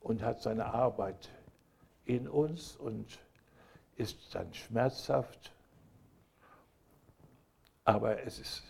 Und 0.04 0.22
hat 0.22 0.42
seine 0.42 0.66
Arbeit 0.66 1.30
in 2.06 2.28
uns 2.28 2.76
und 2.76 3.20
ist 3.96 4.36
dann 4.36 4.54
schmerzhaft, 4.54 5.54
aber 7.86 8.22
es 8.24 8.40
ist, 8.40 8.64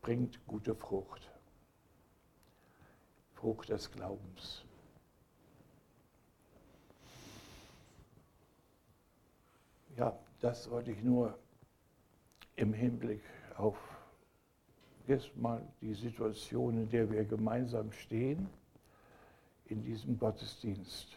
bringt 0.00 0.44
gute 0.46 0.74
Frucht. 0.74 1.30
Frucht 3.34 3.68
des 3.68 3.90
Glaubens. 3.90 4.64
Ja, 9.96 10.18
das 10.40 10.70
wollte 10.70 10.92
ich 10.92 11.02
nur 11.02 11.38
im 12.56 12.72
Hinblick 12.72 13.22
auf 13.56 13.76
jetzt 15.06 15.36
mal 15.36 15.66
die 15.80 15.94
Situation, 15.94 16.78
in 16.78 16.88
der 16.88 17.10
wir 17.10 17.24
gemeinsam 17.24 17.92
stehen 17.92 18.48
in 19.72 19.82
diesem 19.82 20.18
Gottesdienst. 20.18 21.16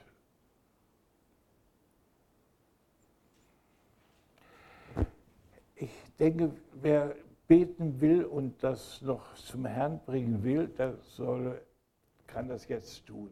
Ich 5.75 5.91
denke, 6.17 6.51
wer 6.81 7.15
beten 7.47 7.99
will 7.99 8.23
und 8.23 8.63
das 8.63 9.01
noch 9.01 9.35
zum 9.35 9.65
Herrn 9.65 9.99
bringen 10.05 10.41
will, 10.43 10.67
der 10.67 10.95
soll, 11.01 11.61
kann 12.27 12.47
das 12.47 12.67
jetzt 12.69 13.05
tun. 13.05 13.29